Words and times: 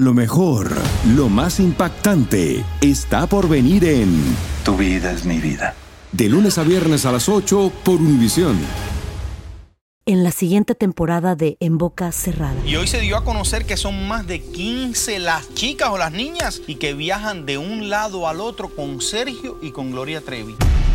Lo 0.00 0.14
mejor, 0.14 0.70
lo 1.14 1.28
más 1.28 1.60
impactante, 1.60 2.64
está 2.80 3.26
por 3.26 3.50
venir 3.50 3.84
en 3.84 4.18
Tu 4.64 4.74
vida 4.74 5.12
es 5.12 5.26
mi 5.26 5.36
vida. 5.36 5.74
De 6.10 6.26
lunes 6.26 6.56
a 6.56 6.62
viernes 6.62 7.04
a 7.04 7.12
las 7.12 7.28
8 7.28 7.70
por 7.84 7.96
Univisión. 7.96 8.58
En 10.06 10.24
la 10.24 10.32
siguiente 10.32 10.74
temporada 10.74 11.36
de 11.36 11.58
En 11.60 11.76
Boca 11.76 12.12
Cerrada. 12.12 12.56
Y 12.64 12.76
hoy 12.76 12.86
se 12.86 13.02
dio 13.02 13.18
a 13.18 13.24
conocer 13.24 13.66
que 13.66 13.76
son 13.76 14.08
más 14.08 14.26
de 14.26 14.40
15 14.40 15.18
las 15.18 15.52
chicas 15.52 15.90
o 15.90 15.98
las 15.98 16.12
niñas 16.12 16.62
y 16.66 16.76
que 16.76 16.94
viajan 16.94 17.44
de 17.44 17.58
un 17.58 17.90
lado 17.90 18.26
al 18.26 18.40
otro 18.40 18.74
con 18.74 19.02
Sergio 19.02 19.58
y 19.60 19.70
con 19.70 19.90
Gloria 19.90 20.22
Trevi. 20.22 20.56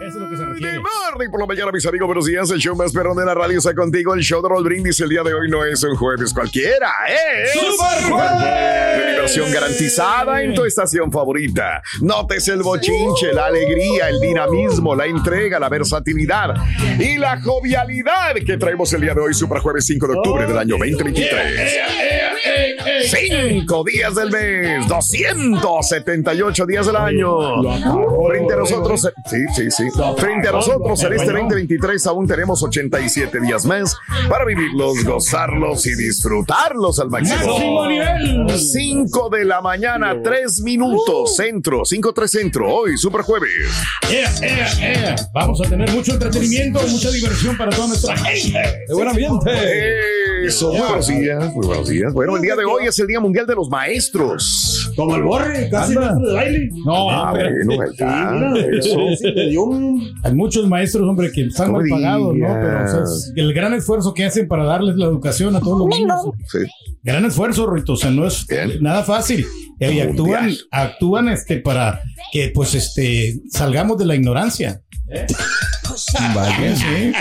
Eso 0.00 0.08
es 0.08 0.14
lo 0.16 0.28
que 0.28 0.36
se 0.36 0.44
requiere. 0.44 0.78
Morning 0.78 1.30
por 1.30 1.40
la 1.40 1.46
mañana, 1.46 1.72
mis 1.72 1.86
amigos. 1.86 2.06
Buenos 2.06 2.26
días. 2.26 2.50
El 2.50 2.58
show 2.58 2.76
más 2.76 2.92
perrón 2.92 3.16
de 3.16 3.24
la 3.24 3.32
radio 3.34 3.56
está 3.56 3.74
contigo. 3.74 4.12
El 4.12 4.20
show 4.20 4.42
de 4.42 4.48
Roll 4.48 4.62
Brindis 4.62 5.00
el 5.00 5.08
día 5.08 5.22
de 5.22 5.32
hoy 5.32 5.48
no 5.48 5.64
es 5.64 5.82
un 5.84 5.96
jueves 5.96 6.34
cualquiera. 6.34 6.90
Es 7.08 7.52
¡Super 7.52 8.98
de 8.98 9.12
diversión 9.12 9.50
garantizada 9.50 10.42
en 10.42 10.54
tu 10.54 10.66
estación 10.66 11.10
favorita. 11.10 11.80
Notes 12.02 12.46
el 12.48 12.62
bochinche, 12.62 13.32
la 13.32 13.46
alegría, 13.46 14.10
el 14.10 14.20
dinamismo, 14.20 14.94
la 14.94 15.06
entrega, 15.06 15.58
la 15.58 15.70
versatilidad 15.70 16.54
y 16.98 17.16
la 17.16 17.40
jovialidad 17.40 18.34
que 18.44 18.58
traemos 18.58 18.92
el 18.92 19.00
día 19.00 19.14
de 19.14 19.20
hoy, 19.22 19.32
Super 19.32 19.60
Jueves 19.60 19.86
5 19.86 20.08
de 20.08 20.14
octubre 20.14 20.46
del 20.46 20.58
año 20.58 20.76
2023. 20.78 21.72
Cinco 23.04 23.84
días 23.84 24.14
del 24.14 24.30
mes, 24.30 24.86
278 24.88 26.66
días 26.66 26.86
del 26.86 26.96
año. 26.96 27.62
Frente 28.28 28.54
a 28.54 28.56
nosotros, 28.56 29.08
sí, 29.26 29.38
sí, 29.54 29.70
sí. 29.70 29.85
Frente 30.16 30.48
a 30.48 30.52
nosotros 30.52 31.02
en 31.02 31.12
este 31.12 31.32
2023 31.32 32.06
aún 32.06 32.26
tenemos 32.26 32.62
87 32.62 33.40
días 33.40 33.64
más 33.64 33.96
para 34.28 34.44
vivirlos, 34.44 35.04
gozarlos 35.04 35.86
y 35.86 35.94
disfrutarlos 35.94 36.98
al 36.98 37.10
máximo. 37.10 37.46
Máximo 37.46 37.86
nivel. 37.86 38.58
5 38.58 39.30
de 39.30 39.44
la 39.44 39.60
mañana, 39.60 40.20
3 40.22 40.62
minutos, 40.62 41.36
centro, 41.36 41.82
5-3 41.82 42.26
centro, 42.26 42.74
hoy, 42.74 42.96
super 42.96 43.22
jueves. 43.22 43.50
Ea, 44.10 44.30
ea, 44.42 44.68
ea. 44.80 45.16
Vamos 45.34 45.60
a 45.60 45.68
tener 45.68 45.90
mucho 45.90 46.12
entretenimiento, 46.12 46.80
mucha 46.86 47.10
diversión 47.10 47.56
para 47.56 47.70
toda 47.70 47.88
nuestra 47.88 48.16
gente. 48.16 48.58
De 48.88 48.94
buen 48.94 49.08
ambiente. 49.08 49.50
Eso, 50.44 50.72
muy 50.72 50.80
buenos 50.80 51.06
días, 51.08 51.52
muy 51.54 51.66
buenos 51.66 51.88
días. 51.88 52.12
Bueno, 52.12 52.36
el 52.36 52.42
día 52.42 52.56
de 52.56 52.64
hoy 52.64 52.86
es 52.86 52.98
el 52.98 53.06
Día 53.06 53.20
Mundial 53.20 53.46
de 53.46 53.54
los 53.54 53.68
Maestros. 53.68 54.85
Como 54.96 55.16
el 55.16 55.22
borre, 55.22 55.68
casi 55.70 55.94
maestro 55.94 56.26
de 56.28 56.34
baile. 56.34 56.68
No, 56.84 57.10
Ah, 57.10 57.32
espérate. 57.34 57.64
bueno, 57.66 57.82
ahí 57.82 57.90
está, 57.90 58.78
eso. 58.78 58.98
Sí, 59.18 59.34
te 59.34 59.48
dio 59.50 59.64
un- 59.64 60.12
Hay 60.24 60.34
muchos 60.34 60.66
maestros, 60.68 61.08
hombre, 61.08 61.30
que 61.32 61.42
están 61.42 61.72
mal 61.72 61.84
pagados, 61.88 62.34
¿no? 62.34 62.46
Pero 62.46 62.84
o 62.84 62.88
sea, 62.88 63.02
es 63.02 63.32
el 63.36 63.52
gran 63.54 63.74
esfuerzo 63.74 64.14
que 64.14 64.24
hacen 64.24 64.48
para 64.48 64.64
darles 64.64 64.96
la 64.96 65.04
educación 65.06 65.54
a 65.56 65.60
todos 65.60 65.78
los 65.80 65.88
niños. 65.98 66.16
Sí. 66.50 66.58
Gran 67.02 67.24
esfuerzo, 67.24 67.70
Rito. 67.70 67.92
O 67.92 67.96
sea, 67.96 68.10
no 68.10 68.26
es 68.26 68.46
Bien. 68.46 68.72
nada 68.80 69.02
fácil. 69.04 69.44
Eh, 69.78 69.92
Y 69.92 70.00
actúan, 70.00 70.50
actúan 70.70 71.28
este, 71.28 71.58
para 71.58 72.00
que, 72.32 72.50
pues, 72.54 72.74
este, 72.74 73.38
salgamos 73.50 73.98
de 73.98 74.06
la 74.06 74.14
ignorancia. 74.14 74.80
Sí. 76.76 77.12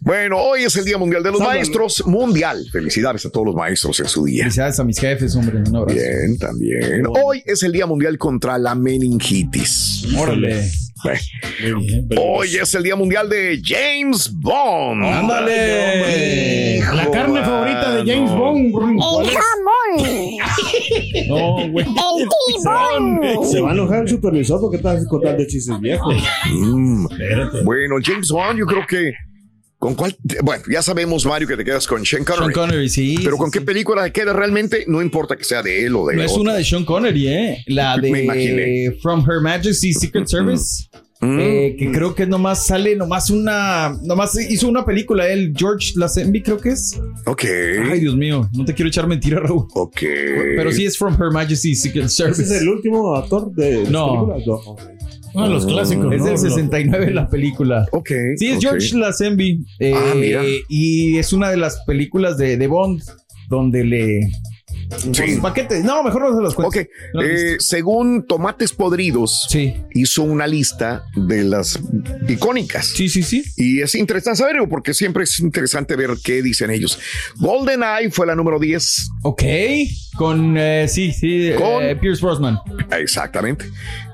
Bueno, 0.00 0.38
hoy 0.38 0.64
es 0.64 0.76
el 0.76 0.84
Día 0.84 0.98
Mundial 0.98 1.22
de 1.22 1.32
los 1.32 1.40
Maestros. 1.40 2.06
Mundial. 2.06 2.66
Felicidades 2.70 3.26
a 3.26 3.30
todos 3.30 3.46
los 3.46 3.54
maestros 3.54 3.98
en 4.00 4.06
su 4.06 4.24
día. 4.24 4.44
Felicidades 4.44 4.78
a 4.78 4.84
mis 4.84 4.98
jefes, 4.98 5.34
hombre. 5.36 5.58
Un 5.58 5.76
abrazo. 5.76 5.98
Bien, 5.98 6.38
también. 6.38 7.06
Hoy 7.22 7.42
es 7.44 7.62
el 7.62 7.72
Día 7.72 7.86
Mundial 7.86 8.18
contra 8.18 8.58
la 8.58 8.74
meningitis. 8.74 10.04
Órale. 10.16 10.70
Hoy 12.18 12.56
es 12.56 12.74
el 12.74 12.82
Día 12.82 12.96
Mundial 12.96 13.28
de 13.28 13.60
James 13.62 14.32
Bond. 14.32 15.04
Ándale. 15.04 16.80
La 16.80 17.10
carne 17.10 17.42
favorita 17.42 17.96
de 17.96 18.12
James 18.12 18.30
Bond. 18.30 18.72
¿cuál 18.72 19.26
es? 19.26 19.34
No, 21.28 21.68
güey. 21.70 21.84
Se 23.44 23.60
va 23.60 23.70
a 23.70 23.72
enojar 23.72 24.02
el 24.02 24.08
supervisor 24.08 24.60
porque 24.60 24.76
estás 24.76 25.06
contando 25.06 25.44
chistes 25.46 25.78
viejos. 25.80 26.14
Mm. 26.50 27.06
Bueno, 27.64 27.96
James 28.02 28.30
Bond, 28.30 28.58
yo 28.58 28.66
creo 28.66 28.86
que. 28.86 29.12
¿Con 29.86 29.94
cuál? 29.94 30.16
Bueno, 30.42 30.64
ya 30.68 30.82
sabemos, 30.82 31.24
Mario, 31.26 31.46
que 31.46 31.56
te 31.56 31.64
quedas 31.64 31.86
con 31.86 32.04
Sean 32.04 32.24
Connery. 32.24 32.52
Sean 32.52 32.66
Connery, 32.68 32.88
sí. 32.88 33.14
Pero 33.22 33.36
sí, 33.36 33.38
¿con 33.38 33.50
qué 33.52 33.60
película 33.60 34.02
te 34.02 34.10
queda 34.10 34.32
realmente? 34.32 34.84
No 34.88 35.00
importa 35.00 35.36
que 35.36 35.44
sea 35.44 35.62
de 35.62 35.86
él 35.86 35.94
o 35.94 36.08
de 36.08 36.16
No 36.16 36.22
es 36.24 36.32
otro. 36.32 36.42
una 36.42 36.54
de 36.54 36.64
Sean 36.64 36.84
Connery, 36.84 37.28
¿eh? 37.28 37.64
La 37.68 37.96
Me 37.96 38.22
de 38.22 38.98
From 39.00 39.20
Her 39.30 39.40
Majesty's 39.40 40.00
Secret 40.00 40.26
Service. 40.26 40.88
Mm. 41.18 41.38
eh, 41.40 41.76
que 41.78 41.90
creo 41.92 42.14
que 42.14 42.26
nomás 42.26 42.66
sale, 42.66 42.94
nomás 42.94 43.30
una, 43.30 43.96
nomás 44.02 44.38
hizo 44.38 44.68
una 44.68 44.84
película 44.84 45.26
él, 45.26 45.54
George 45.56 45.92
Lazenby 45.96 46.42
creo 46.42 46.58
que 46.58 46.70
es. 46.70 47.00
Ok. 47.24 47.44
Ay, 47.90 48.00
Dios 48.00 48.14
mío, 48.16 48.50
no 48.52 48.64
te 48.66 48.74
quiero 48.74 48.88
echar 48.88 49.06
mentira, 49.06 49.40
Raúl. 49.40 49.66
Ok. 49.74 49.98
Pero 50.00 50.70
sí 50.72 50.84
es 50.84 50.98
From 50.98 51.14
Her 51.14 51.30
Majesty's 51.30 51.80
Secret 51.80 52.04
¿Ese 52.06 52.28
es 52.28 52.36
Service. 52.36 52.58
el 52.58 52.68
último 52.68 53.14
actor 53.16 53.50
de 53.54 53.84
No. 53.88 54.26
películas? 54.26 54.46
No. 54.46 54.76
Uno 55.36 55.48
de 55.48 55.54
los 55.54 55.66
clásicos. 55.66 56.12
Es 56.12 56.18
¿no? 56.20 56.24
del 56.24 56.32
Los- 56.34 56.40
69 56.42 57.10
la 57.12 57.28
película. 57.28 57.86
Ok. 57.92 58.10
Sí, 58.36 58.48
es. 58.48 58.60
George 58.60 58.96
Lazenby. 58.96 59.64
eh, 59.78 59.92
Ah, 59.94 60.14
mira. 60.16 60.42
Y 60.68 61.18
es 61.18 61.32
una 61.32 61.50
de 61.50 61.56
las 61.58 61.82
películas 61.84 62.36
de, 62.38 62.56
de 62.56 62.66
Bond 62.66 63.02
donde 63.48 63.84
le... 63.84 64.20
Sí. 65.12 65.38
Paquetes. 65.40 65.84
No, 65.84 66.02
mejor 66.02 66.22
no 66.30 66.36
se 66.36 66.42
los 66.42 66.54
cuento. 66.54 66.68
Ok. 66.78 66.86
No 67.14 67.22
Eh, 67.22 67.56
según 67.58 68.26
Tomates 68.26 68.72
Podridos, 68.72 69.46
Sí, 69.48 69.74
hizo 69.94 70.22
una 70.22 70.46
lista 70.46 71.04
de 71.14 71.44
las 71.44 71.78
icónicas. 72.28 72.86
sí, 72.88 73.08
sí, 73.08 73.22
sí. 73.22 73.44
Y 73.56 73.80
es 73.80 73.94
interesante 73.94 74.38
saberlo 74.38 74.68
porque 74.68 74.94
siempre 74.94 75.24
es 75.24 75.38
interesante 75.40 75.96
ver 75.96 76.10
qué 76.22 76.42
dicen 76.42 76.70
ellos. 76.70 76.98
GoldenEye 77.36 78.10
fue 78.10 78.26
la 78.26 78.34
número 78.34 78.58
10. 78.58 79.08
Ok. 79.22 79.42
Con, 80.16 80.56
eh, 80.56 80.86
sí, 80.88 81.12
sí, 81.12 81.50
Con- 81.58 81.82
eh, 81.84 81.94
Pierce 81.96 82.22
Brosnan. 82.22 82.58
Exactamente. 82.98 83.66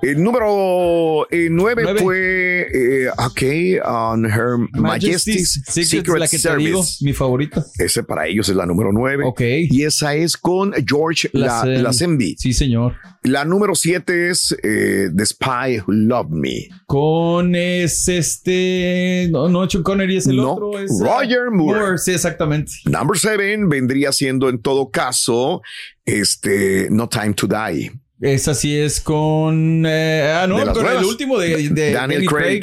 El 0.02 0.22
número 0.22 1.26
9 1.30 1.48
Nueve. 1.84 2.00
fue, 2.02 2.66
eh, 2.72 3.08
ok, 3.10 3.86
on 3.86 4.24
Her 4.26 4.56
Majesty's, 4.72 5.62
Secret 5.66 6.18
la 6.18 6.26
que 6.26 6.38
te 6.38 6.56
digo, 6.56 6.82
Service. 6.82 7.04
mi 7.04 7.12
favorita. 7.12 7.64
Ese 7.78 8.02
para 8.02 8.26
ellos 8.26 8.48
es 8.48 8.56
la 8.56 8.66
número 8.66 8.90
9. 8.92 9.24
Ok. 9.26 9.40
Y 9.70 9.84
esa 9.84 10.14
es 10.16 10.36
con 10.36 10.61
George 10.86 11.28
La- 11.32 11.46
Lazenby. 11.64 11.82
Lazenby. 11.82 12.36
Sí, 12.38 12.52
señor. 12.52 12.94
La 13.24 13.44
número 13.44 13.74
7 13.74 14.30
es 14.30 14.54
eh, 14.62 15.08
The 15.14 15.26
Spy 15.26 15.78
Who 15.80 15.92
Loved 15.92 16.30
Me. 16.30 16.68
Con 16.86 17.54
es 17.54 18.08
este. 18.08 19.28
No, 19.30 19.48
no, 19.48 19.68
Sean 19.68 19.82
Connery 19.82 20.16
es 20.16 20.26
el 20.26 20.36
No, 20.36 20.52
otro. 20.52 20.78
Es, 20.78 20.90
Roger 21.00 21.48
uh, 21.48 21.54
Moore. 21.54 21.98
Sí, 21.98 22.12
exactamente. 22.12 22.72
Number 22.84 23.18
7 23.18 23.58
vendría 23.66 24.12
siendo 24.12 24.48
en 24.48 24.60
todo 24.60 24.90
caso 24.90 25.62
este 26.04 26.88
No 26.90 27.08
Time 27.08 27.34
to 27.34 27.46
Die. 27.46 27.92
Esa 28.20 28.54
sí 28.54 28.76
es 28.76 29.00
con. 29.00 29.84
eh, 29.84 30.32
ah, 30.36 30.46
no, 30.46 30.72
con 30.72 30.86
el 30.86 31.04
último 31.04 31.38
de, 31.38 31.68
de 31.70 31.92
Daniel 31.92 32.24
David 32.24 32.28
Craig. 32.28 32.62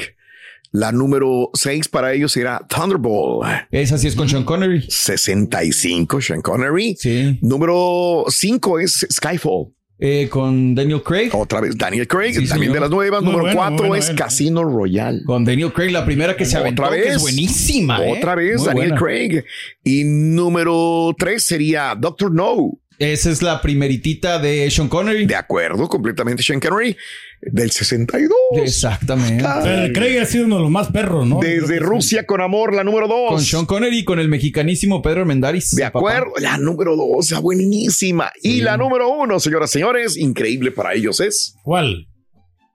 La 0.72 0.92
número 0.92 1.50
6 1.54 1.88
para 1.88 2.14
ellos 2.14 2.38
era 2.38 2.60
Thunderball. 2.70 3.68
Esa 3.72 3.98
sí 3.98 4.08
es 4.08 4.16
con 4.16 4.30
Sean 4.30 4.44
Connery. 4.44 4.86
65, 4.88 6.22
Sean 6.22 6.42
Connery. 6.42 6.96
Sí. 7.00 7.40
Número 7.42 8.26
5 8.28 8.80
es 8.80 9.08
Skyfall. 9.12 9.74
Eh, 10.02 10.30
con 10.30 10.76
Daniel 10.76 11.02
Craig. 11.04 11.30
Otra 11.34 11.60
vez 11.60 11.78
Daniel 11.78 12.08
Craig, 12.08 12.34
Sí, 12.34 12.48
también 12.48 12.72
señor. 12.72 12.74
de 12.76 12.80
las 12.82 12.90
nuevas. 12.90 13.22
Muy 13.22 13.32
Número 13.34 13.44
bueno, 13.48 13.58
4 13.58 13.72
muy 13.76 13.88
bueno, 13.90 13.96
es 13.96 14.06
bueno. 14.08 14.18
Casino 14.24 14.64
Royale. 14.64 15.24
Con 15.26 15.44
Daniel 15.44 15.74
Craig, 15.74 15.92
la 15.92 16.06
primera 16.06 16.38
que 16.38 16.46
se 16.46 16.56
aventó, 16.56 16.84
Otra 16.84 16.96
que 16.96 17.02
vez. 17.02 17.16
es 17.16 17.22
buenísima. 17.22 18.06
¿eh? 18.06 18.14
Otra 18.18 18.36
vez 18.36 18.58
Muy 18.60 18.66
Daniel 18.68 18.90
buena. 18.92 18.98
Craig. 19.02 19.44
Y 19.84 20.04
número 20.06 21.14
3 21.18 21.44
sería 21.44 21.96
Doctor 22.00 22.34
No. 22.34 22.80
Esa 23.00 23.32
es 23.32 23.42
la 23.42 23.62
primeritita 23.62 24.40
de 24.40 24.70
Sean 24.70 24.90
Connery. 24.90 25.26
De 25.26 25.36
acuerdo, 25.36 25.88
completamente 25.88 26.44
Sean 26.44 26.60
Connery. 26.60 26.98
Del 27.42 27.72
62. 27.72 28.30
Exactamente. 28.62 29.46
Pero 29.64 29.84
el 29.84 29.94
Craig 29.94 30.20
ha 30.20 30.26
sido 30.26 30.46
uno 30.46 30.58
de 30.58 30.64
los 30.64 30.72
más 30.72 30.92
perros, 30.92 31.26
¿no? 31.26 31.40
Desde 31.40 31.80
Rusia 31.80 32.26
con 32.26 32.42
amor, 32.42 32.76
la 32.76 32.84
número 32.84 33.08
2. 33.08 33.30
Con 33.30 33.42
Sean 33.42 33.66
Connery 33.66 34.00
y 34.00 34.04
con 34.04 34.20
el 34.20 34.28
mexicanísimo 34.28 35.02
Pedro 35.02 35.26
Mendaris. 35.26 35.74
De 35.74 35.84
papá. 35.84 36.00
acuerdo, 36.00 36.34
la 36.42 36.58
número 36.58 36.98
2, 36.98 37.42
buenísima. 37.42 38.30
Y 38.44 38.60
la 38.60 38.76
número 38.76 39.08
1, 39.10 39.40
señoras 39.40 39.70
y 39.70 39.74
señores, 39.74 40.18
increíble 40.18 40.72
para 40.72 40.94
ellos 40.94 41.22
es 41.22 41.56
¿Cuál? 41.64 42.08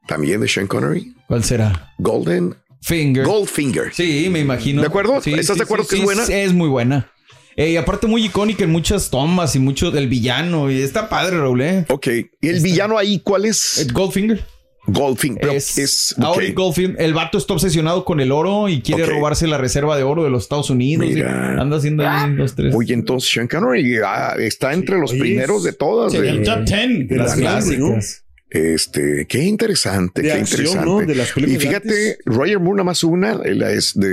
también 0.06 0.40
de 0.40 0.48
Sean 0.48 0.66
Connery, 0.66 1.14
¿Cuál 1.28 1.44
será? 1.44 1.92
Golden 1.98 2.56
Finger. 2.80 3.24
Goldfinger. 3.24 3.92
Sí, 3.94 4.28
me 4.30 4.40
imagino. 4.40 4.82
¿De 4.82 4.88
acuerdo? 4.88 5.20
Sí, 5.22 5.32
¿Estás 5.32 5.54
sí, 5.54 5.58
de 5.58 5.64
acuerdo 5.64 5.84
sí, 5.84 5.90
que 5.90 5.96
es 5.96 6.00
sí, 6.00 6.04
buena? 6.04 6.22
Es 6.24 6.52
muy 6.52 6.68
buena. 6.68 7.10
Eh, 7.56 7.70
y 7.70 7.76
aparte 7.76 8.06
muy 8.06 8.24
icónica 8.24 8.64
en 8.64 8.70
muchas 8.70 9.10
tomas 9.10 9.54
y 9.54 9.58
mucho 9.58 9.90
del 9.90 10.08
villano. 10.08 10.70
Y 10.70 10.80
está 10.82 11.08
padre, 11.08 11.38
Raúl, 11.38 11.62
¿eh? 11.62 11.84
Ok. 11.88 12.08
¿Y 12.40 12.48
el 12.48 12.60
villano 12.60 12.98
ahí 12.98 13.20
cuál 13.20 13.44
es? 13.44 13.78
Eh, 13.78 13.86
Goldfinger. 13.92 14.44
Goldfinger. 14.86 15.40
pero 15.40 15.52
Es, 15.54 15.78
es, 15.78 16.14
Auri 16.18 16.48
ok. 16.50 16.54
Goldfinger. 16.56 17.00
El 17.00 17.14
vato 17.14 17.38
está 17.38 17.54
obsesionado 17.54 18.04
con 18.04 18.20
el 18.20 18.30
oro 18.32 18.68
y 18.68 18.82
quiere 18.82 19.06
robarse 19.06 19.46
la 19.46 19.56
reserva 19.56 19.96
de 19.96 20.02
oro 20.02 20.24
de 20.24 20.30
los 20.30 20.42
Estados 20.42 20.68
Unidos. 20.68 21.06
y 21.08 21.22
anda 21.22 21.76
haciendo 21.78 22.06
ahí 22.06 22.34
dos, 22.34 22.54
tres. 22.54 22.74
Oye, 22.74 22.92
entonces 22.92 23.30
Sean 23.32 23.48
Connery 23.48 23.98
ah, 24.04 24.34
está 24.38 24.74
entre 24.74 24.98
los 24.98 25.12
Oye, 25.12 25.20
primeros 25.20 25.62
de 25.64 25.72
todas. 25.72 26.12
sí, 26.12 26.18
de- 26.18 26.28
el 26.28 26.42
top 26.42 26.64
10 26.64 27.08
de 27.08 27.16
las 27.16 27.34
clásicas. 27.34 28.23
Este, 28.54 29.26
qué 29.28 29.42
interesante, 29.42 30.22
De 30.22 30.28
qué 30.28 30.34
acción, 30.34 30.60
interesante. 30.60 30.88
¿no? 30.90 31.06
De 31.06 31.14
las 31.16 31.32
películas 31.32 31.62
y 31.62 31.66
fíjate, 31.66 31.88
de 31.92 32.10
antes. 32.12 32.18
Roger 32.24 32.60
Moore 32.60 32.76
nada 32.76 32.84
más 32.84 33.02
una, 33.04 33.34
la 33.34 33.72
es 33.72 33.92
de, 33.94 34.08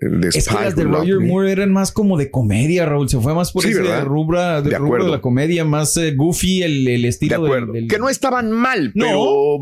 de 0.00 0.28
Es 0.32 0.48
que 0.48 0.54
las 0.54 0.74
de 0.74 0.84
Roger 0.84 1.18
Me. 1.18 1.26
Moore 1.26 1.52
eran 1.52 1.72
más 1.72 1.92
como 1.92 2.16
de 2.16 2.30
comedia, 2.30 2.86
Raúl. 2.86 3.08
Se 3.10 3.20
fue 3.20 3.34
más 3.34 3.52
por 3.52 3.62
Sí, 3.64 3.68
ese 3.70 3.82
¿verdad? 3.82 4.04
rubra, 4.06 4.62
de, 4.62 4.70
De 4.70 4.78
rubro 4.78 5.04
de 5.04 5.10
la 5.10 5.20
comedia, 5.20 5.64
más 5.66 5.94
eh, 5.98 6.14
goofy 6.16 6.62
el, 6.62 6.88
el 6.88 7.02
De 7.02 7.08
estilo 7.08 7.36
del- 7.42 7.44
acuerdo. 7.44 7.72
del- 7.74 7.86
Que 7.88 7.98
no 7.98 8.08
estaban 8.08 8.50
mal, 8.50 8.92
No. 8.94 9.04
pero. 9.04 9.58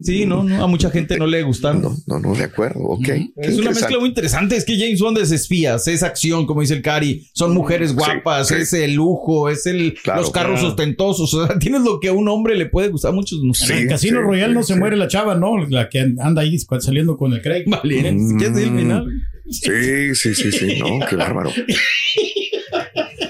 Sí, 0.00 0.24
no, 0.26 0.42
no, 0.44 0.64
a 0.64 0.66
mucha 0.66 0.90
gente 0.90 1.18
no 1.18 1.26
le 1.26 1.42
gustaron. 1.42 1.82
No, 1.84 1.94
no, 2.06 2.20
no, 2.20 2.34
de 2.34 2.44
acuerdo. 2.44 2.80
Ok. 2.80 3.08
Es 3.36 3.58
una 3.58 3.70
mezcla 3.70 3.98
muy 3.98 4.08
interesante. 4.08 4.56
Es 4.56 4.64
que 4.64 4.78
James 4.78 5.00
Bond 5.00 5.18
es 5.18 5.30
espías, 5.30 5.86
es 5.88 6.02
acción, 6.02 6.46
como 6.46 6.62
dice 6.62 6.72
el 6.74 6.82
Cari. 6.82 7.28
Son 7.34 7.52
mujeres 7.52 7.94
guapas, 7.94 8.48
sí. 8.48 8.54
es 8.54 8.72
el 8.72 8.94
lujo, 8.94 9.48
es 9.50 9.66
el, 9.66 9.94
Claro, 10.02 10.22
los 10.22 10.30
carros 10.30 10.60
claro. 10.60 10.68
ostentosos. 10.68 11.34
O 11.34 11.46
sea, 11.46 11.58
tienes 11.58 11.82
lo 11.82 11.98
que 12.00 12.08
a 12.08 12.12
un 12.12 12.28
hombre 12.28 12.54
le 12.56 12.66
puede 12.66 12.88
gustar 12.88 13.12
mucho. 13.12 13.36
No 13.42 13.52
sé. 13.54 13.73
Sí, 13.74 13.82
En 13.82 13.88
Casino 13.88 14.18
sí, 14.20 14.24
Royal 14.24 14.50
sí, 14.50 14.54
no 14.54 14.62
se 14.62 14.72
sí. 14.74 14.78
muere 14.78 14.96
la 14.96 15.08
chava, 15.08 15.34
¿no? 15.34 15.58
La 15.66 15.88
que 15.88 16.00
anda 16.00 16.42
ahí 16.42 16.58
saliendo 16.58 17.16
con 17.16 17.32
el 17.32 17.42
Craig. 17.42 17.64
Vale. 17.66 18.02
¿qué 18.38 18.46
es 18.46 18.56
el 18.56 18.76
final? 18.76 19.06
Sí, 19.50 20.14
sí, 20.14 20.34
sí, 20.34 20.52
sí. 20.52 20.78
No, 20.80 21.06
qué 21.06 21.16
bárbaro. 21.16 21.50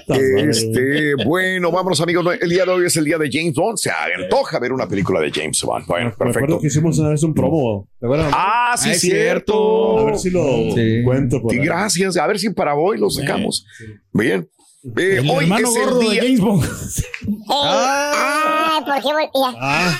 Este, 0.07 1.15
bueno, 1.25 1.73
vámonos 1.73 2.01
amigos. 2.01 2.27
El 2.41 2.51
día 2.51 2.65
de 2.65 2.71
hoy 2.71 2.87
es 2.87 2.97
el 2.97 3.05
día 3.07 3.17
de 3.19 3.29
James 3.33 3.55
Bond. 3.55 3.79
Se 3.79 3.91
antoja 3.91 4.59
ver 4.59 4.73
una 4.73 4.87
película 4.87 5.19
de 5.21 5.31
James 5.33 5.63
Bond. 5.63 5.87
Bueno, 5.87 6.07
Me 6.09 6.13
acuerdo 6.13 6.33
perfecto. 6.35 6.61
que 6.61 6.67
hicimos 6.67 6.99
una 6.99 7.09
vez 7.11 7.23
un 7.23 7.35
promo. 7.35 7.89
Ah, 8.33 8.75
sí, 8.77 8.91
Ah, 8.91 8.93
es 8.93 9.01
cierto. 9.01 9.99
A 10.01 10.05
ver 10.05 10.19
si 10.19 10.31
lo 10.31 10.45
Sí. 10.75 11.03
cuento 11.05 11.41
por 11.41 11.53
Sí, 11.53 11.59
ahí. 11.59 11.65
gracias. 11.65 12.17
A 12.19 12.27
ver 12.27 12.39
si 12.39 12.51
para 12.51 12.75
hoy 12.75 12.99
lo 12.99 13.09
sacamos. 13.11 13.67
Bien. 14.13 14.47
Eh, 14.97 15.17
El 15.19 15.31
hoy 15.31 15.45
hermano 15.45 15.69
es 15.69 15.77
el 15.77 15.85
gordo 15.85 15.99
de 16.01 16.11
día. 16.11 16.23
James 16.23 16.41
Bond. 16.41 16.65
Ah, 17.57 18.81
¿por 18.85 18.95
qué 18.97 19.03
voltea? 19.03 19.61
Ah, 19.61 19.99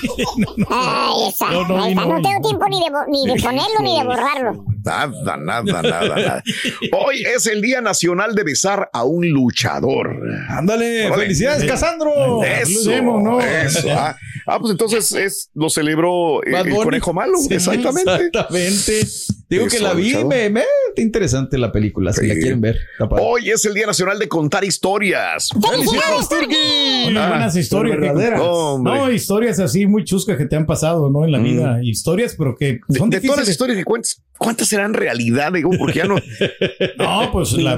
Ay, 0.69 1.29
esa, 1.29 1.49
No, 1.51 1.67
no, 1.67 1.83
ahí 1.83 1.91
está. 1.93 2.05
no, 2.05 2.17
No 2.19 2.21
tengo 2.21 2.41
tiempo 2.41 2.65
ni 2.69 2.79
de, 2.79 2.91
ni 3.09 3.27
de 3.33 3.41
ponerlo 3.43 3.79
ni 3.81 3.97
de 3.99 4.03
borrarlo. 4.03 4.65
Nada, 4.83 5.37
nada, 5.37 5.63
nada, 5.81 6.15
nada. 6.15 6.43
Hoy 6.91 7.23
es 7.23 7.45
el 7.47 7.61
Día 7.61 7.81
Nacional 7.81 8.35
de 8.35 8.43
Besar 8.43 8.89
a 8.93 9.03
un 9.03 9.27
luchador. 9.29 10.19
Ándale, 10.49 11.07
Órale. 11.07 11.23
felicidades, 11.23 11.63
Casandro. 11.65 12.43
Eso, 12.43 12.81
Saludemos, 12.81 13.23
¿no? 13.23 13.39
eso. 13.41 13.87
Ah, 13.91 14.15
ah, 14.47 14.59
pues 14.59 14.71
entonces 14.71 15.11
es, 15.13 15.49
lo 15.55 15.69
celebró 15.69 16.43
eh, 16.43 16.55
el 16.59 16.69
Bunny. 16.71 16.83
conejo 16.83 17.13
malo. 17.13 17.37
Sí, 17.37 17.53
exactamente. 17.53 18.11
Exactamente. 18.27 19.07
Digo 19.49 19.67
que 19.67 19.79
la 19.79 19.93
vi, 19.93 20.13
me, 20.25 20.49
me 20.49 20.61
está 20.89 21.01
interesante 21.01 21.57
la 21.57 21.71
película, 21.71 22.11
si 22.13 22.21
Sí. 22.21 22.27
la 22.27 22.33
quieren 22.35 22.61
ver. 22.61 22.79
Hoy 23.19 23.51
es 23.51 23.63
el 23.65 23.73
Día 23.73 23.85
Nacional 23.85 24.17
de 24.17 24.27
contar 24.27 24.63
historias. 24.63 25.49
¡Felicidades, 25.49 26.27
Turki! 26.29 27.07
Unas 27.09 27.23
Ah, 27.25 27.29
buenas 27.29 27.55
historias. 27.55 27.99
verdaderas. 27.99 28.39
No, 28.39 29.11
historias 29.11 29.59
así 29.59 29.85
muy 29.85 30.03
chuscas 30.03 30.37
que 30.37 30.45
te 30.45 30.55
han 30.55 30.65
pasado, 30.65 31.09
¿no? 31.11 31.25
En 31.25 31.31
la 31.31 31.39
Mm. 31.39 31.43
vida. 31.43 31.79
Historias, 31.83 32.35
pero 32.37 32.55
que 32.55 32.79
De, 32.87 32.97
son 32.97 33.09
de 33.09 33.21
todas 33.21 33.39
las 33.41 33.49
historias 33.49 33.77
que 33.77 33.83
cuentas, 33.83 34.21
¿cuántas 34.37 34.67
serán 34.67 34.93
realidad? 34.93 35.51
Digo, 35.53 35.69
porque 35.77 35.99
ya 35.99 36.05
no. 36.05 36.15
No, 36.97 37.31
pues 37.31 37.51
la- 37.53 37.75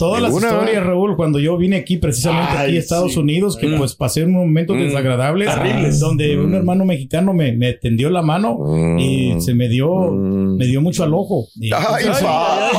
todas 0.00 0.20
las 0.22 0.34
historias, 0.34 0.84
Raúl, 0.84 1.16
cuando 1.16 1.38
yo 1.38 1.56
vine 1.56 1.76
aquí, 1.76 1.96
precisamente 1.98 2.52
aquí 2.58 2.76
a 2.76 2.78
Estados 2.80 3.12
sí. 3.12 3.18
Unidos, 3.20 3.56
que 3.56 3.68
pues 3.78 3.94
pasé 3.94 4.24
unos 4.24 4.42
momentos 4.46 4.76
Mm. 4.76 4.80
desagradables, 4.80 5.54
Terribles. 5.54 6.00
donde 6.00 6.36
un 6.38 6.54
hermano 6.54 6.84
mexicano 6.84 7.32
me, 7.32 7.52
me 7.52 7.74
tendió 7.74 8.10
la 8.10 8.22
mano 8.22 8.58
y 8.98 9.40
se 9.40 9.54
me 9.54 9.68
dio, 9.68 10.10
Mm. 10.10 10.56
me 10.56 10.66
dio 10.66 10.80
mucho 10.80 11.04
al 11.04 11.14
ojo. 11.14 11.46
Y 11.60 11.70
Ay, 11.72 12.06
papá. 12.22 12.70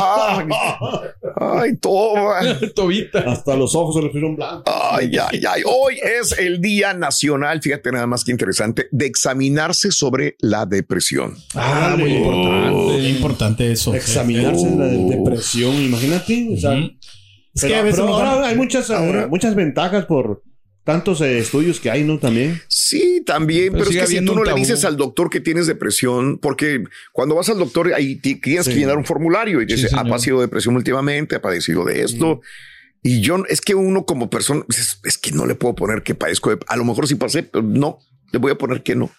Ay, 1.42 1.76
toma. 1.78 2.40
Tobita. 2.76 3.20
Hasta 3.20 3.56
los 3.56 3.74
ojos 3.76 3.96
se 3.96 4.02
le 4.04 4.10
fueron 4.12 4.36
blancos. 4.36 4.64
Ay, 4.68 5.12
ay, 5.18 5.42
ay. 5.50 5.62
Hoy 5.66 5.98
es 6.02 6.38
el 6.38 6.62
Día 6.62 6.94
Nacional, 6.94 7.62
fíjate 7.62 7.92
nada 7.92 8.06
más 8.08 8.24
que 8.24 8.32
interesante, 8.32 8.88
de 8.92 9.06
examinarse 9.08 9.92
sobre 9.92 10.36
la 10.40 10.66
depresión. 10.66 11.36
Ah, 11.56 11.96
muy 11.98 12.14
importante. 12.14 13.10
importante 13.10 13.72
eso. 13.72 13.94
Examinarse 13.96 14.68
de 14.70 14.76
la 14.76 14.86
depresión, 14.86 15.76
imagínate. 15.76 16.50
O 16.54 16.58
sea. 16.58 16.78
Es 17.54 17.62
pero, 17.64 17.74
que 17.74 17.80
a 17.80 17.84
veces 17.84 18.00
pero 18.02 18.16
ahora 18.16 18.48
hay 18.48 18.56
muchas, 18.56 18.90
ahora- 18.92 19.28
muchas 19.28 19.56
ventajas 19.56 20.06
por 20.06 20.44
tantos 20.92 21.22
eh, 21.22 21.40
estudios 21.40 21.80
que 21.80 21.90
hay, 21.90 22.04
¿no? 22.04 22.20
También. 22.20 22.62
Sí, 22.68 23.22
también, 23.26 23.72
Pero 23.74 23.86
pero, 23.86 23.90
es 23.92 23.98
que 24.10 24.16
si 24.20 24.26
tú 24.26 24.36
no 24.36 24.44
le 24.44 24.54
dices 24.54 24.84
al 24.86 24.98
doctor 24.98 25.30
que 25.30 25.40
tienes 25.40 25.68
depresión, 25.68 26.38
porque 26.40 26.84
cuando 27.14 27.36
vas 27.36 27.50
al 27.50 27.58
doctor 27.60 27.94
ahí 27.94 28.16
ti- 28.16 28.36
tienes 28.36 28.68
que 28.68 28.76
llenar 28.76 28.98
un 28.98 29.06
formulario 29.06 29.62
y 29.62 29.66
dice, 29.66 29.88
Sí, 29.90 29.96
ha 29.98 30.04
padecido 30.04 30.42
depresión 30.42 30.76
últimamente, 30.76 31.36
ha 31.36 31.42
padecido 31.42 31.86
de 31.86 32.02
esto. 32.04 32.42
Y 33.04 33.22
yo, 33.22 33.44
es 33.50 33.62
que 33.62 33.74
uno 33.74 34.06
como 34.06 34.30
persona, 34.30 34.64
es, 34.70 35.00
es 35.04 35.18
que 35.18 35.32
no 35.32 35.46
le 35.48 35.56
puedo 35.56 35.74
poner 35.76 36.04
que 36.04 36.14
padezco 36.14 36.52
de, 36.52 36.60
a 36.68 36.76
lo 36.76 36.86
mejor 36.86 37.08
sí 37.08 37.16
pasé, 37.16 37.42
pero 37.44 37.64
no, 37.64 37.98
le 38.32 38.38
voy 38.40 38.52
a 38.52 38.56
poner 38.56 38.84
que 38.84 38.96
no. 38.96 39.10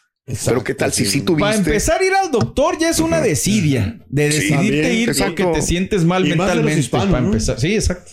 pero 0.44 0.62
qué 0.62 0.74
tal 0.74 0.92
si 0.92 1.04
sí 1.04 1.22
tuviste. 1.22 1.40
Para 1.42 1.56
empezar 1.56 2.00
a 2.00 2.04
ir 2.04 2.12
al 2.14 2.30
doctor 2.30 2.78
ya 2.78 2.90
es 2.90 3.00
una 3.00 3.20
desidia 3.20 3.98
de 4.08 4.30
Sí, 4.30 4.36
decidirte 4.38 4.56
también, 4.82 4.92
ir 4.94 5.08
exacto. 5.08 5.42
porque 5.44 5.60
te 5.60 5.66
sientes 5.66 6.04
mal 6.04 6.24
Y 6.24 6.28
más 6.36 6.48
de 6.50 6.54
los 6.56 6.64
mentalmente 6.64 6.80
hispanos, 6.80 7.08
para 7.08 7.20
¿no? 7.22 7.26
empezar. 7.32 7.58
Sí, 7.58 7.74
exacto. 7.74 8.12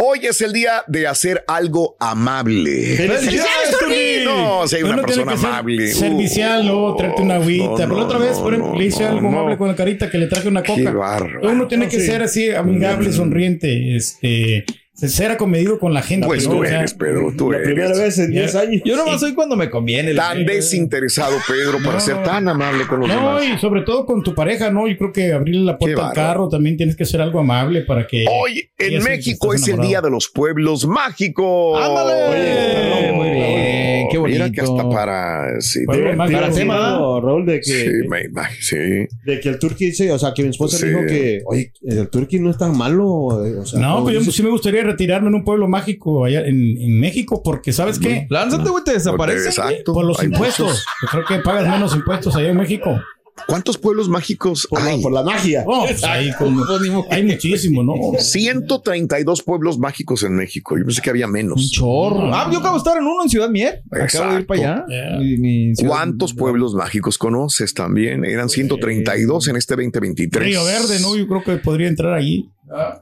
Hoy 0.00 0.20
es 0.26 0.40
el 0.42 0.52
día 0.52 0.84
de 0.86 1.08
hacer 1.08 1.42
algo 1.48 1.96
amable. 1.98 2.94
¡Felicidades! 2.96 3.76
No, 4.24 4.68
si 4.68 4.76
hay 4.76 4.82
una 4.84 4.94
Uno 4.94 5.02
tiene 5.02 5.24
persona 5.24 5.32
que 5.32 5.38
ser 5.38 5.46
amable. 5.48 5.88
Servicial, 5.92 6.66
luego 6.66 6.94
traerte 6.96 7.22
una 7.22 7.34
agüita. 7.34 7.64
no, 7.64 7.76
pero 7.76 7.96
la 7.96 8.04
otra 8.04 8.18
no, 8.20 8.24
vez, 8.24 8.38
por 8.38 8.52
ejemplo, 8.52 8.72
no, 8.74 8.78
le 8.78 8.84
hice 8.86 9.02
no, 9.02 9.08
algo 9.08 9.20
no. 9.22 9.28
amable 9.38 9.56
con 9.58 9.66
la 9.68 9.74
carita 9.74 10.08
que 10.08 10.18
le 10.18 10.26
traje 10.28 10.46
una 10.48 10.62
coca. 10.62 10.90
bárbaro. 10.92 11.40
Uno 11.50 11.66
tiene 11.66 11.86
No, 11.86 11.90
que 11.90 11.98
sí. 11.98 12.06
ser 12.06 12.22
así, 12.22 12.50
amigable, 12.50 13.12
sonriente, 13.12 13.96
este, 13.96 14.64
ser 15.06 15.30
acomedido 15.30 15.78
con 15.78 15.94
la 15.94 16.02
gente. 16.02 16.26
Pues 16.26 16.46
¿no? 16.48 16.54
tú 16.54 16.62
O 16.62 16.64
sea, 16.66 16.78
eres, 16.80 16.94
Pedro, 16.94 17.32
tú 17.36 17.52
La 17.52 17.58
eres. 17.58 17.68
primera 17.68 17.96
vez 17.96 18.18
en 18.18 18.32
Ya. 18.32 18.40
10 18.40 18.54
años. 18.56 18.82
Yo 18.84 18.96
nomás 18.96 19.20
soy 19.20 19.34
cuando 19.34 19.54
me 19.56 19.70
conviene. 19.70 20.12
Tan 20.14 20.44
desinteresado, 20.44 21.36
Pedro, 21.46 21.78
para 21.78 21.94
No, 21.94 22.00
ser 22.00 22.16
no. 22.16 22.22
tan 22.24 22.48
amable 22.48 22.86
con 22.88 23.00
los 23.00 23.08
No, 23.08 23.38
demás. 23.38 23.44
y 23.56 23.58
sobre 23.60 23.82
todo 23.82 24.04
con 24.06 24.22
tu 24.24 24.34
pareja, 24.34 24.70
¿no? 24.70 24.88
Yo 24.88 24.96
creo 24.98 25.12
que 25.12 25.32
abrirle 25.32 25.64
la 25.64 25.78
puerta 25.78 26.08
al 26.08 26.14
carro 26.14 26.48
también 26.48 26.76
tienes 26.76 26.96
que 26.96 27.04
ser 27.04 27.20
algo 27.20 27.38
amable 27.40 27.82
para 27.82 28.06
que. 28.06 28.24
Hoy 28.28 28.68
en 28.78 29.02
México 29.04 29.54
es 29.54 29.68
el 29.68 29.78
día 29.80 30.00
de 30.00 30.10
los 30.10 30.28
pueblos 30.28 30.86
mágicos. 30.86 31.80
¡Ándale! 31.80 32.12
Oye, 32.28 33.12
muy 33.12 33.30
bien, 33.30 33.87
qué 34.10 34.18
bonito. 34.18 34.44
Mira 34.44 34.52
que 34.52 34.60
hasta 34.60 34.88
para. 34.88 35.60
Sí. 35.60 35.84
Para 35.86 36.50
tema. 36.50 36.90
No, 36.98 37.20
Raúl, 37.20 37.46
de 37.46 37.60
que, 37.60 37.62
sí, 37.62 37.88
me 38.08 38.24
imag- 38.28 38.56
sí. 38.60 38.76
de 38.76 39.40
que 39.40 39.48
el 39.48 39.58
turqui 39.58 39.86
dice, 39.86 40.10
o 40.12 40.18
sea, 40.18 40.32
que 40.34 40.42
mi 40.42 40.50
esposa 40.50 40.76
Sí. 40.78 40.86
dijo 40.86 41.00
que, 41.06 41.42
oye, 41.46 41.72
el 41.82 42.08
turqui 42.08 42.38
no 42.38 42.50
es 42.50 42.58
tan 42.58 42.76
malo. 42.76 43.44
eh, 43.44 43.56
O 43.58 43.66
sea, 43.66 43.80
No, 43.80 44.02
pues 44.02 44.14
yo 44.24 44.32
sí 44.32 44.42
me 44.42 44.50
gustaría 44.50 44.82
retirarme 44.82 45.28
en 45.28 45.34
un 45.34 45.44
pueblo 45.44 45.68
mágico 45.68 46.24
allá 46.24 46.40
en, 46.40 46.56
en 46.80 47.00
México, 47.00 47.42
porque 47.42 47.72
¿sabes 47.72 47.98
qué? 47.98 48.26
Lánzate, 48.30 48.68
güey, 48.70 48.84
te 48.84 48.92
desaparece. 48.92 49.48
Exacto. 49.48 49.92
Por 49.92 50.04
los 50.04 50.22
impuestos. 50.22 50.66
muchos. 50.66 50.86
Yo 51.02 51.08
creo 51.08 51.24
que 51.26 51.38
pagas 51.44 51.68
menos 51.68 51.94
impuestos 51.94 52.34
allá 52.36 52.48
en 52.50 52.56
México. 52.56 52.98
¿Cuántos 53.46 53.78
pueblos 53.78 54.08
mágicos 54.08 54.66
por, 54.68 54.82
la, 54.84 54.96
por 55.00 55.12
la 55.12 55.22
magia. 55.22 55.64
Oh, 55.66 55.84
pues 55.86 56.02
hay, 56.04 56.32
como- 56.32 56.64
hay 57.10 57.22
muchísimo, 57.24 57.82
¿no? 57.82 57.94
132 58.18 59.42
pueblos 59.42 59.78
mágicos 59.78 60.22
en 60.22 60.34
México. 60.34 60.76
Yo 60.78 60.84
pensé 60.84 61.00
que 61.02 61.10
había 61.10 61.26
Un 61.26 61.32
menos. 61.32 61.70
chorro. 61.70 62.34
Ah, 62.34 62.48
yo 62.52 62.58
acabo 62.58 62.74
de 62.74 62.78
estar 62.78 62.96
en 62.96 63.04
uno 63.04 63.22
en 63.22 63.28
Ciudad 63.28 63.48
Mier. 63.48 63.82
Acabo 63.90 64.32
de 64.34 64.40
ir 64.40 64.46
para 64.46 64.60
allá. 64.60 64.84
Yeah. 64.88 65.18
Mi- 65.18 65.36
mi 65.38 65.74
ciudad- 65.74 65.90
¿Cuántos 65.90 66.34
pueblos 66.34 66.74
mágicos 66.74 67.18
conoces 67.18 67.74
también? 67.74 68.24
Eran 68.24 68.48
132 68.48 69.48
en 69.48 69.56
este 69.56 69.74
2023. 69.76 70.44
Río 70.44 70.64
Verde, 70.64 71.00
¿no? 71.00 71.16
Yo 71.16 71.26
creo 71.26 71.42
que 71.44 71.56
podría 71.56 71.88
entrar 71.88 72.12
allí. 72.14 72.50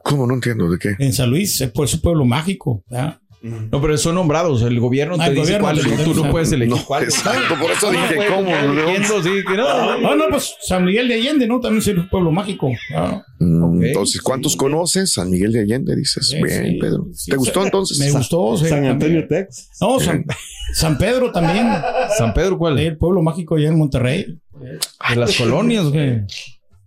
¿Cómo? 0.04 0.26
No 0.26 0.34
entiendo 0.34 0.70
de 0.70 0.78
qué. 0.78 0.94
En 0.98 1.12
San 1.12 1.28
Luis, 1.30 1.60
es 1.60 1.70
por 1.70 1.88
su 1.88 2.00
pueblo 2.00 2.24
mágico. 2.24 2.84
¿verdad? 2.88 3.18
No, 3.70 3.80
pero 3.80 3.96
son 3.98 4.14
nombrados. 4.16 4.62
El 4.62 4.78
gobierno 4.80 5.16
Ah, 5.18 5.24
te 5.26 5.30
el 5.30 5.34
dice 5.36 5.58
gobierno 5.58 5.66
cuál. 5.82 5.96
te 5.98 6.04
Tú 6.04 6.14
no 6.14 6.30
puedes 6.30 6.52
elegir 6.52 6.74
No, 6.74 6.84
cuál. 6.84 7.04
exacto, 7.04 7.54
por 7.60 7.70
eso 7.70 7.92
No, 7.92 8.00
dije, 8.00 8.16
¿cómo? 8.34 8.48
eligiendo, 8.56 9.22
sí, 9.22 9.30
que 9.48 9.56
no. 9.56 10.00
No, 10.00 10.16
no, 10.16 10.24
pues 10.30 10.54
San 10.66 10.84
Miguel 10.84 11.08
de 11.08 11.14
Allende, 11.14 11.46
¿no? 11.46 11.60
También 11.60 11.80
es 11.80 11.88
un 11.88 12.08
pueblo 12.08 12.30
mágico. 12.32 12.70
Mm. 13.38 13.84
Entonces, 13.84 14.20
¿cuántos 14.20 14.56
conoces? 14.56 15.12
San 15.12 15.30
Miguel 15.30 15.52
de 15.52 15.60
Allende, 15.60 15.94
dices. 15.96 16.28
Sí, 16.28 16.42
Bien, 16.42 16.64
sí, 16.64 16.78
Pedro. 16.80 17.06
sí. 17.14 17.30
¿Te 17.30 17.36
gustó 17.36 17.64
entonces? 17.64 17.98
Me 17.98 18.10
gustó. 18.10 18.56
sí, 18.56 18.66
San 18.66 18.84
Antonio. 18.84 19.26
Tex. 19.28 19.70
No, 19.80 20.00
San, 20.00 20.24
San 20.72 20.98
Pedro 20.98 21.32
también. 21.32 21.66
San 22.18 22.32
Pedro, 22.34 22.58
¿cuál? 22.58 22.78
El 22.78 22.96
pueblo 22.96 23.22
mágico 23.22 23.56
allá 23.56 23.68
en 23.68 23.78
Monterrey. 23.78 24.38
De 25.10 25.16
las 25.16 25.36
colonias, 25.36 25.84
güey. 25.86 26.20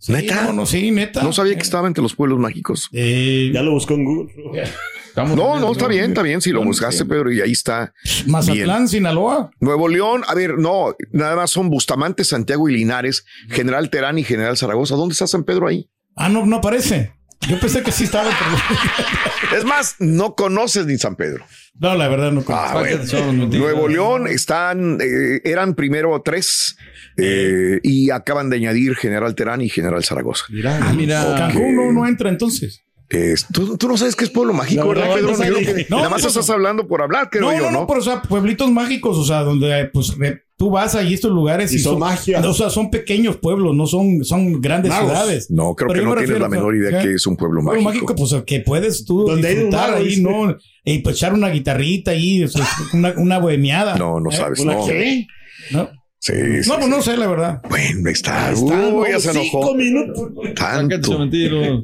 Sí, 0.01 0.13
¿Neta? 0.13 0.46
No, 0.46 0.54
no, 0.54 0.66
sí, 0.66 0.92
neta. 0.92 1.22
No 1.22 1.34
sabía 1.34 1.56
que 1.56 1.62
estaba 1.62 1.86
entre 1.88 2.01
los 2.01 2.16
pueblos 2.16 2.39
mágicos. 2.39 2.88
Eh, 2.94 3.51
Ya 3.54 3.62
lo 3.62 3.72
buscó 3.72 3.96
en 3.96 4.06
Google. 4.06 4.34
Estamos 5.10 5.36
No, 5.36 5.60
no, 5.60 5.72
está 5.72 5.88
bien, 5.88 6.06
está 6.06 6.22
bien. 6.22 6.42
Si 6.42 6.51
lo 6.51 6.60
Bueno, 6.60 6.70
buscaste, 6.70 7.04
sí. 7.04 7.10
Pedro, 7.10 7.32
y 7.32 7.42
ahí 7.42 7.51
está. 7.51 7.94
Mazatlán, 8.28 8.88
Sinaloa. 8.88 9.51
Nuevo 9.60 9.88
León, 9.88 10.24
a 10.28 10.34
ver, 10.34 10.58
no, 10.58 10.96
nada 11.12 11.36
más 11.36 11.51
son 11.51 11.70
Bustamante, 11.70 12.24
Santiago 12.24 12.70
y 12.70 12.74
Linares, 12.78 13.25
General 13.50 13.89
Terán 13.89 14.18
y 14.18 14.24
General 14.24 14.56
Zaragoza. 14.58 14.96
¿Dónde 14.96 15.13
está 15.13 15.28
San 15.28 15.44
Pedro 15.44 15.68
ahí? 15.68 15.89
Ah, 16.16 16.30
no, 16.30 16.46
no 16.46 16.58
aparece. 16.58 17.13
Yo 17.48 17.58
pensé 17.60 17.82
que 17.84 17.92
sí 17.92 18.04
estaba, 18.04 18.30
pero... 18.30 19.58
Es 19.58 19.63
más, 19.66 19.96
no 20.00 20.36
conoces 20.36 20.86
ni 20.86 20.98
San 20.98 21.16
Pedro. 21.16 21.46
No, 21.80 21.96
la 21.96 22.08
verdad 22.10 22.32
no 22.34 22.44
Ah, 22.50 22.74
conozco. 22.74 23.18
bueno. 23.18 23.48
Nuevo 23.48 23.88
León 23.88 24.28
están, 24.28 25.00
eh, 25.01 25.39
eran 25.46 25.74
primero 25.75 26.22
tres 26.24 26.75
eh, 27.18 27.80
y 27.82 28.12
acaban 28.12 28.50
de 28.50 28.58
añadir 28.58 28.96
General 28.96 29.34
Terán 29.34 29.62
y 29.62 29.70
General 29.70 30.04
Zaragoza. 30.04 30.44
Ah, 30.66 30.94
mira. 30.96 31.36
Cancún 31.38 31.75
no, 31.75 31.92
no 31.94 32.06
entra 32.06 32.30
entonces. 32.30 32.84
Es- 33.10 33.48
¿tú, 33.51 33.75
tú 33.78 33.88
no 33.88 33.98
sabes 33.98 34.16
qué 34.16 34.24
es 34.25 34.30
pueblo 34.30 34.54
mágico, 34.54 34.84
La 34.84 34.88
¿verdad, 34.88 35.16
verdad, 35.16 35.16
Pedro? 35.38 35.51
no 35.51 35.58
que 35.60 35.88
No, 35.89 35.98
nada 35.98 36.10
más 36.10 36.22
no, 36.22 36.28
estás 36.28 36.50
hablando 36.51 36.88
por 36.88 37.01
hablar, 37.01 37.30
creo 37.32 37.44
No, 37.44 37.54
yo, 37.54 37.63
no, 37.66 37.72
¿no? 37.72 37.80
no, 37.82 37.88
pero 37.88 38.01
o 38.01 38.04
sea, 38.04 38.22
pueblitos 38.22 38.70
mágicos, 38.72 39.18
o 39.18 39.25
sea, 39.25 39.39
donde 39.42 39.89
pues 39.92 40.16
tú 40.58 40.70
vas 40.70 40.94
ahí 40.94 41.13
a 41.13 41.16
estos 41.16 41.32
lugares 41.32 41.72
Y 41.74 41.78
y, 41.78 41.80
son 41.80 41.98
magia. 41.98 42.39
O 42.48 42.54
sea, 42.54 42.70
son 42.70 42.92
pequeños 42.92 43.38
pueblos, 43.38 43.75
no 43.75 43.88
son, 43.88 44.24
son 44.24 44.62
grandes 44.62 44.92
Magos. 44.92 45.10
ciudades. 45.10 45.50
No, 45.50 45.74
creo 45.74 45.88
Pero 45.88 46.01
que 46.01 46.06
no 46.06 46.16
me 46.16 46.22
tienes 46.22 46.39
la 46.42 46.50
menor 46.50 46.75
idea 46.75 47.01
¿qué? 47.01 47.08
que 47.08 47.13
es 47.16 47.25
un 47.25 47.36
pueblo 47.36 47.62
Pueblo 47.63 47.82
mágico. 47.82 48.06
mágico, 48.13 48.16
pues 48.30 48.44
que 48.44 48.60
puedes 48.60 49.04
tú 49.06 49.25
Donde 49.25 49.48
hay 49.48 49.56
disfrutar 49.56 49.89
mago, 49.92 50.01
ahí, 50.01 50.08
dice. 50.10 50.22
¿no? 50.22 50.58
Y 50.86 51.00
pues 51.00 51.16
echar 51.16 51.34
una 51.34 51.50
guitarrita 51.50 52.12
ahí, 52.12 52.44
o 52.44 52.48
sea, 52.48 52.68
una, 52.94 53.13
una 53.18 53.39
bohemiada. 53.39 53.98
No, 53.98 54.20
no 54.20 54.30
¿Eh? 54.30 54.36
sabes, 54.36 54.60
¿Una 54.60 54.74
no. 54.74 54.86
qué? 54.86 55.25
¿No? 55.72 55.89
Sí, 56.20 56.34
sí, 56.62 56.70
No, 56.70 56.75
pues 56.75 56.86
sí. 56.86 56.92
no 56.92 57.01
sé, 57.01 57.18
la 57.18 57.28
verdad. 57.28 57.62
Bueno, 57.70 58.10
está. 58.10 58.54
Uy, 58.56 59.08
ya 59.10 59.20
se 59.20 59.32
enojó. 59.32 59.62
Cinco 59.63 59.74
minutos. 59.75 60.32
Tanto. 60.56 61.28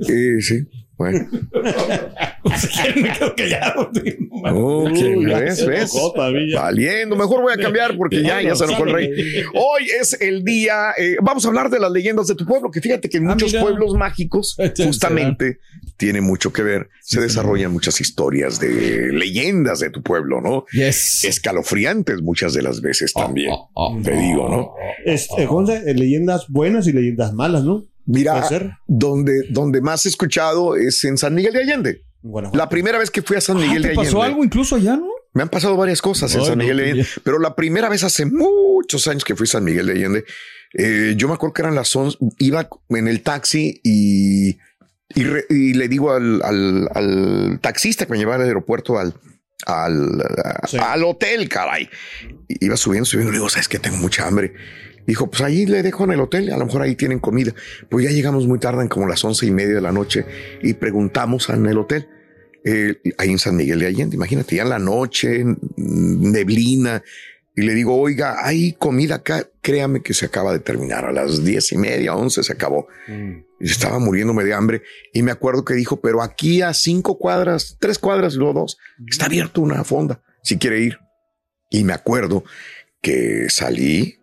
Sí, 0.05 0.41
sí. 0.41 0.55
Bueno. 0.97 1.27
Me. 5.15 6.55
Valiendo. 6.55 7.15
Mejor 7.15 7.41
voy 7.41 7.53
a 7.53 7.57
cambiar 7.57 7.95
porque 7.97 8.21
ya, 8.21 8.41
ya 8.41 8.55
se 8.55 8.65
enojó 8.65 8.85
el 8.85 8.93
rey. 8.93 9.09
Hoy 9.53 9.87
es 9.99 10.19
el 10.21 10.43
día. 10.43 10.91
eh, 10.97 11.17
vamos 11.21 11.45
a 11.45 11.49
hablar 11.49 11.69
de 11.69 11.79
las 11.79 11.91
leyendas 11.91 12.27
de 12.27 12.35
tu 12.35 12.45
pueblo, 12.45 12.71
que 12.71 12.81
fíjate 12.81 13.09
que 13.09 13.17
en 13.17 13.25
Ah, 13.29 13.33
muchos 13.33 13.51
mira. 13.51 13.63
pueblos 13.63 13.93
mágicos, 13.95 14.55
justamente, 14.83 15.59
tiene 15.97 16.21
mucho 16.21 16.53
que 16.53 16.61
ver. 16.63 16.89
Se 17.01 17.19
desarrollan 17.21 17.71
muchas 17.71 17.99
historias 18.01 18.59
de 18.59 19.11
leyendas 19.11 19.79
de 19.79 19.89
tu 19.89 20.01
pueblo, 20.03 20.41
¿no? 20.41 20.65
Yes. 20.71 21.23
Escalofriantes 21.25 22.21
muchas 22.21 22.53
de 22.53 22.61
las 22.61 22.81
veces 22.81 23.13
también. 23.13 23.51
Oh, 23.51 23.69
oh, 23.73 23.97
Te 24.03 24.15
digo, 24.15 24.49
¿no? 24.49 24.73
Este, 25.05 25.43
eh, 25.43 25.93
leyendas 25.93 26.47
buenas 26.49 26.87
y 26.87 26.93
leyendas 26.93 27.33
malas, 27.33 27.63
¿no? 27.63 27.85
Mira, 28.05 28.79
donde, 28.87 29.47
donde 29.49 29.81
más 29.81 30.05
he 30.05 30.09
escuchado 30.09 30.75
es 30.75 31.03
en 31.05 31.17
San 31.17 31.33
Miguel 31.35 31.53
de 31.53 31.59
Allende. 31.61 32.01
Bueno, 32.21 32.51
La 32.53 32.69
primera 32.69 32.97
vez 32.97 33.11
que 33.11 33.21
fui 33.21 33.37
a 33.37 33.41
San 33.41 33.57
Ah, 33.57 33.61
Miguel 33.61 33.81
de 33.81 33.89
¿Te 33.89 33.93
Allende. 33.93 34.05
pasó 34.11 34.23
algo 34.23 34.43
incluso 34.43 34.75
allá, 34.75 34.95
no? 34.97 35.07
Me 35.33 35.43
han 35.43 35.49
pasado 35.49 35.75
varias 35.75 36.01
cosas 36.01 36.33
en 36.35 36.41
San 36.41 36.57
no, 36.57 36.63
Miguel 36.63 36.77
de 36.77 36.83
Allende, 36.83 37.07
pero 37.23 37.39
la 37.39 37.55
primera 37.55 37.89
vez 37.89 38.03
hace 38.03 38.25
muchos 38.25 39.07
años 39.07 39.23
que 39.25 39.35
fui 39.35 39.45
a 39.45 39.47
San 39.51 39.63
Miguel 39.63 39.85
de 39.87 39.91
Allende, 39.93 40.25
eh, 40.77 41.13
yo 41.17 41.27
me 41.27 41.33
acuerdo 41.33 41.53
que 41.53 41.61
eran 41.61 41.75
las 41.75 41.95
11, 41.95 42.17
iba 42.39 42.67
en 42.89 43.07
el 43.07 43.21
taxi 43.21 43.79
y, 43.83 44.57
y, 45.13 45.23
re- 45.23 45.45
y 45.49 45.73
le 45.73 45.87
digo 45.87 46.11
al, 46.13 46.41
al- 46.43 46.89
al 46.93 47.59
taxista 47.61 48.05
que 48.05 48.11
me 48.13 48.17
llevaba 48.17 48.41
al 48.43 48.47
aeropuerto 48.49 48.97
al, 48.97 49.13
al, 49.65 50.23
Sí. 50.67 50.77
al 50.81 51.03
hotel, 51.03 51.47
caray. 51.49 51.89
Iba 52.47 52.77
subiendo, 52.77 53.05
subiendo, 53.05 53.31
le 53.31 53.37
digo, 53.37 53.49
sabes 53.49 53.67
que 53.67 53.79
tengo 53.79 53.97
mucha 53.97 54.25
hambre. 54.27 54.53
Dijo, 55.05 55.29
pues 55.29 55.41
ahí 55.41 55.65
le 55.65 55.83
dejo 55.83 56.03
en 56.05 56.11
el 56.11 56.19
hotel, 56.19 56.51
a 56.51 56.57
lo 56.57 56.65
mejor 56.65 56.81
ahí 56.81 56.95
tienen 56.95 57.19
comida. 57.19 57.53
Pues 57.89 58.05
ya 58.05 58.11
llegamos 58.11 58.47
muy 58.47 58.59
tarde, 58.59 58.81
en 58.81 58.87
como 58.87 59.07
las 59.07 59.23
once 59.23 59.45
y 59.45 59.51
media 59.51 59.75
de 59.75 59.81
la 59.81 59.91
noche, 59.91 60.25
y 60.61 60.73
preguntamos 60.73 61.49
en 61.49 61.65
el 61.65 61.77
hotel, 61.77 62.07
eh, 62.63 62.95
ahí 63.17 63.29
en 63.29 63.39
San 63.39 63.55
Miguel 63.55 63.79
de 63.79 63.87
Allende, 63.87 64.15
imagínate, 64.15 64.55
ya 64.55 64.63
en 64.63 64.69
la 64.69 64.79
noche, 64.79 65.45
neblina, 65.77 67.03
y 67.55 67.61
le 67.61 67.73
digo, 67.73 67.95
oiga, 67.95 68.45
hay 68.45 68.73
comida 68.73 69.15
acá, 69.15 69.47
créame 69.61 70.01
que 70.01 70.13
se 70.13 70.25
acaba 70.25 70.51
de 70.51 70.59
terminar, 70.59 71.05
a 71.05 71.11
las 71.11 71.45
diez 71.45 71.71
y 71.71 71.77
media, 71.77 72.15
once 72.15 72.43
se 72.43 72.51
acabó. 72.51 72.87
Y 73.07 73.65
estaba 73.71 73.99
muriéndome 73.99 74.43
de 74.43 74.53
hambre, 74.53 74.81
y 75.13 75.21
me 75.21 75.31
acuerdo 75.31 75.63
que 75.63 75.73
dijo, 75.75 76.01
pero 76.01 76.21
aquí 76.21 76.61
a 76.61 76.73
cinco 76.73 77.17
cuadras, 77.17 77.77
tres 77.79 77.97
cuadras 77.97 78.35
luego 78.35 78.61
dos, 78.61 78.77
está 79.07 79.27
abierto 79.27 79.61
una 79.61 79.83
fonda, 79.85 80.21
si 80.43 80.57
quiere 80.57 80.81
ir. 80.81 80.99
Y 81.69 81.83
me 81.83 81.93
acuerdo 81.93 82.43
que 83.01 83.49
salí 83.49 84.19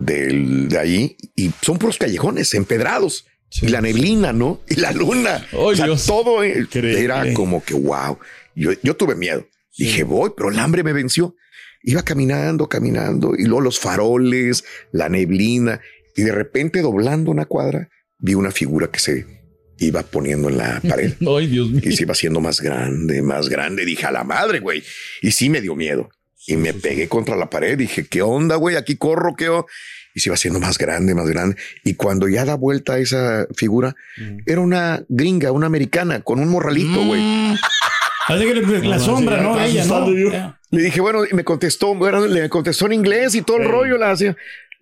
del, 0.00 0.68
de 0.68 0.78
ahí 0.78 1.16
y 1.36 1.50
son 1.62 1.78
puros 1.78 1.98
callejones 1.98 2.52
empedrados. 2.54 3.26
Y 3.62 3.68
la 3.68 3.80
neblina, 3.80 4.32
¿no? 4.32 4.60
Y 4.68 4.76
la 4.76 4.92
luna. 4.92 5.44
Oh, 5.52 5.66
o 5.66 5.74
sea, 5.76 5.86
Dios. 5.86 6.06
todo 6.06 6.42
eh, 6.44 6.60
Increíble. 6.60 7.02
era 7.04 7.32
como 7.34 7.64
que 7.64 7.74
wow. 7.74 8.18
Yo, 8.54 8.70
yo 8.82 8.94
tuve 8.96 9.14
miedo. 9.16 9.46
Dije, 9.76 10.04
voy, 10.04 10.30
pero 10.36 10.50
el 10.50 10.58
hambre 10.58 10.82
me 10.84 10.92
venció. 10.92 11.34
Iba 11.82 12.02
caminando, 12.02 12.68
caminando, 12.68 13.32
y 13.36 13.44
luego 13.44 13.62
los 13.62 13.80
faroles, 13.80 14.64
la 14.92 15.08
neblina, 15.08 15.80
y 16.14 16.22
de 16.22 16.32
repente 16.32 16.82
doblando 16.82 17.30
una 17.30 17.46
cuadra, 17.46 17.88
vi 18.18 18.34
una 18.34 18.50
figura 18.50 18.88
que 18.90 18.98
se 18.98 19.26
iba 19.78 20.02
poniendo 20.02 20.50
en 20.50 20.58
la 20.58 20.80
pared 20.88 21.14
Ay, 21.26 21.46
Dios 21.46 21.70
mío. 21.70 21.80
y 21.82 21.92
se 21.96 22.02
iba 22.02 22.12
haciendo 22.12 22.40
más 22.40 22.60
grande, 22.60 23.22
más 23.22 23.48
grande. 23.48 23.84
Dije, 23.86 24.04
a 24.06 24.12
la 24.12 24.24
madre, 24.24 24.60
güey. 24.60 24.82
Y 25.22 25.30
sí 25.32 25.48
me 25.48 25.60
dio 25.60 25.74
miedo. 25.74 26.10
Y 26.46 26.56
me 26.56 26.72
pegué 26.72 27.08
contra 27.08 27.36
la 27.36 27.50
pared. 27.50 27.76
Dije, 27.78 28.06
¿qué 28.06 28.22
onda, 28.22 28.56
güey? 28.56 28.76
Aquí 28.76 28.96
corro, 28.96 29.34
¿qué 29.36 29.48
onda? 29.48 29.66
Y 30.14 30.20
se 30.20 30.28
iba 30.30 30.34
haciendo 30.34 30.58
más 30.58 30.78
grande, 30.78 31.14
más 31.14 31.28
grande. 31.28 31.56
Y 31.84 31.94
cuando 31.94 32.28
ya 32.28 32.44
da 32.44 32.54
vuelta 32.56 32.98
esa 32.98 33.46
figura, 33.54 33.94
era 34.46 34.60
una 34.60 35.04
gringa, 35.08 35.52
una 35.52 35.66
americana, 35.66 36.20
con 36.20 36.40
un 36.40 36.48
morralito, 36.48 37.04
güey. 37.04 37.22
Así 38.26 38.44
que 38.44 38.54
le- 38.54 38.88
la 38.88 38.98
sombra, 38.98 39.40
¿no? 39.40 39.60
Ella, 39.60 39.84
¿no? 39.84 40.06
Le 40.70 40.82
dije, 40.82 41.00
bueno, 41.00 41.24
y 41.30 41.34
me 41.34 41.44
contestó, 41.44 41.94
bueno, 41.94 42.26
le 42.26 42.48
contestó 42.48 42.86
en 42.86 42.92
inglés 42.94 43.34
y 43.34 43.42
todo 43.42 43.58
el 43.58 43.64
Sí. 43.64 43.68
rollo. 43.70 43.98
La 43.98 44.10
hacía. 44.12 44.36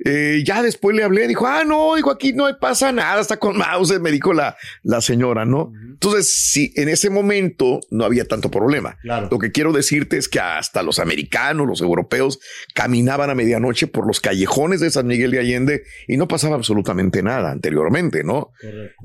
Eh, 0.05 0.43
ya 0.45 0.62
después 0.62 0.95
le 0.97 1.02
hablé, 1.02 1.26
dijo, 1.26 1.47
ah, 1.47 1.64
no, 1.64 1.97
dijo, 1.97 2.11
aquí 2.11 2.33
no 2.33 2.47
pasa 2.61 2.93
nada, 2.93 3.21
está 3.21 3.37
con 3.38 3.57
mouse, 3.59 3.99
me 4.00 4.12
dijo 4.12 4.33
la, 4.33 4.57
la 4.85 5.00
señora, 5.00 5.45
¿no? 5.45 5.73
Entonces, 5.93 6.33
sí, 6.33 6.73
en 6.76 6.88
ese 6.88 7.11
momento 7.11 7.81
no 7.90 8.05
había 8.05 8.25
tanto 8.25 8.49
problema. 8.50 8.97
Claro. 9.02 9.28
Lo 9.31 9.38
que 9.38 9.50
quiero 9.50 9.73
decirte 9.73 10.17
es 10.17 10.28
que 10.28 10.38
hasta 10.38 10.85
los 10.85 11.00
americanos, 11.00 11.67
los 11.67 11.81
europeos, 11.81 12.38
caminaban 12.75 13.31
a 13.31 13.35
medianoche 13.35 13.88
por 13.88 14.07
los 14.07 14.21
callejones 14.21 14.78
de 14.81 14.90
San 14.90 15.07
Miguel 15.09 15.33
de 15.33 15.40
Allende 15.40 15.83
y 16.07 16.17
no 16.17 16.28
pasaba 16.28 16.55
absolutamente 16.55 17.23
nada 17.23 17.50
anteriormente, 17.50 18.23
¿no? 18.23 18.52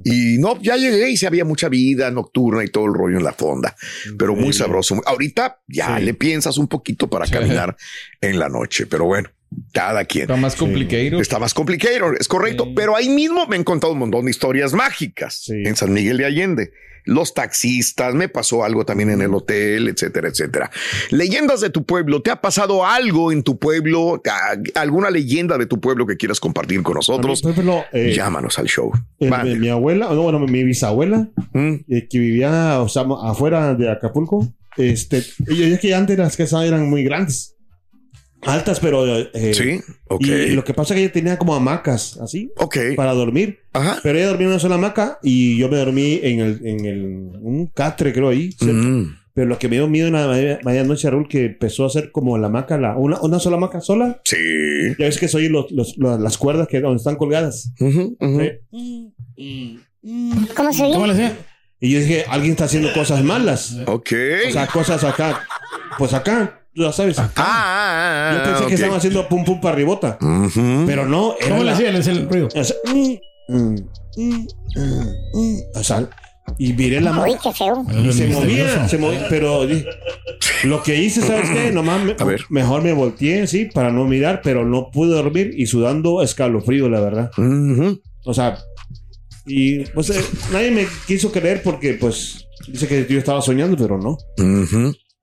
Y 0.04 0.38
no, 0.38 0.62
ya 0.62 0.78
llegué 0.78 1.10
y 1.10 1.18
se 1.18 1.26
había 1.26 1.44
mucha 1.46 1.70
vida 1.70 2.12
nocturna 2.12 2.64
y 2.64 2.68
todo 2.68 2.86
el 2.86 2.94
rollo 2.94 3.18
en 3.18 3.24
la 3.24 3.34
fonda, 3.34 3.76
pero 4.20 4.36
muy 4.36 4.54
sabroso. 4.54 5.02
Ahorita 5.06 5.60
ya 5.68 5.98
Sí. 5.98 6.04
le 6.04 6.14
piensas 6.14 6.58
un 6.60 6.68
poquito 6.68 7.10
para 7.10 7.26
caminar 7.28 7.76
en 8.22 8.38
la 8.38 8.50
noche, 8.50 8.86
pero 8.86 9.06
bueno, 9.06 9.30
cada 9.74 10.06
quien. 10.06 10.24
Está 10.24 10.36
más 10.38 10.56
complicado. 10.56 11.20
Está 11.22 11.40
más 11.40 11.54
complicado, 11.54 12.14
es 12.20 12.28
correcto. 12.28 12.68
Pero 12.76 12.96
ahí 12.96 13.10
mismo 13.10 13.48
me 13.48 13.56
han 13.56 13.64
contado 13.64 13.94
un 13.94 14.00
montón 14.00 14.26
de 14.26 14.32
historias 14.32 14.74
mágicas 14.74 15.42
Sí. 15.46 15.54
en 15.66 15.76
San 15.76 15.92
Miguel 15.94 16.18
de 16.18 16.26
Allende. 16.26 16.72
Los 17.06 17.34
taxistas, 17.34 18.16
me 18.16 18.30
pasó 18.30 18.64
algo 18.64 18.86
también 18.86 19.10
en 19.10 19.22
el 19.22 19.34
hotel, 19.34 19.90
etcétera, 19.90 20.30
etcétera. 20.30 20.72
Leyendas 21.10 21.60
de 21.60 21.70
tu 21.70 21.86
pueblo, 21.86 22.22
¿te 22.22 22.32
ha 22.32 22.40
pasado 22.40 22.86
algo 22.86 23.34
en 23.34 23.44
tu 23.44 23.60
pueblo? 23.60 24.22
¿Alguna 24.76 25.10
leyenda 25.10 25.58
de 25.58 25.66
tu 25.66 25.82
pueblo 25.82 26.06
que 26.08 26.16
quieras 26.16 26.40
compartir 26.40 26.82
con 26.82 26.94
nosotros? 26.94 27.42
Eh, 27.92 28.14
Llámanos 28.16 28.58
al 28.58 28.68
show. 28.68 28.92
el- 29.20 29.60
mi 29.60 29.68
abuela, 29.68 30.08
no, 30.14 30.22
bueno, 30.22 30.40
mi 30.40 30.64
bisabuela, 30.64 31.28
Mm, 31.52 31.74
eh, 31.90 32.08
que 32.10 32.20
vivía 32.20 32.80
o 32.82 32.88
sea, 32.88 33.04
afuera 33.24 33.76
de 33.76 33.92
Acapulco, 33.92 34.54
este, 34.78 35.24
y 35.50 35.64
es 35.74 35.80
que 35.82 35.94
antes 35.94 36.18
las 36.18 36.38
casas 36.38 36.64
eran 36.66 36.90
muy 36.90 37.04
grandes, 37.04 37.53
altas, 38.46 38.80
pero 38.80 39.06
eh, 39.18 39.54
Sí, 39.54 39.80
ok. 40.08 40.22
y 40.26 40.52
lo 40.52 40.64
que 40.64 40.74
pasa 40.74 40.94
es 40.94 40.98
que 40.98 41.04
ella 41.06 41.14
tenía 41.14 41.38
como 41.38 41.56
hamacas 41.56 42.18
así 42.22 42.52
Ok. 42.58 42.78
para 42.96 43.14
dormir, 43.14 43.60
Ajá. 43.74 44.00
pero 44.04 44.18
ella 44.18 44.28
dormía 44.28 44.46
en 44.48 44.52
una 44.54 44.60
sola 44.60 44.76
hamaca 44.76 45.20
y 45.24 45.58
yo 45.58 45.70
me 45.70 45.78
dormí 45.78 46.20
en 46.24 46.40
el, 46.40 46.62
en 46.66 46.86
el 46.86 47.02
un 47.42 47.68
catre 47.74 48.14
creo 48.14 48.30
ahí. 48.30 48.52
Mm, 48.62 49.16
pero 49.34 49.48
lo 49.48 49.58
que 49.58 49.68
me 49.68 49.78
dio 49.78 49.88
miedo 49.88 50.08
en 50.08 50.14
la 50.14 50.28
media- 50.28 50.60
medianoche 50.64 51.10
Raúl 51.10 51.28
que 51.28 51.46
empezó 51.46 51.86
a 51.86 51.88
hacer 51.88 52.12
como 52.12 52.38
la 52.38 52.48
hamaca, 52.48 52.78
la, 52.78 52.96
una, 52.98 53.20
una 53.22 53.40
sola 53.40 53.58
hamaca 53.58 53.82
sola, 53.82 54.22
Sí. 54.26 54.38
ya 55.00 55.06
ves 55.06 55.18
que 55.18 55.28
soy 55.28 55.50
los, 55.50 55.72
los- 55.72 55.98
los- 55.98 56.20
las 56.20 56.38
cuerdas 56.38 56.68
que 56.68 56.80
donde 56.82 56.98
están 56.98 57.16
colgadas. 57.16 57.72
¿Cómo 60.56 60.72
se? 60.74 60.84
¿Cómo 60.94 61.08
le? 61.08 61.32
Y 61.80 61.92
yo 61.92 62.00
dije, 62.00 62.26
alguien 62.30 62.52
está 62.52 62.66
haciendo 62.66 62.94
cosas 62.94 63.24
malas. 63.24 63.78
Ok. 63.88 64.12
O 64.48 64.52
sea, 64.52 64.68
cosas 64.68 65.04
acá. 65.04 65.46
Pues 65.98 66.14
acá, 66.14 66.63
ya 66.76 66.92
sabes. 66.92 67.20
Ah, 67.20 67.30
ah, 67.36 68.32
ah, 68.32 68.36
Yo 68.38 68.44
pensé 68.52 68.66
que 68.68 68.74
estaban 68.76 68.98
haciendo 68.98 69.28
pum 69.28 69.44
pum 69.46 69.60
para 69.62 69.76
ribota. 69.76 70.18
Pero 70.86 71.06
no, 71.08 71.36
era 71.40 71.50
¿Cómo 71.50 71.60
le 71.64 71.66
la- 71.66 71.74
hacía? 71.74 71.92
Le 71.92 72.00
hacía 72.00 72.14
el 72.14 72.30
ruido. 72.30 72.48
o 72.54 72.64
sea, 72.64 72.76
mm, 72.86 73.14
mm, 73.50 73.76
mm, 74.18 74.48
mm, 74.76 75.08
mm. 75.34 75.58
O 75.76 75.84
sea, 75.84 76.10
y 76.58 76.74
miré 76.74 77.00
la 77.02 77.12
mano. 77.14 77.26
Y 78.04 78.12
se 78.14 78.28
movía, 78.28 78.88
se 78.88 78.98
movía, 78.98 79.26
pero 79.30 79.62
lo 80.66 80.84
que 80.84 81.02
hice, 81.02 81.22
¿sabes 81.22 81.50
qué? 81.50 81.72
Nomás 81.72 82.04
me- 82.04 82.16
A 82.20 82.24
ver. 82.26 82.42
mejor 82.50 82.82
me 82.84 82.94
volteé, 82.94 83.48
sí, 83.48 83.66
para 83.66 83.92
no 83.92 84.06
mirar, 84.06 84.42
pero 84.44 84.66
no 84.66 84.92
pude 84.92 85.16
dormir 85.16 85.54
y 85.58 85.66
sudando 85.68 86.22
escalofrío, 86.22 86.90
la 86.90 87.00
verdad. 87.00 87.32
O 88.26 88.34
sea, 88.34 88.58
y 89.46 89.80
pues 89.88 90.10
eh, 90.10 90.24
nadie 90.52 90.72
me 90.72 90.86
quiso 91.08 91.32
creer 91.32 91.62
porque, 91.64 91.94
pues, 91.96 92.48
dice 92.68 92.88
que 92.88 93.06
yo 93.10 93.18
estaba 93.20 93.42
soñando, 93.42 93.76
pero 93.78 93.98
no. 93.98 94.18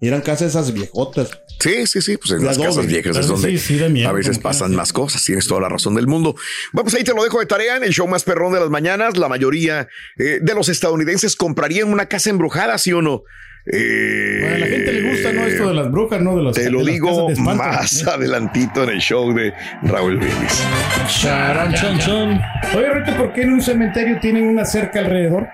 Y 0.00 0.09
eran 0.09 0.23
casas 0.23 0.49
esas 0.50 0.73
viejotas. 0.73 1.28
Sí, 1.59 1.87
sí, 1.87 2.00
sí, 2.00 2.16
pues 2.16 2.30
en 2.30 2.38
De 2.40 2.45
las 2.47 2.57
adobe. 2.57 2.69
casas 2.71 2.87
viejas 2.87 3.16
es 3.19 3.26
donde 3.26 3.59
sí, 3.59 3.78
sí, 3.78 3.88
miedo, 3.90 4.09
a 4.09 4.12
veces 4.12 4.38
pasan 4.38 4.75
más 4.75 4.95
cosas. 4.95 5.23
Tienes 5.23 5.47
toda 5.47 5.61
la 5.61 5.69
razón 5.69 5.95
del 5.95 6.07
mundo. 6.07 6.35
Bueno, 6.73 6.85
pues 6.85 6.95
ahí 6.95 7.04
te 7.04 7.12
lo 7.12 7.23
dejo 7.23 7.38
de 7.38 7.45
tarea 7.47 7.76
en 7.76 7.85
el 7.85 7.90
show 7.92 8.09
más 8.09 8.25
perrón 8.25 8.54
de 8.54 8.61
las 8.61 8.71
mañanas. 8.71 9.19
La 9.19 9.28
mayoría 9.28 9.88
eh, 10.19 10.38
de 10.40 10.54
los 10.54 10.71
estadounidenses 10.71 11.37
comprarían 11.37 11.92
una 11.92 12.07
casa 12.07 12.30
embrujada, 12.30 12.78
¿sí 12.78 12.92
o 12.95 13.02
no? 13.02 13.25
Eh, 13.71 14.52
A 14.54 14.59
la 14.59 14.66
gente 14.69 14.90
le 14.90 15.11
gusta, 15.11 15.33
¿no? 15.35 15.45
Esto 15.47 15.69
de 15.69 15.75
las 15.75 15.90
brujas, 15.90 16.23
¿no? 16.23 16.35
De 16.35 16.42
los, 16.45 16.57
te 16.57 16.71
lo 16.71 16.78
de 16.78 16.85
las 16.87 16.95
digo 16.95 17.09
casas 17.09 17.26
de 17.26 17.33
espanto. 17.35 17.62
más 17.62 18.07
adelantito 18.14 18.85
en 18.85 18.88
el 18.88 19.00
show 19.00 19.35
de 19.35 19.52
Raúl 19.83 20.16
Brindis. 20.16 20.62
Oye, 22.75 22.88
Rito, 22.95 23.16
¿por 23.19 23.35
qué 23.35 23.42
en 23.42 23.52
un 23.52 23.61
cementerio 23.61 24.19
tienen 24.19 24.47
una 24.47 24.64
cerca 24.64 25.00
alrededor? 25.00 25.47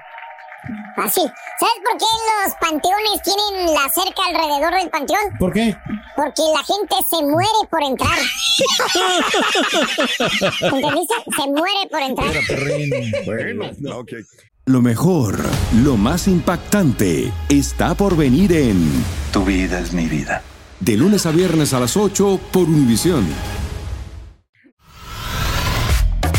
Así. 0.96 1.20
¿Sabes 1.20 1.75
por 1.85 1.96
qué 1.99 2.06
los 2.44 2.54
panteones 2.61 3.23
tienen 3.23 3.75
la 3.75 3.88
cerca 3.88 4.23
alrededor 4.28 4.75
del 4.75 4.90
panteón? 4.90 5.20
¿Por 5.38 5.52
qué? 5.52 5.76
Porque 6.16 6.42
la 6.54 6.64
gente 6.64 6.96
se 7.08 7.23
muere 7.23 7.68
por 7.70 7.82
entrar. 7.82 8.18
¿Entendiste? 10.62 11.14
Se 11.37 11.46
muere 11.49 11.87
por 11.90 12.00
entrar. 12.00 12.32
Bueno, 13.26 13.70
ok. 13.99 14.12
Lo 14.68 14.82
mejor, 14.82 15.38
lo 15.85 15.96
más 15.96 16.26
impactante, 16.26 17.32
está 17.49 17.94
por 17.94 18.16
venir 18.16 18.52
en 18.52 19.04
Tu 19.32 19.44
vida 19.44 19.78
es 19.78 19.92
mi 19.92 20.06
vida. 20.06 20.42
De 20.80 20.96
lunes 20.96 21.25
a 21.26 21.30
viernes 21.30 21.73
a 21.73 21.78
las 21.78 21.96
8 21.96 22.40
por 22.52 22.64
Univisión. 22.64 23.25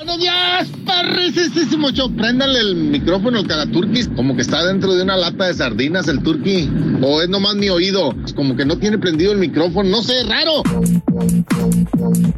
Buenos 0.00 0.18
días, 0.18 0.72
parricísimo 0.86 1.90
show. 1.90 2.10
Préndale 2.10 2.58
el 2.58 2.74
micrófono 2.74 3.40
al 3.40 3.46
cagaturquis, 3.46 4.08
como 4.16 4.34
que 4.34 4.40
está 4.40 4.64
dentro 4.64 4.94
de 4.94 5.02
una 5.02 5.14
lata 5.14 5.44
de 5.44 5.52
sardinas 5.52 6.08
el 6.08 6.22
turqui. 6.22 6.70
O 7.02 7.20
es 7.20 7.28
nomás 7.28 7.56
mi 7.56 7.68
oído, 7.68 8.14
como 8.34 8.56
que 8.56 8.64
no 8.64 8.78
tiene 8.78 8.96
prendido 8.96 9.32
el 9.32 9.38
micrófono, 9.38 9.90
no 9.90 10.00
sé, 10.00 10.24
raro. 10.26 10.62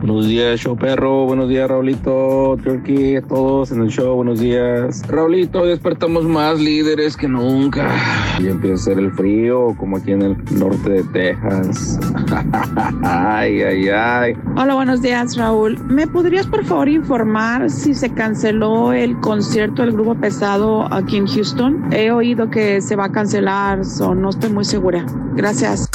Buenos 0.00 0.26
días, 0.26 0.58
show 0.58 0.76
perro. 0.76 1.26
Buenos 1.26 1.48
días, 1.48 1.68
Raulito, 1.68 2.58
Turkey, 2.64 3.14
a 3.14 3.22
todos 3.22 3.70
en 3.70 3.82
el 3.82 3.90
show. 3.90 4.16
Buenos 4.16 4.40
días. 4.40 5.06
Raulito, 5.06 5.64
despertamos 5.64 6.24
más 6.24 6.58
líderes 6.58 7.16
que 7.16 7.28
nunca. 7.28 7.94
Y 8.40 8.48
empieza 8.48 8.74
a 8.74 8.94
hacer 8.94 8.98
el 8.98 9.12
frío, 9.12 9.76
como 9.78 9.98
aquí 9.98 10.10
en 10.10 10.22
el 10.22 10.36
norte 10.58 10.90
de 10.90 11.04
Texas. 11.12 12.00
ay, 13.04 13.62
ay, 13.62 13.88
ay. 13.88 14.32
Hola, 14.56 14.74
buenos 14.74 15.00
días, 15.00 15.36
Raúl. 15.36 15.78
¿Me 15.84 16.08
podrías 16.08 16.48
por 16.48 16.64
favor 16.64 16.88
informar 16.88 17.51
si 17.68 17.94
se 17.94 18.10
canceló 18.14 18.92
el 18.92 19.18
concierto 19.20 19.82
del 19.82 19.92
grupo 19.92 20.14
pesado 20.14 20.92
aquí 20.92 21.16
en 21.16 21.26
Houston? 21.26 21.92
He 21.92 22.10
oído 22.10 22.50
que 22.50 22.80
se 22.80 22.96
va 22.96 23.06
a 23.06 23.12
cancelar, 23.12 23.84
so 23.84 24.14
no 24.14 24.30
estoy 24.30 24.50
muy 24.50 24.64
segura. 24.64 25.04
Gracias. 25.34 25.88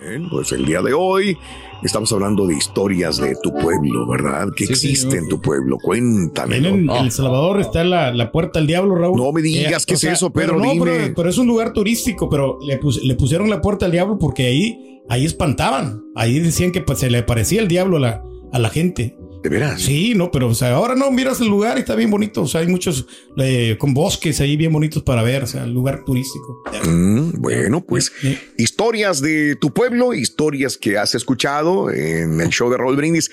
Bien, 0.00 0.28
pues 0.30 0.52
el 0.52 0.64
día 0.66 0.82
de 0.82 0.92
hoy 0.92 1.36
estamos 1.84 2.12
hablando 2.12 2.46
de 2.46 2.54
historias 2.56 3.16
de 3.18 3.36
tu 3.42 3.52
pueblo, 3.52 4.06
¿verdad? 4.08 4.48
¿Qué 4.56 4.64
existe 4.64 5.16
en 5.16 5.28
tu 5.28 5.40
pueblo? 5.40 5.78
Cuéntame. 5.78 6.56
En 6.56 6.90
El 6.90 7.10
Salvador 7.12 7.60
está 7.60 7.84
la, 7.84 8.12
la 8.12 8.32
puerta 8.32 8.58
al 8.58 8.66
diablo, 8.66 8.96
Raúl. 8.96 9.16
No 9.16 9.32
me 9.32 9.40
digas, 9.42 9.82
Eh, 9.82 9.86
¿qué 9.86 9.94
es 9.94 10.00
sea, 10.00 10.12
eso, 10.12 10.30
Pedro? 10.30 10.56
Pero, 10.58 10.64
no, 10.66 10.72
Dime. 10.72 10.84
pero, 10.84 11.14
pero 11.14 11.28
es 11.28 11.38
un 11.38 11.46
lugar 11.46 11.72
turístico, 11.72 12.28
pero 12.28 12.58
le, 12.66 12.78
pus- 12.80 13.02
le 13.04 13.14
pusieron 13.14 13.48
la 13.48 13.60
puerta 13.60 13.86
al 13.86 13.92
diablo 13.92 14.18
porque 14.18 14.46
ahí, 14.46 14.89
ahí 15.10 15.26
espantaban. 15.26 16.04
Ahí 16.14 16.38
decían 16.38 16.72
que 16.72 16.80
pues, 16.80 17.00
se 17.00 17.10
le 17.10 17.22
parecía 17.22 17.60
el 17.60 17.68
diablo 17.68 17.98
a 17.98 18.00
la, 18.00 18.22
a 18.52 18.58
la 18.58 18.70
gente. 18.70 19.16
¿De 19.42 19.48
veras? 19.48 19.80
Sí, 19.80 20.14
no, 20.14 20.30
pero 20.30 20.48
o 20.48 20.54
sea, 20.54 20.74
ahora 20.74 20.94
no, 20.94 21.10
miras 21.10 21.40
el 21.40 21.48
lugar 21.48 21.78
y 21.78 21.80
está 21.80 21.94
bien 21.94 22.10
bonito. 22.10 22.42
O 22.42 22.46
sea, 22.46 22.60
hay 22.60 22.66
muchos 22.66 23.06
eh, 23.38 23.76
con 23.78 23.94
bosques 23.94 24.38
ahí 24.40 24.56
bien 24.56 24.70
bonitos 24.70 25.02
para 25.02 25.22
ver. 25.22 25.44
O 25.44 25.46
sea, 25.46 25.64
el 25.64 25.72
lugar 25.72 26.04
turístico. 26.04 26.62
Mm, 26.84 27.40
bueno, 27.40 27.82
pues 27.82 28.12
historias 28.58 29.22
de 29.22 29.56
tu 29.56 29.72
pueblo, 29.72 30.12
historias 30.12 30.76
que 30.76 30.98
has 30.98 31.14
escuchado 31.14 31.90
en 31.90 32.38
el 32.40 32.50
show 32.50 32.70
de 32.70 32.76
Raúl 32.76 32.96
Brindis. 32.96 33.30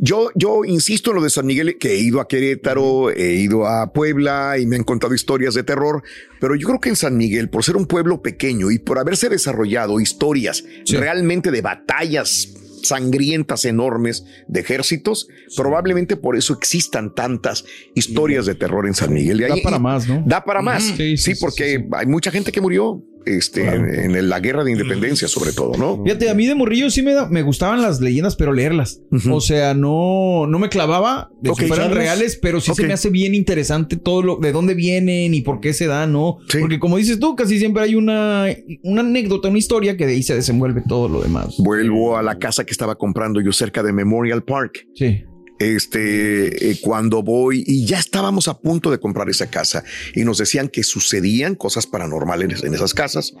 Yo, 0.00 0.30
yo 0.36 0.64
insisto 0.64 1.10
en 1.10 1.16
lo 1.16 1.22
de 1.22 1.30
San 1.30 1.44
Miguel, 1.46 1.76
que 1.78 1.94
he 1.94 1.98
ido 1.98 2.20
a 2.20 2.28
Querétaro, 2.28 3.10
he 3.10 3.34
ido 3.34 3.66
a 3.66 3.92
Puebla 3.92 4.56
y 4.58 4.64
me 4.66 4.76
han 4.76 4.84
contado 4.84 5.12
historias 5.14 5.54
de 5.54 5.64
terror, 5.64 6.02
pero 6.40 6.54
yo 6.54 6.68
creo 6.68 6.80
que 6.80 6.88
en 6.90 6.96
San 6.96 7.16
Miguel, 7.16 7.48
por 7.50 7.64
ser 7.64 7.76
un 7.76 7.86
pueblo 7.86 8.22
pequeño 8.22 8.70
y 8.70 8.78
por 8.78 8.98
haberse 8.98 9.28
desarrollado 9.28 9.98
historias 10.00 10.64
realmente 10.88 11.50
de 11.50 11.62
batallas 11.62 12.54
sangrientas 12.82 13.64
enormes 13.64 14.24
de 14.46 14.60
ejércitos, 14.60 15.26
probablemente 15.56 16.16
por 16.16 16.36
eso 16.36 16.54
existan 16.54 17.12
tantas 17.14 17.64
historias 17.94 18.46
de 18.46 18.54
terror 18.54 18.86
en 18.86 18.94
San 18.94 19.12
Miguel. 19.12 19.38
De 19.38 19.48
Da 19.48 19.54
ahí- 19.54 19.62
para 19.62 19.78
más, 19.80 20.08
¿no? 20.08 20.22
Da 20.24 20.44
para 20.44 20.62
más. 20.62 20.84
Ujú. 20.86 20.96
Sí, 20.96 21.16
Sí, 21.16 21.34
sí, 21.34 21.40
porque 21.40 21.84
hay 21.92 22.06
mucha 22.06 22.30
gente 22.30 22.52
que 22.52 22.60
murió 22.60 23.02
este, 23.26 23.66
en, 23.68 24.14
en 24.16 24.28
la 24.28 24.40
guerra 24.40 24.64
de 24.64 24.72
independencia, 24.72 25.28
sobre 25.28 25.52
todo, 25.52 25.76
¿no? 25.76 26.02
Fíjate, 26.04 26.30
a 26.30 26.34
mí 26.34 26.46
de 26.46 26.54
morrillo 26.54 26.90
sí 26.90 27.02
me, 27.02 27.12
da- 27.12 27.28
me 27.28 27.42
gustaban 27.42 27.82
las 27.82 28.00
leyendas, 28.00 28.36
pero 28.36 28.52
leerlas. 28.52 29.00
O 29.30 29.40
sea, 29.40 29.74
no, 29.74 30.46
no 30.46 30.58
me 30.58 30.68
clavaba 30.68 31.30
de 31.42 31.50
Ok. 31.50 31.58
que 31.60 31.66
fueran 31.66 31.92
reales, 31.92 32.38
pero 32.40 32.60
sí 32.60 32.70
Ok. 32.70 32.76
se 32.78 32.86
me 32.86 32.92
hace 32.94 33.10
bien 33.10 33.34
interesante 33.34 33.96
todo 33.96 34.22
lo 34.22 34.36
de 34.36 34.52
dónde 34.52 34.74
vienen 34.74 35.34
y 35.34 35.42
por 35.42 35.60
qué 35.60 35.72
se 35.72 35.86
dan, 35.86 36.12
¿no? 36.12 36.38
Porque 36.60 36.78
como 36.78 36.96
dices 36.96 37.18
tú, 37.18 37.36
casi 37.36 37.58
siempre 37.58 37.82
hay 37.82 37.94
una, 37.94 38.46
una 38.82 39.00
anécdota, 39.02 39.48
una 39.48 39.58
historia 39.58 39.96
que 39.96 40.06
de 40.06 40.12
ahí 40.14 40.22
se 40.22 40.34
desenvuelve 40.34 40.82
todo 40.88 41.08
lo 41.08 41.20
demás. 41.20 41.56
Vuelvo 41.58 42.16
a 42.16 42.22
la 42.22 42.38
casa 42.38 42.64
que 42.64 42.72
estaba 42.72 42.94
comprando 42.96 43.40
yo 43.40 43.52
cerca 43.52 43.82
de 43.82 43.92
Memorial 43.92 44.42
Park. 44.42 44.86
Sí. 44.94 45.24
Este, 45.58 46.70
eh, 46.70 46.78
cuando 46.80 47.22
voy 47.22 47.64
y 47.66 47.84
ya 47.84 47.98
estábamos 47.98 48.46
a 48.48 48.58
punto 48.58 48.90
de 48.90 48.98
comprar 48.98 49.28
esa 49.28 49.50
casa 49.50 49.82
y 50.14 50.24
nos 50.24 50.38
decían 50.38 50.68
que 50.68 50.84
sucedían 50.84 51.54
cosas 51.56 51.86
paranormales 51.86 52.62
en 52.62 52.74
esas 52.74 52.94
casas. 52.94 53.34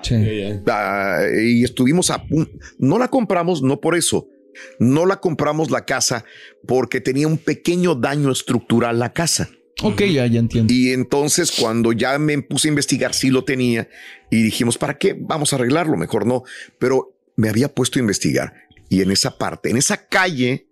Ah, 0.66 1.20
y 1.40 1.64
estuvimos 1.64 2.10
a 2.10 2.24
punto. 2.24 2.50
No 2.78 2.98
la 2.98 3.08
compramos, 3.08 3.62
no 3.62 3.80
por 3.80 3.94
eso. 3.96 4.26
No 4.80 5.06
la 5.06 5.20
compramos 5.20 5.70
la 5.70 5.84
casa 5.84 6.24
porque 6.66 7.00
tenía 7.00 7.28
un 7.28 7.38
pequeño 7.38 7.94
daño 7.94 8.32
estructural 8.32 8.98
la 8.98 9.12
casa. 9.12 9.50
Ok, 9.82 10.02
ya, 10.02 10.26
ya 10.26 10.40
entiendo. 10.40 10.72
Y 10.72 10.92
entonces 10.92 11.52
cuando 11.52 11.92
ya 11.92 12.18
me 12.18 12.42
puse 12.42 12.66
a 12.66 12.70
investigar, 12.70 13.14
sí 13.14 13.30
lo 13.30 13.44
tenía 13.44 13.88
y 14.30 14.42
dijimos, 14.42 14.76
¿para 14.76 14.98
qué? 14.98 15.16
Vamos 15.18 15.52
a 15.52 15.56
arreglarlo, 15.56 15.96
mejor 15.96 16.26
no. 16.26 16.42
Pero 16.78 17.16
me 17.36 17.48
había 17.48 17.72
puesto 17.72 17.98
a 17.98 18.02
investigar 18.02 18.54
y 18.88 19.02
en 19.02 19.10
esa 19.10 19.38
parte, 19.38 19.70
en 19.70 19.76
esa 19.76 20.08
calle, 20.08 20.67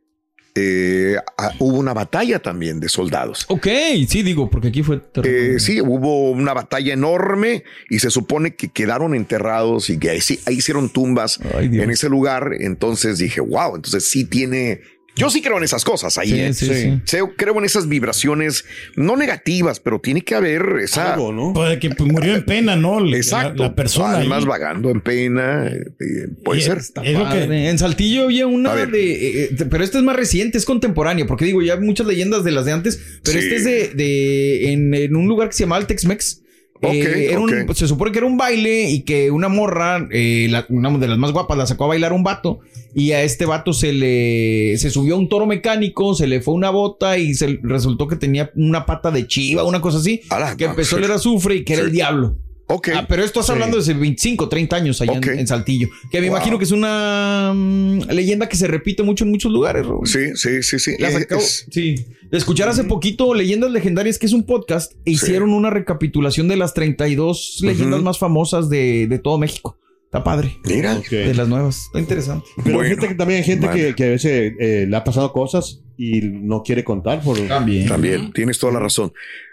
eh, 0.57 1.17
hubo 1.59 1.79
una 1.79 1.93
batalla 1.95 2.39
también 2.41 2.81
de 2.81 2.89
soldados. 2.89 3.45
Ok, 3.49 3.67
sí, 4.09 4.23
digo, 4.23 4.49
porque 4.51 4.69
aquí 4.69 4.83
fue 4.83 5.01
Eh, 5.23 5.57
sí, 5.61 5.81
hubo 5.81 6.31
una 6.31 6.55
batalla 6.55 6.93
enorme 6.95 7.65
y 7.91 7.99
se 7.99 8.11
supone 8.11 8.55
que 8.55 8.69
quedaron 8.69 9.15
enterrados 9.15 9.91
y 9.91 9.99
que 9.99 10.11
ahí, 10.11 10.21
sí- 10.21 10.41
ahí 10.47 10.57
hicieron 10.57 10.89
tumbas 10.89 11.39
en 11.83 11.91
ese 11.91 12.09
lugar. 12.09 12.51
Entonces 12.59 13.19
dije, 13.19 13.41
wow, 13.41 13.77
entonces 13.77 14.09
sí 14.11 14.25
tiene. 14.25 14.81
Yo 15.17 15.31
sí 15.31 15.41
creo 15.41 15.57
en 15.57 15.65
esas 15.65 15.85
cosas 15.85 16.19
ahí. 16.19 16.29
Sí, 16.31 16.41
¿eh? 16.41 16.53
sí, 16.53 16.67
sí. 16.67 17.01
Se- 17.05 17.23
Creo 17.37 17.59
en 17.59 17.65
esas 17.65 17.89
vibraciones 17.89 18.65
no 18.97 19.17
negativas, 19.17 19.81
pero 19.81 19.99
tiene 19.99 20.21
que 20.23 20.35
haber 20.35 20.63
esa. 20.83 21.17
Puede 21.55 21.79
que 21.79 21.91
pues, 21.91 22.13
murió 22.13 22.35
en 22.37 22.45
pena, 22.45 22.77
¿no? 22.77 23.01
La- 23.01 23.17
Exacto. 23.17 23.63
La, 23.63 23.75
persona. 23.75 24.19
Además, 24.19 24.43
ahí. 24.43 24.49
vagando 24.49 24.91
en 24.91 25.01
pena. 25.01 25.67
eh, 25.69 26.29
puede 26.45 26.61
Y 26.61 26.63
ser. 26.63 26.79
es- 26.79 26.93
es 27.03 27.19
lo 27.19 27.29
que-. 27.31 27.69
En 27.71 27.79
Saltillo 27.79 28.25
había 28.25 28.47
una 28.47 28.75
de, 28.75 29.13
eh, 29.13 29.45
eh, 29.59 29.65
pero 29.71 29.83
esta 29.83 29.99
es 29.99 30.05
más 30.05 30.17
reciente, 30.17 30.59
es 30.59 30.65
contemporánea, 30.65 31.27
porque 31.27 31.45
digo, 31.47 31.63
ya 31.63 31.75
hay 31.75 31.81
muchas 31.81 32.07
leyendas 32.07 32.45
de 32.45 32.53
las 32.53 32.65
de 32.67 32.73
antes, 32.73 33.01
pero 33.25 33.41
Sí. 33.41 33.47
este 33.47 33.57
es 33.57 33.65
de, 33.65 33.89
de 33.95 34.73
en, 34.73 34.93
en 34.95 35.17
un 35.17 35.27
lugar 35.29 35.49
que 35.49 35.55
se 35.55 35.65
llamaba 35.65 35.81
el 35.81 35.87
Tex-Mex. 35.87 36.43
Ok, 36.83 36.93
Eh, 36.93 37.29
era 37.31 37.41
un- 37.41 37.63
ok. 37.69 37.73
se 37.75 37.89
supone 37.89 38.13
que 38.13 38.19
era 38.19 38.27
un 38.27 38.37
baile 38.37 38.91
y 38.91 39.01
que 39.01 39.31
una 39.31 39.49
morra, 39.49 40.07
eh, 40.11 40.47
la- 40.51 40.67
una 40.69 40.91
de 40.99 41.09
las 41.09 41.17
más 41.17 41.33
guapas, 41.33 41.57
la 41.57 41.67
sacó 41.67 41.85
a 41.85 41.89
bailar 41.89 42.13
un 42.13 42.23
vato 42.23 42.61
y 42.99 43.13
a 43.13 43.23
este 43.23 43.45
vato 43.45 43.75
se 43.75 43.93
le 43.93 44.77
se 44.79 44.89
subió 44.91 45.19
un 45.19 45.29
toro 45.29 45.45
mecánico, 45.47 46.15
se 46.15 46.27
le 46.27 46.41
fue 46.41 46.55
una 46.55 46.71
bota 46.71 47.19
y 47.19 47.35
se 47.35 47.59
resultó 47.63 48.09
que 48.09 48.17
tenía 48.17 48.51
una 48.57 48.87
pata 48.87 49.11
de 49.11 49.27
chiva, 49.27 49.65
una 49.65 49.83
cosa 49.83 49.99
así, 49.99 50.23
que 50.57 50.65
empezó 50.65 50.97
a 50.97 51.01
leer 51.01 51.13
azufre 51.13 51.57
y 51.57 51.65
que 51.65 51.75
era 51.75 51.83
el 51.83 51.93
diablo. 51.93 52.39
Ok. 52.69 52.89
Ah, 52.97 53.07
pero 53.09 53.23
esto 53.23 53.39
estás 53.41 53.47
Sí. 53.47 53.53
hablando 53.53 53.77
de 53.77 53.83
hace 53.83 53.95
25, 53.95 54.49
30 54.49 54.75
años 54.75 55.01
allá 55.01 55.21
en- 55.23 55.47
Saltillo. 55.47 55.89
Que 56.11 56.21
me 56.21 56.27
Wow. 56.29 56.37
imagino 56.39 56.59
que 56.59 56.65
es 56.65 56.73
una 56.73 57.53
mm, 57.55 58.09
leyenda 58.11 58.49
que 58.49 58.57
se 58.57 58.67
repite 58.67 59.05
mucho 59.05 59.23
en 59.25 59.31
muchos 59.31 59.53
lugares. 59.53 59.87
Raúl. 59.87 60.05
Sí, 60.07 60.35
sí, 60.35 60.63
sí, 60.65 60.79
sí. 60.81 60.93
Las 60.99 61.13
Eh, 61.15 61.19
acabo- 61.19 61.41
es- 61.43 61.67
sí. 61.71 61.95
De 62.29 62.39
escuchar 62.39 62.69
hace 62.69 62.83
poquito 62.83 63.35
Leyendas 63.35 63.71
Legendarias, 63.71 64.19
que 64.19 64.27
es 64.27 64.33
un 64.33 64.43
podcast, 64.47 64.95
e 65.05 65.13
hicieron 65.13 65.51
una 65.53 65.71
recapitulación 65.71 66.49
de 66.49 66.57
las 66.57 66.75
32 66.75 67.59
leyendas 67.61 67.99
Ujú. 67.99 68.05
más 68.05 68.19
famosas 68.19 68.69
de, 68.69 69.07
de 69.07 69.19
todo 69.21 69.39
México. 69.39 69.77
Está 70.07 70.25
padre. 70.25 70.59
Mira. 70.65 70.95
De 71.11 71.35
las 71.35 71.49
nuevas. 71.49 71.87
Está 71.87 71.99
interesante. 71.99 72.49
Pero 72.65 72.81
fíjate 72.81 73.09
que 73.09 73.15
también 73.15 73.39
hay 73.39 73.45
gente 73.45 73.69
que, 73.71 73.95
que 73.95 74.05
a 74.05 74.09
veces 74.09 74.55
eh, 74.59 74.87
le 74.89 74.97
ha 74.97 75.05
pasado 75.05 75.33
cosas 75.33 75.83
y 75.97 76.21
no 76.23 76.63
quiere 76.63 76.85
contar 76.85 77.23
por 77.23 77.39
También. 77.47 77.89
También, 77.89 78.33
tienes 78.33 78.59
toda 78.59 78.73
la 78.73 78.81
razón. 78.81 79.13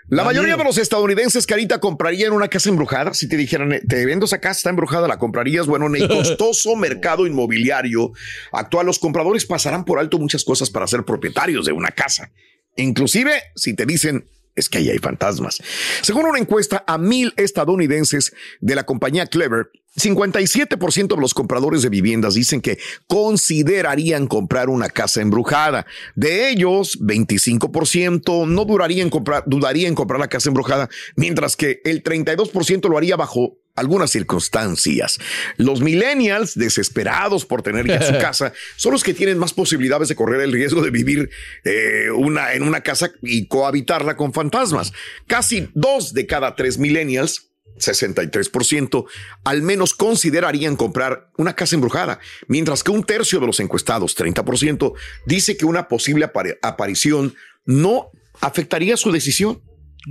La 0.10 0.24
mayoría 0.24 0.58
de 0.58 0.64
los 0.64 0.78
estadounidenses, 0.78 1.48
Carita, 1.48 1.80
comprarían 1.80 2.34
una 2.34 2.50
casa 2.50 2.70
embrujada. 2.70 3.14
Si 3.14 3.28
te 3.28 3.38
dijeran, 3.38 3.72
eh, 3.72 3.82
te 3.88 4.06
vendo 4.06 4.26
esa 4.26 4.40
casa, 4.40 4.58
está 4.58 4.70
embrujada, 4.70 5.08
¿la 5.08 5.18
comprarías? 5.18 5.66
Bueno, 5.66 5.88
en 5.88 5.96
el 5.96 6.08
costoso 6.10 6.76
mercado 6.76 7.26
inmobiliario 7.26 8.12
actual, 8.52 8.86
los 8.86 9.00
compradores 9.00 9.46
pasarán 9.46 9.86
por 9.86 10.00
alto 10.00 10.20
muchas 10.20 10.44
cosas 10.44 10.70
para 10.70 10.88
ser 10.88 11.04
propietarios 11.04 11.66
de 11.66 11.72
una 11.72 11.90
casa. 11.90 12.32
Inclusive, 12.76 13.32
si 13.56 13.76
te 13.76 13.86
dicen, 13.86 14.28
es 14.56 14.70
que 14.70 14.80
ahí 14.80 14.90
hay 14.90 15.00
fantasmas. 15.00 15.62
Según 16.02 16.26
una 16.26 16.40
encuesta 16.40 16.84
a 16.86 16.98
mil 16.98 17.34
estadounidenses 17.38 18.34
de 18.60 18.76
la 18.76 18.86
compañía 18.86 19.26
Clever, 19.28 19.70
57% 19.96 21.08
de 21.16 21.22
los 21.22 21.34
compradores 21.34 21.84
de 21.84 21.90
viviendas 21.90 22.34
dicen 22.34 22.62
que 22.62 22.80
considerarían 23.08 24.28
comprar 24.28 24.70
una 24.70 24.90
casa 24.90 25.22
embrujada. 25.22 25.86
De 26.16 26.50
ellos, 26.50 27.00
25% 27.00 28.48
no 28.48 28.66
duraría 28.66 29.04
en 29.04 29.10
comprar, 29.10 29.44
dudaría 29.46 29.88
en 29.88 29.96
comprar 29.96 30.20
la 30.20 30.30
casa 30.30 30.50
embrujada, 30.50 30.90
mientras 31.16 31.56
que 31.56 31.82
el 31.86 32.04
32% 32.04 32.90
lo 32.90 32.98
haría 32.98 33.16
bajo 33.16 33.58
algunas 33.76 34.12
circunstancias. 34.12 35.20
Los 35.58 35.82
millennials, 35.82 36.56
desesperados 36.56 37.46
por 37.46 37.62
tener 37.62 37.88
ya 37.88 38.02
su 38.02 38.14
casa, 38.20 38.54
son 38.76 38.94
los 38.94 39.04
que 39.04 39.14
tienen 39.14 39.38
más 39.38 39.54
posibilidades 39.54 40.10
de 40.10 40.16
correr 40.16 40.42
el 40.42 40.52
riesgo 40.52 40.82
de 40.82 40.92
vivir 40.92 41.30
eh, 41.64 42.10
una, 42.16 42.54
en 42.54 42.64
una 42.64 42.82
casa 42.82 43.12
y 43.22 43.48
cohabitarla 43.48 44.16
con 44.16 44.34
fantasmas. 44.34 44.94
Casi 45.28 45.70
dos 45.74 46.14
de 46.14 46.28
cada 46.28 46.56
tres 46.56 46.78
millennials 46.78 47.53
63%, 47.78 49.06
al 49.44 49.62
menos 49.62 49.94
considerarían 49.94 50.76
comprar 50.76 51.30
una 51.38 51.56
casa 51.56 51.76
embrujada, 51.76 52.20
mientras 52.48 52.84
que 52.84 52.92
un 52.92 53.04
tercio 53.04 53.40
de 53.40 53.48
los 53.48 53.60
encuestados, 53.60 54.16
30%, 54.18 54.94
dice 55.26 55.58
que 55.58 55.66
una 55.66 55.88
posible 55.88 56.32
apari- 56.32 56.58
aparición 56.62 57.36
no 57.66 58.12
afectaría 58.42 58.98
su 58.98 59.12
decisión. 59.12 59.62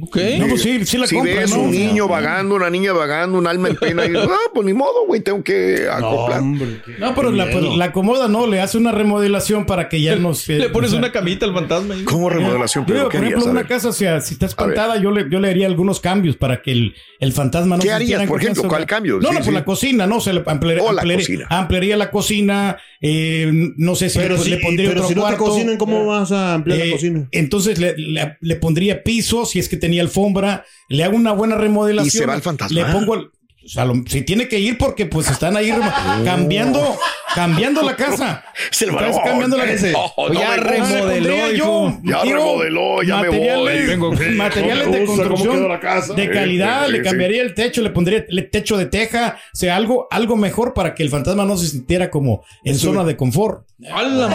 Ok. 0.00 0.16
No, 0.38 0.46
pues 0.48 0.62
sí, 0.62 0.86
sí 0.86 0.96
la 0.96 1.06
si 1.06 1.14
compra, 1.16 1.34
ves 1.34 1.50
¿no? 1.50 1.62
un 1.64 1.70
niño 1.70 2.08
vagando, 2.08 2.54
una 2.54 2.70
niña 2.70 2.94
vagando, 2.94 3.36
un 3.36 3.46
alma 3.46 3.68
en 3.68 3.76
pena, 3.76 4.06
y 4.06 4.16
ah, 4.16 4.26
pues 4.54 4.64
ni 4.66 4.72
modo, 4.72 5.04
güey, 5.06 5.20
tengo 5.20 5.44
que 5.44 5.86
acoplar. 5.90 6.42
No, 6.42 7.14
pero 7.14 7.30
la, 7.30 7.50
pues, 7.50 7.62
la 7.76 7.84
acomoda, 7.86 8.26
no, 8.26 8.46
le 8.46 8.60
hace 8.62 8.78
una 8.78 8.90
remodelación 8.92 9.66
para 9.66 9.90
que 9.90 10.00
ya 10.00 10.16
no 10.16 10.32
se. 10.32 10.54
Le 10.58 10.70
pones 10.70 10.88
o 10.88 10.90
sea, 10.92 10.98
una 11.00 11.12
camita 11.12 11.44
al 11.44 11.52
fantasma. 11.52 11.94
¿Cómo 12.06 12.30
remodelación? 12.30 12.86
Yo, 12.86 12.94
¿Pero 12.94 13.08
por 13.10 13.14
ejemplo, 13.22 13.46
A 13.46 13.50
una 13.50 13.64
casa, 13.66 13.88
o 13.90 13.92
sea, 13.92 14.20
si 14.22 14.32
está 14.32 14.46
espantada, 14.46 14.96
yo 14.96 15.10
le, 15.10 15.28
yo 15.28 15.40
le 15.40 15.50
haría 15.50 15.66
algunos 15.66 16.00
cambios 16.00 16.36
para 16.36 16.62
que 16.62 16.72
el, 16.72 16.94
el 17.20 17.32
fantasma 17.34 17.76
no 17.76 17.82
¿Qué 17.82 17.88
se 17.88 17.94
harías, 17.94 18.22
en 18.22 18.28
por 18.28 18.40
ejemplo? 18.42 18.62
¿Cuál 18.68 18.86
cambio? 18.86 19.18
No, 19.20 19.28
Sí, 19.28 19.34
no, 19.34 19.40
sí. 19.40 19.44
por 19.44 19.52
la 19.54 19.64
cocina, 19.66 20.06
no, 20.06 20.20
se 20.20 20.32
le 20.32 20.42
ampliaría, 20.46 20.84
la 20.90 21.02
ampliaría- 21.02 21.16
cocina. 21.26 21.46
ampliaría 21.50 21.96
la 21.98 22.10
cocina, 22.10 22.76
eh, 23.02 23.50
no 23.76 23.94
sé 23.94 24.08
si 24.08 24.18
Pero 24.18 24.36
le, 24.36 24.42
si- 24.42 24.50
le 24.50 24.56
pondría 24.56 24.88
pero 24.88 25.00
otro 25.02 25.08
si 25.10 25.14
no 25.20 25.28
te 25.28 25.36
cocinan, 25.36 25.76
¿cómo 25.76 26.06
vas 26.06 26.32
a 26.32 26.54
ampliar 26.54 26.78
la 26.78 26.84
Eh, 26.86 26.90
cocina? 26.92 27.28
Entonces 27.30 27.78
le, 27.78 27.94
le- 27.98 28.38
le 28.40 28.56
pondría 28.56 29.02
piso, 29.02 29.44
si 29.44 29.58
es 29.58 29.68
que 29.68 29.81
tenía 29.82 30.00
alfombra, 30.02 30.64
le 30.88 31.04
hago 31.04 31.16
una 31.16 31.32
buena 31.32 31.56
remodelación. 31.56 32.06
Y 32.06 32.10
se 32.10 32.24
va 32.26 32.34
el 32.34 32.42
fantasma. 32.42 32.74
Le 32.80 32.86
pongo 32.92 33.14
el- 33.16 33.26
o 33.64 33.68
sea, 33.68 33.84
lo- 33.84 33.94
si 34.08 34.22
tiene 34.22 34.48
que 34.48 34.58
ir 34.58 34.76
porque 34.76 35.06
pues 35.06 35.30
están 35.30 35.56
ahí 35.56 35.70
remo- 35.70 36.24
cambiando, 36.24 36.98
cambiando 37.32 37.82
la 37.82 37.94
casa. 37.94 38.44
Se 38.72 38.86
lo 38.86 38.98
Estás 38.98 39.16
cambiando 39.24 39.56
la 39.56 39.66
casa. 39.66 39.86
Oh, 40.16 40.28
no 40.28 40.40
ya 40.40 40.48
me 40.50 40.56
remodeló, 40.56 41.52
hijo. 41.52 42.00
Ya 42.02 42.22
digo, 42.24 42.36
remodeló, 42.38 43.02
ya 43.04 43.16
me 43.18 43.28
materiales, 43.28 43.78
voy. 43.80 43.86
Tengo 43.88 44.10
que- 44.16 44.30
materiales 44.30 44.86
No 44.86 44.92
me 44.92 44.98
de 44.98 45.06
gusta 45.06 45.22
construcción 45.28 45.68
la 45.68 45.78
casa. 45.78 46.14
de 46.14 46.30
calidad, 46.30 46.86
sí, 46.86 46.92
le 46.92 46.98
sí. 46.98 47.04
cambiaría 47.04 47.42
el 47.42 47.54
techo, 47.54 47.82
le 47.82 47.90
pondría 47.90 48.24
el 48.28 48.50
techo 48.50 48.76
de 48.76 48.86
teja, 48.86 49.36
o 49.54 49.56
sea, 49.56 49.76
algo, 49.76 50.08
algo 50.10 50.36
mejor 50.36 50.74
para 50.74 50.92
que 50.94 51.04
el 51.04 51.10
fantasma 51.10 51.44
no 51.44 51.56
se 51.56 51.68
sintiera 51.68 52.10
como 52.10 52.44
en 52.64 52.74
zona 52.76 53.04
de 53.04 53.16
confort. 53.16 53.64
¡Hala! 53.92 54.28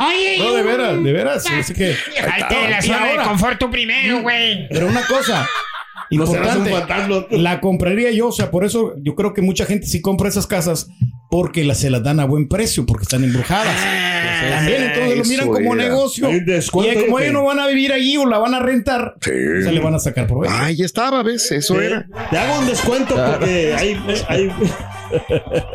Oye, 0.00 0.38
No, 0.38 0.54
de 0.54 0.62
veras, 0.62 1.02
de 1.04 1.12
veras. 1.12 1.46
Así 1.50 1.74
que, 1.74 1.94
la 2.70 2.82
zona 2.82 3.06
de 3.06 3.16
confort 3.24 3.58
tú 3.58 3.70
primero, 3.70 4.22
güey. 4.22 4.68
Pero 4.68 4.86
una 4.86 5.02
cosa 5.06 5.48
importante, 6.10 6.70
la 7.30 7.60
compraría 7.60 8.10
yo, 8.12 8.28
o 8.28 8.32
sea, 8.32 8.50
por 8.50 8.64
eso 8.64 8.94
yo 9.02 9.14
creo 9.14 9.34
que 9.34 9.42
mucha 9.42 9.66
gente 9.66 9.86
sí 9.86 10.00
compra 10.00 10.28
esas 10.28 10.46
casas 10.46 10.88
porque 11.30 11.64
las, 11.64 11.78
se 11.80 11.90
las 11.90 12.02
dan 12.02 12.20
a 12.20 12.24
buen 12.24 12.48
precio, 12.48 12.86
porque 12.86 13.02
están 13.02 13.22
embrujadas. 13.24 13.74
También 14.50 14.84
entonces 14.84 15.18
lo 15.18 15.24
miran 15.24 15.48
como 15.48 15.74
era. 15.74 15.84
negocio. 15.84 16.30
Y 16.30 16.44
como 17.04 17.18
ellos 17.20 17.32
no 17.34 17.44
van 17.44 17.58
a 17.58 17.66
vivir 17.66 17.92
allí 17.92 18.16
o 18.16 18.24
la 18.24 18.38
van 18.38 18.54
a 18.54 18.60
rentar, 18.60 19.16
Sí. 19.20 19.30
se 19.62 19.72
le 19.72 19.80
van 19.80 19.94
a 19.94 19.98
sacar 19.98 20.26
provecho. 20.26 20.54
Ahí 20.54 20.80
estaba, 20.80 21.22
¿ves? 21.22 21.50
Eso 21.52 21.80
era. 21.80 22.06
Te 22.30 22.38
hago 22.38 22.58
un 22.60 22.66
descuento 22.66 23.14
porque 23.14 23.74
hay, 23.76 24.00
hay 24.28 24.50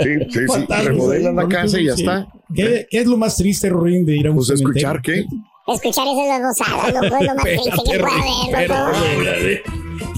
Sí, 0.01 0.09
sí, 0.29 0.39
sí. 0.47 0.65
Remodelan 0.85 1.35
la 1.35 1.47
casa 1.47 1.79
y 1.79 1.85
ya 1.85 1.93
está. 1.93 2.27
¿Qué, 2.53 2.87
qué 2.89 2.99
es 2.99 3.05
lo 3.07 3.17
más 3.17 3.35
triste, 3.37 3.69
Rorín, 3.69 4.05
de 4.05 4.15
ir 4.17 4.27
a 4.27 4.31
un 4.31 4.37
Pues 4.37 4.47
cementerio? 4.47 4.71
escuchar 4.91 5.01
qué. 5.01 5.25
Escuchar 5.65 6.07
esas 6.07 6.41
babosadas, 6.41 6.93
loco, 6.93 7.15
es 7.15 7.27
lo 7.27 7.35
más 7.35 7.43
triste 7.43 7.91
que 7.91 7.99
puede 7.99 8.55
haber, 8.55 9.63
loco. 10.03 10.13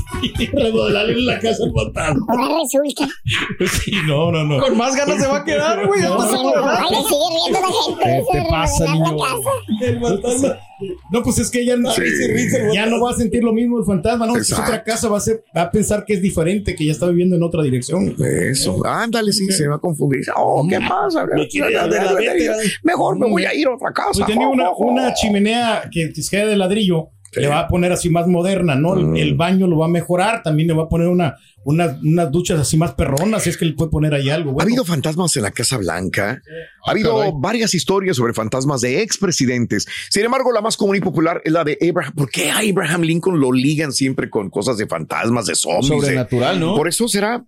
remodelarle 0.54 1.22
la 1.22 1.40
casa 1.40 1.64
al 1.64 1.72
fantasma. 1.74 2.26
Ahora 2.30 2.62
resulta. 2.64 3.08
Sí, 3.84 3.92
no, 4.08 4.32
no, 4.32 4.44
no. 4.44 4.60
Con 4.60 4.78
más 4.78 4.96
ganas 4.96 5.22
se 5.22 5.28
va 5.28 5.38
a 5.38 5.44
quedar, 5.46 5.86
güey. 5.88 6.02
No, 6.02 6.16
Hasta 6.22 6.38
se- 6.38 6.44
Ay, 6.46 6.90
le 6.92 6.98
sigue 6.98 7.26
riendo 7.36 7.60
la 7.62 7.68
gente. 7.68 8.26
¿Qué 8.32 8.40
te 8.40 8.50
pasa, 8.50 8.86
remodelar 8.86 9.12
niño? 9.12 9.18
la 9.18 9.28
casa. 9.28 9.92
El 9.92 10.00
fantasma. 10.02 10.60
No, 11.10 11.24
pues 11.24 11.40
es 11.40 11.50
que 11.50 11.66
ya 11.66 11.78
no, 11.78 11.90
Sí. 11.92 12.02
ya 12.74 12.86
no 12.88 13.00
va 13.02 13.12
a 13.12 13.14
sentir 13.14 13.42
lo 13.44 13.54
mismo 13.54 13.80
el 13.80 13.86
fantasma, 13.86 14.26
¿no? 14.28 14.36
Es 14.36 14.50
Exacto. 14.50 14.72
otra 14.72 14.84
casa, 14.84 15.08
va 15.08 15.18
a, 15.18 15.22
ser, 15.22 15.42
va 15.56 15.62
a 15.64 15.72
pensar 15.72 16.04
que 16.06 16.14
es 16.16 16.22
diferente, 16.22 16.76
que 16.76 16.86
ya 16.86 16.92
está 16.92 17.08
viviendo 17.08 17.38
en 17.38 17.44
otra 17.44 17.64
dirección. 17.64 18.14
Eso. 18.20 18.86
Ándale, 18.86 19.32
sí, 19.32 19.50
se 19.52 19.68
va 19.70 19.76
a 19.76 19.80
confundir. 19.80 20.22
Oh, 20.36 20.68
¿qué 20.68 20.78
pasa? 20.80 21.26
Me 21.26 21.48
la 21.48 22.14
vete. 22.14 22.50
Mejor 22.84 23.18
me 23.18 23.30
voy 23.30 23.46
a 23.46 23.54
ir 23.54 23.68
a 23.68 23.76
otra 23.76 23.92
casa. 23.94 24.12
Pues 24.14 24.26
tenía 24.28 24.48
una, 24.50 24.72
una 24.72 25.14
chimenea 25.14 25.90
que 25.92 26.12
que 26.14 26.22
queda 26.30 26.46
de 26.48 26.58
ladrillo, 26.58 27.10
Sí. 27.36 27.42
le 27.42 27.48
va 27.48 27.60
a 27.60 27.68
poner 27.68 27.92
así 27.92 28.10
más 28.10 28.28
moderna, 28.28 28.76
¿no? 28.76 28.96
El- 28.96 29.06
Mm. 29.06 29.16
El, 29.18 29.36
baño 29.36 29.68
lo 29.68 29.78
va 29.78 29.86
a 29.86 29.90
mejorar, 29.90 30.42
también 30.44 30.68
le 30.70 30.74
va 30.74 30.84
a 30.84 30.90
poner 30.90 31.08
una, 31.08 31.36
una- 31.64 31.98
unas 32.04 32.32
duchas 32.32 32.60
así 32.60 32.78
más 32.78 32.94
perronas, 32.94 33.44
si 33.44 33.50
es 33.52 33.58
que 33.58 33.66
le 33.66 33.74
puede 33.74 33.92
poner 33.92 34.14
ahí 34.14 34.30
algo. 34.30 34.52
Ha 34.52 34.54
bueno. 34.54 34.68
habido 34.68 34.86
fantasmas 34.86 35.36
en 35.36 35.44
la 35.44 35.52
Casa 35.52 35.78
Blanca. 35.78 36.42
Ha 36.86 36.92
habido 36.92 37.18
caray. 37.18 37.32
varias 37.38 37.74
historias 37.74 38.18
sobre 38.18 38.34
fantasmas 38.34 38.82
de 38.82 39.02
expresidentes. 39.02 39.86
Sin 40.10 40.24
embargo, 40.26 40.52
la 40.52 40.62
más 40.62 40.78
común 40.78 40.96
y 40.96 41.02
popular 41.02 41.42
es 41.44 41.52
la 41.52 41.64
de 41.64 41.78
Abraham. 41.90 42.14
¿Por 42.16 42.30
qué 42.30 42.50
a 42.52 42.60
Abraham 42.60 43.02
Lincoln 43.02 43.40
lo 43.40 43.52
ligan 43.52 43.92
siempre 43.92 44.30
con 44.30 44.50
cosas 44.50 44.78
de 44.78 44.88
fantasmas, 44.88 45.46
de 45.46 45.56
zombies? 45.56 45.90
de- 45.90 45.98
Sobrenatural, 45.98 46.60
¿no? 46.60 46.76
Por 46.76 46.88
eso 46.88 47.08
será 47.08 47.44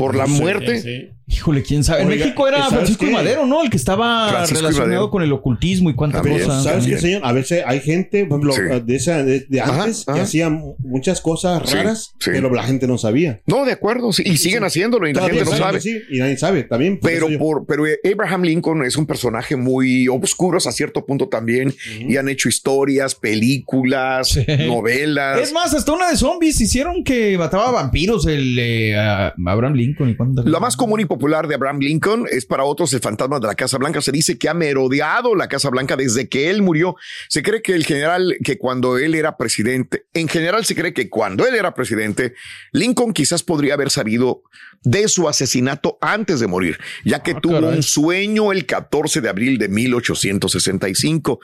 por 0.00 0.16
la 0.16 0.26
muerte. 0.26 0.80
sí. 0.80 1.08
Híjole, 1.32 1.62
quién 1.62 1.84
sabe. 1.84 2.02
En 2.02 2.08
México 2.08 2.48
era 2.48 2.56
¿sabes 2.58 2.72
Francisco 2.74 3.04
qué? 3.04 3.10
y 3.12 3.14
Madero, 3.14 3.46
¿no? 3.46 3.62
El 3.62 3.70
que 3.70 3.76
estaba 3.76 4.30
Francisco 4.30 4.66
relacionado 4.66 5.10
con 5.10 5.22
el 5.22 5.32
ocultismo 5.32 5.88
y 5.88 5.94
cuántas 5.94 6.22
También. 6.22 6.44
cosas. 6.44 6.64
¿Sabes 6.64 6.86
qué, 6.88 6.98
señor? 6.98 7.20
A 7.24 7.30
veces 7.32 7.62
hay 7.64 7.78
gente, 7.78 8.24
por 8.26 8.40
ejemplo, 8.40 8.52
Sí. 8.80 8.82
de, 8.84 8.96
esa, 8.96 9.22
de, 9.22 9.46
de 9.48 9.60
Ajá, 9.60 9.84
antes 9.84 10.08
ajá. 10.08 10.16
que 10.16 10.22
hacían 10.22 10.60
muchas 10.80 11.20
cosas 11.20 11.70
raras, 11.72 12.14
sí. 12.18 12.30
pero 12.32 12.52
la 12.52 12.64
gente 12.64 12.88
no 12.88 12.98
sabía. 12.98 13.38
No, 13.46 13.64
de 13.64 13.70
acuerdo. 13.70 14.12
sí, 14.12 14.24
y 14.26 14.38
siguen 14.38 14.64
haciéndolo 14.64 15.06
y 15.06 15.12
la 15.12 15.20
Todavía 15.20 15.44
gente 15.44 15.56
no 15.60 15.64
sabe. 15.64 15.78
y 16.10 16.18
nadie 16.18 16.36
sabe 16.36 16.64
también. 16.64 16.98
por 16.98 17.08
Pero, 17.12 17.28
por, 17.38 17.64
pero 17.64 17.84
Abraham 18.12 18.42
Lincoln 18.42 18.84
es 18.84 18.96
un 18.96 19.06
personaje 19.06 19.54
muy 19.54 20.08
oscuro 20.08 20.56
hasta 20.58 20.72
cierto 20.72 21.06
punto 21.06 21.28
también. 21.28 21.72
Y 22.08 22.16
han 22.16 22.28
hecho 22.28 22.48
historias, 22.48 23.14
películas, 23.14 24.30
Sí. 24.30 24.44
novelas. 24.66 25.40
Es 25.40 25.52
más, 25.52 25.74
hasta 25.74 25.92
una 25.92 26.10
de 26.10 26.16
zombies 26.16 26.60
hicieron 26.60 27.04
que 27.04 27.38
mataba 27.38 27.70
vampiros 27.70 28.26
el 28.26 28.58
eh, 28.58 28.96
a- 28.98 29.32
Abraham 29.46 29.74
Lincoln 29.74 29.89
y 29.98 30.16
La 30.48 30.60
más 30.60 30.76
común 30.76 31.00
y 31.00 31.04
popular 31.04 31.48
de 31.48 31.54
Abraham 31.54 31.80
Lincoln 31.80 32.26
es 32.30 32.46
para 32.46 32.64
otros 32.64 32.92
el 32.92 33.00
fantasma 33.00 33.38
de 33.38 33.46
la 33.46 33.54
Casa 33.54 33.78
Blanca. 33.78 34.00
Se 34.00 34.12
dice 34.12 34.38
que 34.38 34.48
ha 34.48 34.54
merodeado 34.54 35.34
la 35.34 35.48
Casa 35.48 35.70
Blanca 35.70 35.96
desde 35.96 36.28
que 36.28 36.50
él 36.50 36.62
murió. 36.62 36.96
Se 37.28 37.42
cree 37.42 37.62
que 37.62 37.74
el 37.74 37.84
general, 37.84 38.36
que 38.44 38.58
cuando 38.58 38.98
él 38.98 39.14
era 39.14 39.36
presidente, 39.36 40.06
en 40.14 40.28
general 40.28 40.64
se 40.64 40.74
cree 40.74 40.92
que 40.92 41.08
cuando 41.08 41.46
él 41.46 41.54
era 41.54 41.74
presidente, 41.74 42.34
Lincoln 42.72 43.12
quizás 43.12 43.42
podría 43.42 43.74
haber 43.74 43.90
sabido 43.90 44.42
de 44.82 45.08
su 45.08 45.28
asesinato 45.28 45.98
antes 46.00 46.40
de 46.40 46.46
morir, 46.46 46.78
ya 47.04 47.22
que 47.22 47.34
tuvo 47.34 47.60
caray. 47.60 47.76
un 47.76 47.82
sueño 47.82 48.52
el 48.52 48.66
14 48.66 49.20
de 49.20 49.28
abril 49.28 49.58
de 49.58 49.68
1865 49.68 51.40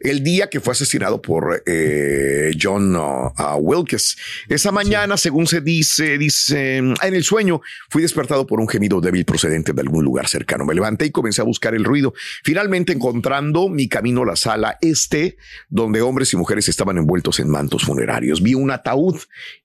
el 0.00 0.22
día 0.22 0.48
que 0.48 0.60
fue 0.60 0.72
asesinado 0.72 1.22
por 1.22 1.62
eh, 1.66 2.52
John 2.60 2.94
uh, 2.96 3.28
uh, 3.28 3.56
Wilkes. 3.58 4.16
Esa 4.48 4.70
mañana, 4.70 5.16
según 5.16 5.46
se 5.46 5.60
dice, 5.60 6.18
dice, 6.18 6.76
en 6.76 6.96
el 7.02 7.24
sueño 7.24 7.60
fui 7.88 8.02
despertado 8.02 8.46
por 8.46 8.60
un 8.60 8.68
gemido 8.68 9.00
débil 9.00 9.24
procedente 9.24 9.72
de 9.72 9.80
algún 9.80 10.04
lugar 10.04 10.28
cercano. 10.28 10.64
Me 10.64 10.74
levanté 10.74 11.06
y 11.06 11.10
comencé 11.10 11.40
a 11.40 11.44
buscar 11.44 11.74
el 11.74 11.84
ruido, 11.84 12.14
finalmente 12.44 12.92
encontrando 12.92 13.68
mi 13.68 13.88
camino 13.88 14.22
a 14.22 14.26
la 14.26 14.36
sala 14.36 14.78
este, 14.80 15.36
donde 15.68 16.02
hombres 16.02 16.32
y 16.32 16.36
mujeres 16.36 16.68
estaban 16.68 16.98
envueltos 16.98 17.40
en 17.40 17.48
mantos 17.48 17.84
funerarios. 17.84 18.42
Vi 18.42 18.54
un 18.54 18.70
ataúd 18.70 19.16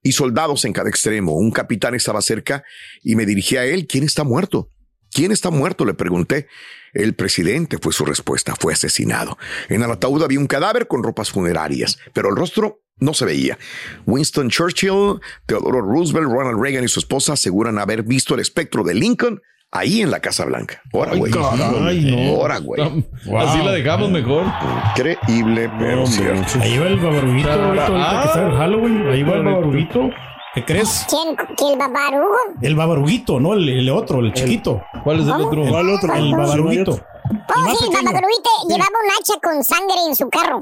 y 0.02 0.14
soldados 0.14 0.66
en 0.66 0.74
cada 0.74 0.90
extremo. 0.90 1.36
Un 1.36 1.52
capitán 1.52 1.94
estaba 1.94 2.22
cerca 2.22 2.64
y 3.04 3.11
me 3.16 3.26
dirigí 3.26 3.58
a 3.58 3.66
él. 3.66 3.88
¿Quién 3.88 4.04
está 4.04 4.24
muerto? 4.24 4.70
¿Quién 5.12 5.32
está 5.32 5.50
muerto? 5.50 5.86
Le 5.86 5.94
pregunté. 5.94 6.48
El 6.94 7.14
presidente 7.16 7.78
fue 7.78 7.94
su 7.94 8.06
respuesta, 8.06 8.56
fue 8.60 8.74
asesinado. 8.74 9.38
En 9.70 9.82
el 9.82 9.92
ataúd 9.92 10.24
había 10.24 10.40
un 10.40 10.48
cadáver 10.48 10.88
con 10.88 11.04
ropas 11.04 11.32
funerarias, 11.32 12.00
pero 12.14 12.30
el 12.30 12.36
rostro 12.36 12.82
no 12.98 13.14
se 13.14 13.26
veía. 13.26 13.58
Winston 14.06 14.50
Churchill, 14.50 15.20
Theodore 15.46 15.82
Roosevelt, 15.82 16.28
Ronald 16.28 16.62
Reagan 16.62 16.84
y 16.84 16.88
su 16.88 17.00
esposa 17.00 17.34
aseguran 17.34 17.80
haber 17.80 18.04
visto 18.04 18.36
el 18.36 18.42
espectro 18.42 18.84
de 18.84 18.94
Lincoln 18.94 19.42
ahí 19.72 20.02
en 20.02 20.12
la 20.12 20.20
Casa 20.20 20.46
Blanca. 20.46 20.82
Ahora, 20.94 21.16
güey. 21.16 21.34
Ahora, 21.34 22.60
güey. 22.60 22.82
Así 22.82 23.64
la 23.64 23.72
dejamos 23.72 24.12
mejor. 24.12 24.46
Increíble, 24.92 25.72
pero 25.80 26.06
cierto. 26.06 26.60
Ahí 26.60 26.78
va 26.78 26.88
el 26.88 26.98
babaruguito, 26.98 27.52
ahorita, 27.52 27.88
ahorita 27.88 28.22
que 28.22 28.28
está 28.28 28.48
el 28.48 28.54
Halloween. 28.54 29.08
Ahí 29.08 29.24
va 29.24 29.36
el 29.36 29.44
babaruguito. 29.44 30.10
¿Qué 30.54 30.66
crees? 30.66 31.06
¿Quién? 31.10 31.36
¿Quién 31.56 31.80
babarugo? 31.80 32.36
El 32.62 32.76
babaruguito, 32.76 33.40
no 33.40 33.54
el, 33.54 33.70
el 33.70 33.90
otro, 33.90 34.20
el 34.20 34.34
chiquito. 34.34 34.84
¿Cuál 35.04 35.22
es 35.22 35.28
el 35.28 35.32
otro? 35.34 35.64
¿Cuál 35.70 35.90
otro? 35.90 36.14
El 36.14 36.36
babaruguito. 36.36 36.92
Oh, 36.92 37.76
sí, 37.78 37.86
el 37.86 38.06
babaruguito 38.06 38.50
llevaba 38.68 38.90
un 38.90 39.12
hacha 39.12 39.40
con 39.42 39.64
sangre 39.64 39.96
en 40.08 40.16
su 40.16 40.30
carro. 40.30 40.62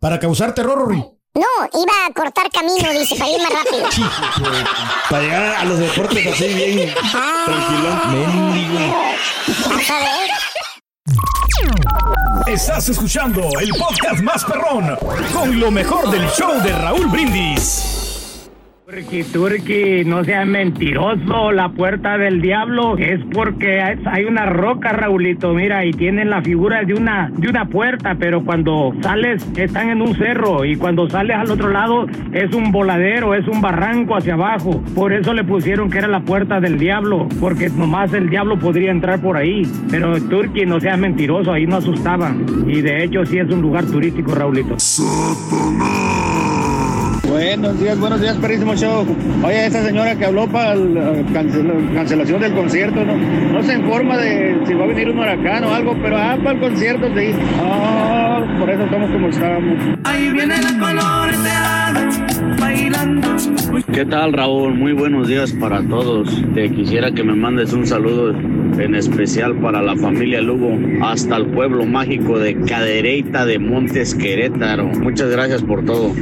Para 0.00 0.18
causar 0.18 0.54
terror, 0.54 0.78
Rory. 0.78 1.04
No, 1.34 1.44
iba 1.72 1.92
a 2.08 2.12
cortar 2.12 2.50
camino, 2.50 2.90
dice, 2.98 3.14
para 3.16 3.30
ir 3.30 3.40
más 3.40 3.52
rápido. 3.52 3.86
Para 5.10 5.22
llegar 5.22 5.56
a 5.56 5.64
los 5.66 5.78
deportes 5.78 6.26
así 6.26 6.48
bien 6.48 6.92
tranquilo. 7.44 7.90
Vas 9.68 9.90
a 9.90 9.98
ver. 10.00 10.30
Estás 12.52 12.88
escuchando 12.88 13.48
el 13.60 13.70
podcast 13.70 14.20
más 14.20 14.44
perrón 14.44 14.96
con 15.32 15.60
lo 15.60 15.70
mejor 15.70 16.10
del 16.10 16.28
show 16.30 16.60
de 16.60 16.72
Raúl 16.72 17.06
Brindis. 17.06 17.97
Turki, 18.88 19.22
Turki, 19.22 20.04
no 20.06 20.24
seas 20.24 20.46
mentiroso. 20.46 21.52
La 21.52 21.68
puerta 21.68 22.16
del 22.16 22.40
diablo 22.40 22.96
es 22.96 23.20
porque 23.34 23.82
hay 23.82 24.24
una 24.24 24.46
roca, 24.46 24.92
Raulito, 24.92 25.52
mira, 25.52 25.84
y 25.84 25.90
tienen 25.90 26.30
la 26.30 26.40
figura 26.40 26.82
de 26.84 26.94
una, 26.94 27.30
de 27.36 27.50
una 27.50 27.66
puerta, 27.66 28.16
pero 28.18 28.42
cuando 28.42 28.94
sales 29.02 29.46
están 29.56 29.90
en 29.90 30.00
un 30.00 30.16
cerro 30.16 30.64
y 30.64 30.76
cuando 30.76 31.06
sales 31.10 31.36
al 31.36 31.50
otro 31.50 31.68
lado 31.68 32.06
es 32.32 32.54
un 32.54 32.72
voladero, 32.72 33.34
es 33.34 33.46
un 33.46 33.60
barranco 33.60 34.16
hacia 34.16 34.32
abajo. 34.32 34.82
Por 34.94 35.12
eso 35.12 35.34
le 35.34 35.44
pusieron 35.44 35.90
que 35.90 35.98
era 35.98 36.08
la 36.08 36.20
puerta 36.20 36.58
del 36.58 36.78
diablo, 36.78 37.28
porque 37.40 37.68
nomás 37.68 38.14
el 38.14 38.30
diablo 38.30 38.58
podría 38.58 38.90
entrar 38.90 39.20
por 39.20 39.36
ahí. 39.36 39.70
Pero 39.90 40.18
Turki, 40.18 40.64
no 40.64 40.80
seas 40.80 40.98
mentiroso, 40.98 41.52
ahí 41.52 41.66
no 41.66 41.76
asustaban. 41.76 42.46
Y 42.66 42.80
de 42.80 43.04
hecho 43.04 43.26
sí 43.26 43.36
es 43.38 43.50
un 43.50 43.60
lugar 43.60 43.84
turístico, 43.84 44.34
Raulito. 44.34 44.76
Buenos 47.38 47.78
días, 47.78 48.00
buenos 48.00 48.20
días, 48.20 48.36
perrísimo 48.38 48.74
show. 48.74 49.06
Oye, 49.44 49.66
esa 49.66 49.84
señora 49.84 50.16
que 50.16 50.24
habló 50.24 50.48
para 50.48 50.74
la 50.74 51.12
cancel- 51.32 51.94
cancelación 51.94 52.40
del 52.40 52.52
concierto, 52.52 53.04
¿no? 53.04 53.16
No 53.16 53.62
se 53.62 53.74
informa 53.74 54.16
de 54.18 54.58
si 54.66 54.74
va 54.74 54.82
a 54.82 54.86
venir 54.88 55.08
un 55.10 55.20
huracán 55.20 55.62
o 55.62 55.72
algo, 55.72 55.96
pero 56.02 56.16
ah, 56.18 56.36
para 56.42 56.56
el 56.56 56.60
concierto 56.60 57.06
sí. 57.16 57.30
Ah, 57.62 58.40
por 58.58 58.68
eso 58.68 58.82
estamos 58.82 59.10
como 59.12 59.28
estamos. 59.28 59.78
Ahí 60.02 60.32
viene 60.32 60.54
la 60.60 60.78
coloreteada, 60.80 62.08
bailando. 62.58 63.28
¿Qué 63.92 64.04
tal 64.04 64.32
Raúl? 64.32 64.74
Muy 64.74 64.92
buenos 64.92 65.28
días 65.28 65.52
para 65.52 65.80
todos. 65.82 66.42
Te 66.54 66.68
quisiera 66.72 67.12
que 67.12 67.22
me 67.22 67.36
mandes 67.36 67.72
un 67.72 67.86
saludo 67.86 68.30
en 68.80 68.94
especial 68.96 69.54
para 69.60 69.80
la 69.80 69.94
familia 69.96 70.40
Lugo 70.40 70.76
hasta 71.02 71.36
el 71.36 71.46
pueblo 71.46 71.86
mágico 71.86 72.36
de 72.40 72.56
Cadereyta 72.62 73.46
de 73.46 73.60
Montes 73.60 74.16
Querétaro. 74.16 74.86
Muchas 74.86 75.30
gracias 75.30 75.62
por 75.62 75.84
todo. 75.84 76.12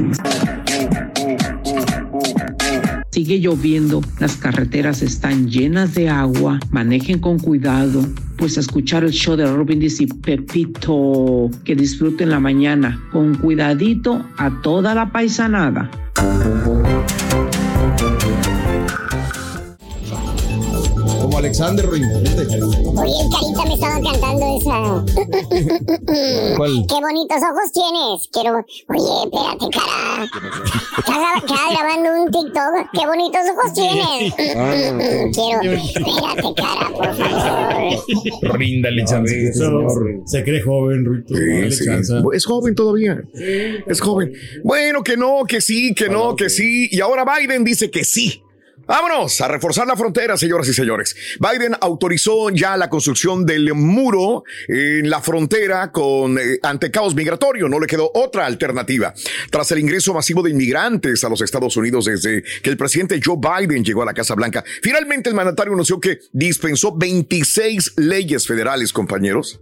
Sigue 3.17 3.39
lloviendo, 3.39 4.03
las 4.19 4.35
carreteras 4.35 5.01
están 5.01 5.49
llenas 5.49 5.95
de 5.95 6.07
agua, 6.07 6.59
manejen 6.69 7.17
con 7.17 7.39
cuidado, 7.39 8.05
pues 8.37 8.57
a 8.57 8.59
escuchar 8.59 9.03
el 9.03 9.09
show 9.09 9.35
de 9.35 9.51
Robin 9.51 9.81
y 9.81 10.05
Pepito, 10.05 11.49
que 11.63 11.75
disfruten 11.75 12.29
la 12.29 12.39
mañana, 12.39 13.01
con 13.11 13.33
cuidadito 13.33 14.23
a 14.37 14.61
toda 14.61 14.93
la 14.93 15.11
paisanada. 15.11 15.89
Alexander 21.47 21.85
Ruiz. 21.85 22.03
Oye, 22.03 22.33
carita 23.31 23.63
me 23.65 23.73
estaba 23.75 24.01
cantando 24.01 24.57
esa. 24.59 24.77
¿Cuál? 26.57 26.85
Qué 26.89 26.95
bonitos 26.99 27.37
ojos 27.37 27.71
tienes. 27.71 28.27
Quiero. 28.33 28.57
Oye, 28.89 29.23
espérate, 29.23 29.69
cara. 29.71 30.25
Estás 30.97 31.15
gra- 31.15 31.37
estás 31.37 31.69
grabando 31.71 32.21
un 32.21 32.31
TikTok. 32.31 32.91
Qué 32.91 33.07
bonitos 33.07 33.41
ojos 33.55 33.73
tienes. 33.73 34.33
Quiero. 35.33 35.61
Espérate, 35.71 36.53
cara, 36.61 36.89
por 36.93 37.15
favor. 37.15 38.57
Ríndale 38.59 39.05
chance. 39.05 39.53
Se 40.25 40.43
cree 40.43 40.61
joven, 40.61 41.05
Ruito. 41.05 41.33
Dale 41.33 41.71
Sí, 41.71 41.85
sí. 42.03 42.13
Es 42.33 42.45
joven 42.45 42.75
todavía. 42.75 43.23
Es 43.87 44.01
joven. 44.01 44.33
Bueno, 44.65 45.01
que 45.01 45.15
no, 45.15 45.45
que 45.47 45.61
sí, 45.61 45.93
que 45.95 46.09
no, 46.09 46.35
que 46.35 46.49
sí. 46.49 46.89
Y 46.91 46.99
ahora 46.99 47.23
Biden 47.23 47.63
dice 47.63 47.89
que 47.89 48.03
sí. 48.03 48.43
Vámonos 48.87 49.41
a 49.41 49.49
reforzar 49.49 49.85
la 49.85 49.97
frontera, 49.97 50.37
señoras 50.37 50.67
y 50.69 50.73
señores. 50.73 51.15
Biden 51.39 51.75
autorizó 51.81 52.49
ya 52.49 52.77
la 52.77 52.89
construcción 52.89 53.45
del 53.45 53.73
muro 53.73 54.45
en 54.69 55.09
la 55.09 55.21
frontera 55.21 55.91
con 55.91 56.37
eh, 56.37 56.59
ante 56.63 56.89
caos 56.89 57.13
migratorio. 57.13 57.67
No 57.67 57.81
le 57.81 57.87
quedó 57.87 58.09
otra 58.13 58.45
alternativa. 58.45 59.13
Tras 59.51 59.71
el 59.71 59.79
ingreso 59.79 60.13
masivo 60.13 60.41
de 60.41 60.51
inmigrantes 60.51 61.23
a 61.25 61.29
los 61.29 61.41
Estados 61.41 61.75
Unidos 61.75 62.05
desde 62.05 62.43
que 62.63 62.69
el 62.69 62.77
presidente 62.77 63.19
Joe 63.23 63.37
Biden 63.37 63.83
llegó 63.83 64.03
a 64.03 64.05
la 64.05 64.13
Casa 64.13 64.35
Blanca, 64.35 64.63
finalmente 64.81 65.29
el 65.29 65.35
mandatario 65.35 65.73
anunció 65.73 65.99
que 65.99 66.19
dispensó 66.31 66.95
26 66.95 67.93
leyes 67.97 68.47
federales, 68.47 68.93
compañeros, 68.93 69.59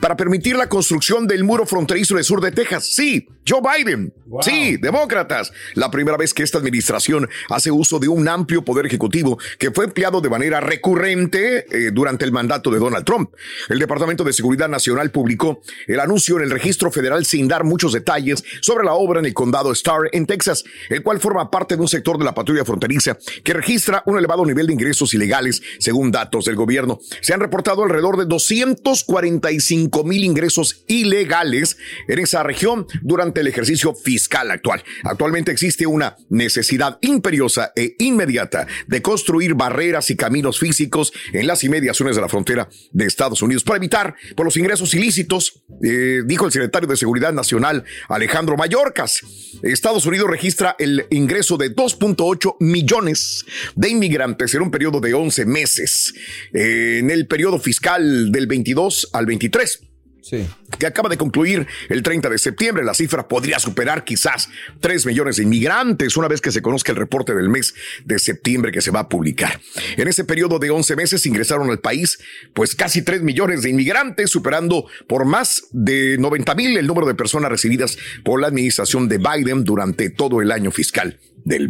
para 0.00 0.16
permitir 0.16 0.56
la 0.56 0.68
construcción 0.68 1.26
del 1.26 1.44
muro 1.44 1.66
fronterizo 1.66 2.14
del 2.14 2.24
sur 2.24 2.40
de 2.40 2.50
Texas. 2.50 2.94
Sí, 2.94 3.28
Joe 3.46 3.60
Biden. 3.60 4.12
Sí, 4.40 4.76
demócratas. 4.78 5.52
La 5.74 5.90
primera 5.90 6.16
vez 6.16 6.32
que 6.32 6.42
esta 6.42 6.58
administración 6.58 7.28
hace 7.50 7.70
uso 7.70 7.98
de 7.98 8.08
un 8.08 8.26
amplio 8.26 8.53
poder 8.62 8.84
ejecutivo 8.84 9.38
que 9.58 9.70
fue 9.70 9.86
empleado 9.86 10.20
de 10.20 10.28
manera 10.28 10.60
recurrente 10.60 11.66
eh, 11.70 11.90
durante 11.92 12.24
el 12.24 12.32
mandato 12.32 12.70
de 12.70 12.78
Donald 12.78 13.04
Trump. 13.04 13.30
El 13.68 13.78
Departamento 13.78 14.24
de 14.24 14.32
Seguridad 14.32 14.68
Nacional 14.68 15.10
publicó 15.10 15.62
el 15.86 16.00
anuncio 16.00 16.36
en 16.36 16.44
el 16.44 16.50
registro 16.50 16.90
federal 16.90 17.24
sin 17.24 17.48
dar 17.48 17.64
muchos 17.64 17.92
detalles 17.92 18.44
sobre 18.60 18.84
la 18.84 18.94
obra 18.94 19.20
en 19.20 19.26
el 19.26 19.34
condado 19.34 19.72
Starr 19.72 20.08
en 20.12 20.26
Texas, 20.26 20.64
el 20.90 21.02
cual 21.02 21.20
forma 21.20 21.50
parte 21.50 21.76
de 21.76 21.82
un 21.82 21.88
sector 21.88 22.18
de 22.18 22.24
la 22.24 22.34
patrulla 22.34 22.64
fronteriza 22.64 23.16
que 23.42 23.52
registra 23.52 24.02
un 24.06 24.18
elevado 24.18 24.44
nivel 24.44 24.66
de 24.66 24.72
ingresos 24.74 25.14
ilegales 25.14 25.62
según 25.78 26.10
datos 26.10 26.44
del 26.44 26.56
gobierno. 26.56 27.00
Se 27.20 27.34
han 27.34 27.40
reportado 27.40 27.84
alrededor 27.84 28.18
de 28.18 28.26
245 28.26 30.04
mil 30.04 30.24
ingresos 30.24 30.84
ilegales 30.86 31.76
en 32.08 32.18
esa 32.18 32.42
región 32.42 32.86
durante 33.02 33.40
el 33.40 33.48
ejercicio 33.48 33.94
fiscal 33.94 34.50
actual. 34.50 34.82
Actualmente 35.04 35.52
existe 35.52 35.86
una 35.86 36.16
necesidad 36.28 36.98
imperiosa 37.00 37.72
e 37.74 37.96
inmediata 37.98 38.43
de 38.86 39.02
construir 39.02 39.54
barreras 39.54 40.10
y 40.10 40.16
caminos 40.16 40.58
físicos 40.58 41.12
en 41.32 41.46
las 41.46 41.64
inmediaciones 41.64 42.16
de 42.16 42.22
la 42.22 42.28
frontera 42.28 42.68
de 42.92 43.06
Estados 43.06 43.42
Unidos 43.42 43.64
para 43.64 43.78
evitar 43.78 44.14
por 44.36 44.44
los 44.44 44.56
ingresos 44.56 44.94
ilícitos, 44.94 45.64
eh, 45.82 46.22
dijo 46.24 46.46
el 46.46 46.52
secretario 46.52 46.88
de 46.88 46.96
Seguridad 46.96 47.32
Nacional 47.32 47.84
Alejandro 48.08 48.56
Mayorkas. 48.56 49.20
Estados 49.62 50.06
Unidos 50.06 50.30
registra 50.30 50.76
el 50.78 51.06
ingreso 51.10 51.56
de 51.56 51.74
2.8 51.74 52.56
millones 52.60 53.44
de 53.74 53.88
inmigrantes 53.88 54.54
en 54.54 54.62
un 54.62 54.70
periodo 54.70 55.00
de 55.00 55.14
11 55.14 55.46
meses, 55.46 56.14
en 56.52 57.10
el 57.10 57.26
periodo 57.26 57.58
fiscal 57.58 58.30
del 58.32 58.46
22 58.46 59.10
al 59.12 59.26
23 59.26 59.80
Sí. 60.24 60.48
que 60.78 60.86
acaba 60.86 61.10
de 61.10 61.18
concluir 61.18 61.66
el 61.90 62.02
30 62.02 62.30
de 62.30 62.38
septiembre. 62.38 62.82
La 62.82 62.94
cifra 62.94 63.28
podría 63.28 63.58
superar 63.58 64.04
quizás 64.04 64.48
3 64.80 65.04
millones 65.04 65.36
de 65.36 65.42
inmigrantes 65.42 66.16
una 66.16 66.28
vez 66.28 66.40
que 66.40 66.50
se 66.50 66.62
conozca 66.62 66.92
el 66.92 66.96
reporte 66.96 67.34
del 67.34 67.50
mes 67.50 67.74
de 68.06 68.18
septiembre 68.18 68.72
que 68.72 68.80
se 68.80 68.90
va 68.90 69.00
a 69.00 69.08
publicar. 69.10 69.60
En 69.98 70.08
ese 70.08 70.24
periodo 70.24 70.58
de 70.58 70.70
11 70.70 70.96
meses 70.96 71.26
ingresaron 71.26 71.68
al 71.68 71.80
país 71.80 72.18
pues 72.54 72.74
casi 72.74 73.02
3 73.02 73.20
millones 73.20 73.62
de 73.62 73.68
inmigrantes, 73.68 74.30
superando 74.30 74.86
por 75.06 75.26
más 75.26 75.64
de 75.72 76.16
90 76.18 76.54
mil 76.54 76.78
el 76.78 76.86
número 76.86 77.06
de 77.06 77.14
personas 77.14 77.50
recibidas 77.50 77.98
por 78.24 78.40
la 78.40 78.46
administración 78.46 79.08
de 79.08 79.18
Biden 79.18 79.62
durante 79.62 80.08
todo 80.08 80.40
el 80.40 80.52
año 80.52 80.70
fiscal 80.70 81.18
del 81.44 81.68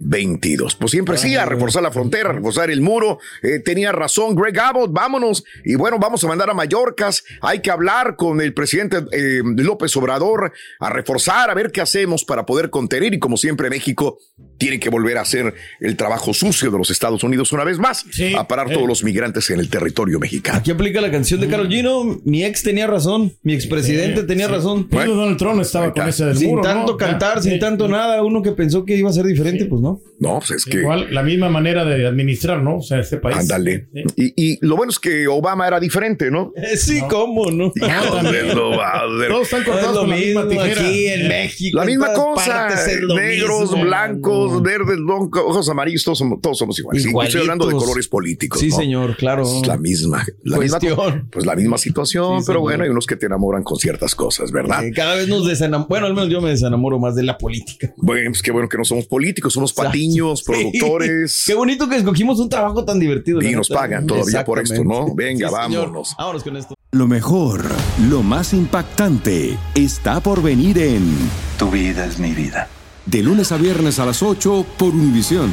2022. 0.00 0.76
Pues 0.76 0.90
siempre 0.90 1.18
sí, 1.18 1.36
a 1.36 1.44
reforzar 1.44 1.82
la 1.82 1.90
frontera, 1.90 2.30
a 2.30 2.32
reforzar 2.32 2.70
el 2.70 2.80
muro. 2.80 3.18
Eh, 3.42 3.60
tenía 3.60 3.92
razón 3.92 4.34
Greg 4.34 4.58
Abbott, 4.58 4.92
vámonos. 4.92 5.44
Y 5.64 5.74
bueno, 5.74 5.98
vamos 5.98 6.24
a 6.24 6.28
mandar 6.28 6.50
a 6.50 6.54
Mallorcas. 6.54 7.22
Hay 7.42 7.60
que 7.60 7.70
hablar 7.70 8.16
con 8.16 8.40
el 8.40 8.54
presidente 8.54 8.98
eh, 9.12 9.42
López 9.44 9.94
Obrador 9.96 10.52
a 10.80 10.90
reforzar, 10.90 11.50
a 11.50 11.54
ver 11.54 11.70
qué 11.70 11.80
hacemos 11.80 12.24
para 12.24 12.46
poder 12.46 12.70
contener. 12.70 13.14
Y 13.14 13.18
como 13.18 13.36
siempre, 13.36 13.68
México 13.70 14.18
tiene 14.58 14.78
que 14.80 14.90
volver 14.90 15.18
a 15.18 15.22
hacer 15.22 15.54
el 15.80 15.96
trabajo 15.96 16.34
sucio 16.34 16.70
de 16.70 16.78
los 16.78 16.90
Estados 16.90 17.22
Unidos 17.24 17.52
una 17.52 17.64
vez 17.64 17.78
más, 17.78 18.04
a 18.36 18.46
parar 18.46 18.70
eh. 18.70 18.74
todos 18.74 18.86
los 18.86 19.04
migrantes 19.04 19.48
en 19.50 19.60
el 19.60 19.70
territorio 19.70 20.18
mexicano. 20.18 20.58
Aquí 20.58 20.70
aplica 20.70 21.00
la 21.00 21.10
canción 21.10 21.40
de 21.40 21.48
Carol 21.48 21.68
Gino. 21.68 22.20
Mi 22.24 22.44
ex 22.44 22.62
tenía 22.62 22.86
razón. 22.86 23.32
Mi 23.42 23.54
expresidente 23.54 24.20
Sí, 24.20 24.26
tenía 24.26 24.46
sí. 24.46 24.52
razón. 24.52 24.88
Bueno, 24.90 25.14
Donald 25.14 25.38
Trump 25.38 25.60
estaba 25.60 25.92
con 25.92 26.08
ese 26.08 26.24
del 26.24 26.36
Sin 26.36 26.50
muro, 26.50 26.62
¿no? 26.62 26.68
tanto 26.68 26.96
cantar, 26.96 27.42
sin 27.42 27.52
sí. 27.52 27.58
tanto 27.58 27.88
nada. 27.88 28.22
Uno 28.22 28.42
que 28.42 28.52
pensó 28.52 28.84
que 28.84 28.96
iba 28.96 29.10
a 29.10 29.12
ser 29.12 29.24
diferente, 29.24 29.66
pues 29.66 29.80
no. 29.80 29.89
No, 30.18 30.38
pues 30.38 30.50
es 30.50 30.64
que. 30.66 30.78
Igual, 30.80 31.08
la 31.12 31.22
misma 31.22 31.48
manera 31.48 31.84
de 31.86 32.06
administrar, 32.06 32.62
¿no? 32.62 32.76
O 32.78 32.82
sea, 32.82 33.00
este 33.00 33.16
país. 33.16 33.38
Ándale. 33.38 33.88
Y, 34.16 34.34
y 34.36 34.58
lo 34.60 34.76
bueno 34.76 34.90
es 34.90 34.98
que 34.98 35.26
Obama 35.28 35.66
era 35.66 35.80
diferente, 35.80 36.30
¿no? 36.30 36.52
Sí, 36.76 37.00
cómo, 37.08 37.50
¿no? 37.50 37.70
Joder, 37.70 38.54
no 38.54 38.70
ser. 39.18 39.28
Todos 39.28 39.42
están 39.44 39.64
cortados 39.64 39.88
Es 39.90 39.94
lo 39.94 40.00
con 40.02 40.10
la 40.10 40.16
misma 40.16 40.44
mismo 40.44 40.62
tijera. 40.62 40.80
aquí 40.88 41.06
en 41.06 41.28
México. 41.28 41.78
La 41.78 41.84
misma 41.86 42.12
cosa, 42.12 42.68
negros, 43.16 43.70
mismo. 43.70 43.84
blancos, 43.84 44.62
verdes, 44.62 44.98
lo- 44.98 45.30
ojos 45.46 45.68
amarillos, 45.70 46.04
todos 46.04 46.18
somos, 46.18 46.40
todos 46.42 46.58
somos 46.58 46.78
iguales. 46.78 47.02
Sí, 47.02 47.12
estoy 47.24 47.40
hablando 47.40 47.66
de 47.66 47.74
colores 47.74 48.06
políticos. 48.08 48.60
Sí, 48.60 48.68
¿no? 48.68 48.76
señor, 48.76 49.16
claro. 49.16 49.42
Es 49.42 49.66
la 49.66 49.76
misma, 49.78 50.24
la 50.44 50.58
misma, 50.58 50.78
Cuestión. 50.80 51.28
pues 51.30 51.46
la 51.46 51.56
misma 51.56 51.78
situación, 51.78 52.40
Sí, 52.40 52.44
pero 52.46 52.58
señor. 52.58 52.62
bueno, 52.62 52.84
hay 52.84 52.90
unos 52.90 53.06
que 53.06 53.16
te 53.16 53.26
enamoran 53.26 53.62
con 53.62 53.78
ciertas 53.78 54.14
cosas, 54.14 54.52
¿verdad? 54.52 54.84
Eh, 54.84 54.92
Cada 54.94 55.14
vez 55.14 55.28
nos 55.28 55.46
desenamoramos. 55.46 55.88
Bueno, 55.88 56.06
al 56.06 56.14
menos 56.14 56.28
yo 56.30 56.40
me 56.40 56.50
desenamoro 56.50 56.98
más 56.98 57.14
de 57.14 57.22
la 57.22 57.38
política. 57.38 57.92
Bueno, 57.96 58.30
pues 58.30 58.42
qué 58.42 58.50
bueno 58.50 58.68
que 58.68 58.76
no 58.76 58.84
somos 58.84 59.06
políticos, 59.06 59.52
somos 59.54 59.72
patiños, 59.86 60.42
productores. 60.42 61.44
Qué 61.46 61.54
bonito 61.54 61.88
que 61.88 61.96
escogimos 61.96 62.38
un 62.38 62.48
trabajo 62.48 62.84
tan 62.84 62.98
divertido. 62.98 63.40
Y 63.42 63.52
nos 63.52 63.68
pagan 63.68 64.06
todavía 64.06 64.44
por 64.44 64.58
esto, 64.60 64.82
¿no? 64.84 65.14
Venga, 65.14 65.48
Sí, 65.48 65.54
señor. 65.54 65.82
vámonos. 65.86 66.14
Vámonos 66.18 66.42
con 66.44 66.56
esto. 66.56 66.74
Lo 66.92 67.06
mejor, 67.06 67.64
lo 68.08 68.22
más 68.22 68.52
impactante, 68.52 69.56
está 69.74 70.20
por 70.20 70.42
venir 70.42 70.76
en 70.78 71.14
Tu 71.58 71.70
vida 71.70 72.04
es 72.04 72.18
mi 72.18 72.32
vida. 72.32 72.68
De 73.06 73.22
lunes 73.22 73.52
a 73.52 73.56
viernes 73.56 73.98
a 73.98 74.06
las 74.06 74.22
8 74.22 74.66
por 74.76 74.88
Univisión. 74.94 75.52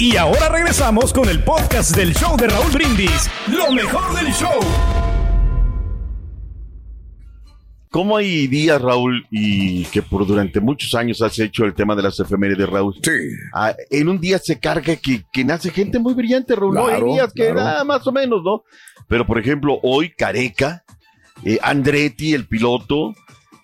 Y 0.00 0.16
ahora 0.16 0.48
regresamos 0.48 1.12
con 1.12 1.28
el 1.28 1.42
podcast 1.42 1.96
del 1.96 2.14
show 2.14 2.36
de 2.36 2.46
Raúl 2.46 2.70
Brindis. 2.70 3.28
Lo 3.48 3.72
mejor 3.72 4.14
del 4.14 4.32
show. 4.32 4.60
¿Cómo 7.90 8.16
hay 8.16 8.46
días, 8.48 8.80
Raúl, 8.80 9.26
y 9.30 9.84
que 9.86 10.02
por 10.02 10.26
durante 10.26 10.60
muchos 10.60 10.94
años 10.94 11.22
has 11.22 11.38
hecho 11.38 11.64
el 11.64 11.74
tema 11.74 11.96
de 11.96 12.02
las 12.02 12.20
efemérides, 12.20 12.68
Raúl? 12.68 12.94
Sí. 13.02 13.10
Ah, 13.54 13.74
en 13.90 14.08
un 14.08 14.20
día 14.20 14.38
se 14.38 14.58
carga 14.58 14.96
que, 14.96 15.24
que 15.32 15.44
nace 15.44 15.70
gente 15.70 15.98
muy 15.98 16.14
brillante, 16.14 16.54
Raúl. 16.54 16.74
¿no? 16.74 16.86
Hay 16.86 17.02
días 17.02 17.32
que 17.32 17.44
claro. 17.44 17.60
nada 17.60 17.84
más 17.84 18.06
o 18.06 18.12
menos, 18.12 18.42
¿no? 18.44 18.64
Pero, 19.08 19.26
por 19.26 19.38
ejemplo, 19.38 19.78
hoy 19.82 20.10
Careca, 20.10 20.84
eh, 21.44 21.58
Andretti, 21.62 22.34
el 22.34 22.46
piloto. 22.46 23.14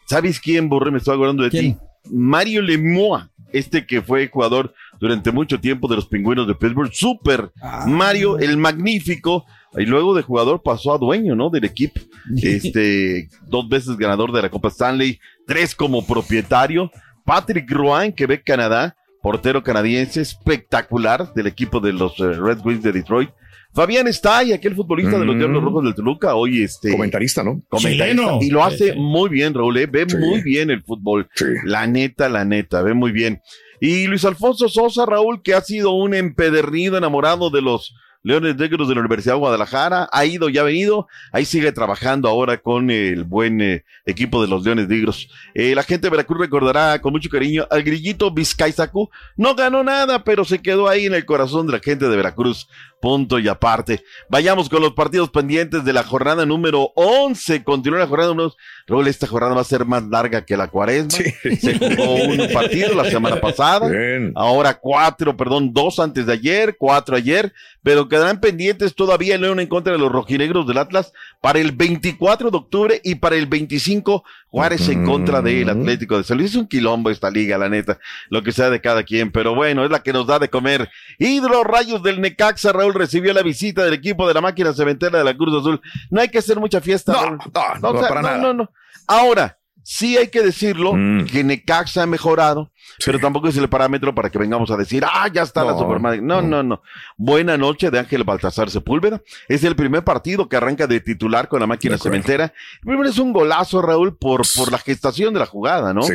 ¿Sabes 0.06 0.40
quién, 0.40 0.68
Borre? 0.68 0.90
Me 0.90 0.98
estoy 0.98 1.14
acordando 1.14 1.42
de 1.42 1.50
ti. 1.50 1.76
Mario 2.10 2.62
Lemoa, 2.62 3.30
este 3.52 3.86
que 3.86 4.02
fue 4.02 4.28
jugador 4.28 4.74
durante 5.00 5.32
mucho 5.32 5.60
tiempo 5.60 5.88
de 5.88 5.96
los 5.96 6.06
pingüinos 6.06 6.46
de 6.46 6.54
Pittsburgh. 6.54 6.92
Super 6.92 7.52
Mario, 7.86 8.38
el 8.38 8.56
magnífico. 8.56 9.44
Y 9.76 9.86
luego 9.86 10.14
de 10.14 10.22
jugador 10.22 10.62
pasó 10.62 10.92
a 10.94 10.98
dueño, 10.98 11.34
¿no? 11.34 11.50
Del 11.50 11.64
equipo. 11.64 12.00
Este, 12.42 13.28
dos 13.46 13.68
veces 13.68 13.96
ganador 13.96 14.32
de 14.32 14.42
la 14.42 14.48
Copa 14.50 14.68
Stanley, 14.68 15.18
tres 15.46 15.74
como 15.74 16.06
propietario. 16.06 16.90
Patrick 17.24 17.70
Rowan, 17.70 18.12
Quebec, 18.12 18.44
Canadá, 18.44 18.96
portero 19.22 19.62
canadiense, 19.62 20.20
espectacular 20.20 21.32
del 21.34 21.46
equipo 21.46 21.80
de 21.80 21.92
los 21.92 22.18
eh, 22.20 22.32
Red 22.34 22.58
Wings 22.64 22.82
de 22.82 22.92
Detroit. 22.92 23.30
Fabián 23.72 24.06
Stay, 24.08 24.52
aquel 24.52 24.74
futbolista 24.76 25.18
de 25.18 25.24
los 25.24 25.34
Mm. 25.34 25.38
Diablos 25.38 25.64
Rojos 25.64 25.84
del 25.84 25.94
Toluca, 25.94 26.34
hoy 26.36 26.62
este. 26.62 26.92
Comentarista, 26.92 27.42
¿no? 27.42 27.60
Comentarista. 27.68 28.04
Chileno. 28.06 28.38
Y 28.40 28.50
lo 28.50 28.62
hace 28.62 28.76
Sí, 28.88 28.92
sí. 28.92 28.98
muy 28.98 29.28
bien, 29.30 29.52
Raúl. 29.52 29.76
eh, 29.78 29.86
Ve 29.86 30.04
Sí. 30.08 30.16
muy 30.16 30.42
bien 30.42 30.70
el 30.70 30.82
fútbol. 30.84 31.28
La 31.64 31.86
neta, 31.86 32.28
la 32.28 32.44
neta, 32.44 32.82
ve 32.82 32.94
muy 32.94 33.10
bien. 33.10 33.40
Y 33.80 34.06
Luis 34.06 34.24
Alfonso 34.24 34.68
Sosa, 34.68 35.04
Raúl, 35.06 35.42
que 35.42 35.54
ha 35.54 35.60
sido 35.60 35.90
un 35.92 36.14
empedernido 36.14 36.96
enamorado 36.96 37.50
de 37.50 37.62
los 37.62 37.92
Leones 38.24 38.56
Negros 38.56 38.88
de 38.88 38.94
la 38.94 39.00
Universidad 39.02 39.34
de 39.34 39.38
Guadalajara, 39.38 40.08
ha 40.10 40.24
ido 40.24 40.48
y 40.48 40.56
ha 40.56 40.62
venido, 40.62 41.06
ahí 41.30 41.44
sigue 41.44 41.72
trabajando 41.72 42.26
ahora 42.28 42.56
con 42.56 42.90
el 42.90 43.24
buen 43.24 43.60
eh, 43.60 43.84
equipo 44.06 44.40
de 44.40 44.48
los 44.48 44.64
Leones 44.64 44.88
Negros. 44.88 45.28
Eh, 45.54 45.74
la 45.74 45.82
gente 45.82 46.06
de 46.06 46.10
Veracruz 46.10 46.40
recordará 46.40 46.98
con 47.02 47.12
mucho 47.12 47.28
cariño 47.28 47.66
al 47.70 47.82
grillito 47.82 48.32
Vizcaizacu, 48.32 49.10
no 49.36 49.54
ganó 49.54 49.84
nada, 49.84 50.24
pero 50.24 50.44
se 50.46 50.62
quedó 50.62 50.88
ahí 50.88 51.04
en 51.04 51.14
el 51.14 51.26
corazón 51.26 51.66
de 51.66 51.74
la 51.74 51.80
gente 51.80 52.08
de 52.08 52.16
Veracruz. 52.16 52.66
Punto 53.04 53.38
y 53.38 53.48
aparte. 53.48 54.02
Vayamos 54.30 54.70
con 54.70 54.80
los 54.80 54.94
partidos 54.94 55.28
pendientes 55.28 55.84
de 55.84 55.92
la 55.92 56.04
jornada 56.04 56.46
número 56.46 56.90
11. 56.94 57.62
Continúa 57.62 57.98
la 57.98 58.06
jornada 58.06 58.30
número 58.30 58.46
11. 58.46 58.56
Raúl, 58.86 59.08
esta 59.08 59.26
jornada 59.26 59.54
va 59.54 59.60
a 59.60 59.64
ser 59.64 59.84
más 59.84 60.04
larga 60.04 60.46
que 60.46 60.56
la 60.56 60.68
cuaresma. 60.68 61.10
Se 61.10 61.78
jugó 61.78 62.14
un 62.14 62.48
partido 62.50 62.94
la 62.94 63.04
semana 63.04 63.42
pasada. 63.42 63.90
Ahora 64.34 64.72
cuatro, 64.72 65.36
perdón, 65.36 65.74
dos 65.74 65.98
antes 65.98 66.24
de 66.24 66.32
ayer, 66.32 66.76
cuatro 66.78 67.14
ayer. 67.14 67.52
Pero 67.82 68.08
quedarán 68.08 68.40
pendientes 68.40 68.94
todavía 68.94 69.34
el 69.34 69.42
León 69.42 69.60
en 69.60 69.66
contra 69.66 69.92
de 69.92 69.98
los 69.98 70.10
rojinegros 70.10 70.66
del 70.66 70.78
Atlas 70.78 71.12
para 71.42 71.58
el 71.58 71.72
24 71.72 72.50
de 72.50 72.56
octubre 72.56 73.00
y 73.04 73.16
para 73.16 73.36
el 73.36 73.46
25 73.46 74.24
Juárez 74.54 74.88
en 74.88 75.04
contra 75.04 75.42
del 75.42 75.68
Atlético 75.68 76.16
de 76.16 76.22
San 76.22 76.38
Luis. 76.38 76.50
Es 76.50 76.56
un 76.56 76.68
quilombo 76.68 77.10
esta 77.10 77.28
liga, 77.28 77.58
la 77.58 77.68
neta. 77.68 77.98
Lo 78.30 78.40
que 78.44 78.52
sea 78.52 78.70
de 78.70 78.80
cada 78.80 79.02
quien. 79.02 79.32
Pero 79.32 79.56
bueno, 79.56 79.84
es 79.84 79.90
la 79.90 80.00
que 80.00 80.12
nos 80.12 80.28
da 80.28 80.38
de 80.38 80.48
comer. 80.48 80.88
Hidro 81.18 81.64
Rayos 81.64 82.04
del 82.04 82.20
Necaxa, 82.20 82.72
Raúl 82.72 82.94
recibió 82.94 83.32
la 83.32 83.42
visita 83.42 83.84
del 83.84 83.94
equipo 83.94 84.28
de 84.28 84.34
la 84.34 84.40
máquina 84.40 84.72
cementera 84.72 85.18
de 85.18 85.24
la 85.24 85.36
Cruz 85.36 85.60
Azul. 85.60 85.80
No 86.08 86.20
hay 86.20 86.28
que 86.28 86.38
hacer 86.38 86.60
mucha 86.60 86.80
fiesta. 86.80 87.14
Raúl. 87.14 87.38
no, 87.82 87.88
o 87.88 87.98
sea, 87.98 88.08
para 88.08 88.22
no, 88.22 88.28
nada. 88.28 88.38
no, 88.38 88.54
no. 88.54 88.70
Ahora, 89.08 89.58
sí 89.84 90.16
hay 90.16 90.28
que 90.28 90.42
decirlo 90.42 90.92
que 91.30 91.44
Necaxa 91.44 92.02
ha 92.02 92.06
mejorado, 92.06 92.72
pero 93.04 93.20
tampoco 93.20 93.48
es 93.48 93.56
el 93.56 93.68
parámetro 93.68 94.14
para 94.14 94.30
que 94.30 94.38
vengamos 94.38 94.70
a 94.70 94.76
decir, 94.76 95.04
ah, 95.06 95.28
ya 95.32 95.42
está 95.42 95.62
la 95.62 95.72
No, 95.72 95.78
Superman. 95.78 96.26
No, 96.26 96.42
no, 96.42 96.62
no. 96.62 96.82
Buena 97.16 97.56
noche 97.56 97.90
de 97.90 98.00
Ángel 98.00 98.24
Baltasar 98.24 98.70
Sepúlveda. 98.70 99.22
Es 99.48 99.62
el 99.62 99.76
primer 99.76 100.02
partido 100.02 100.48
que 100.48 100.56
arranca 100.56 100.86
de 100.86 101.00
titular 101.00 101.48
con 101.48 101.60
la 101.60 101.66
máquina 101.66 101.98
cementera. 101.98 102.52
Primero 102.80 103.08
es 103.08 103.18
un 103.18 103.32
golazo, 103.32 103.82
Raúl, 103.82 104.16
por, 104.16 104.42
por 104.56 104.72
la 104.72 104.78
gestación 104.78 105.34
de 105.34 105.40
la 105.40 105.46
jugada, 105.46 105.94
¿no? 105.94 106.02
Sí. 106.02 106.14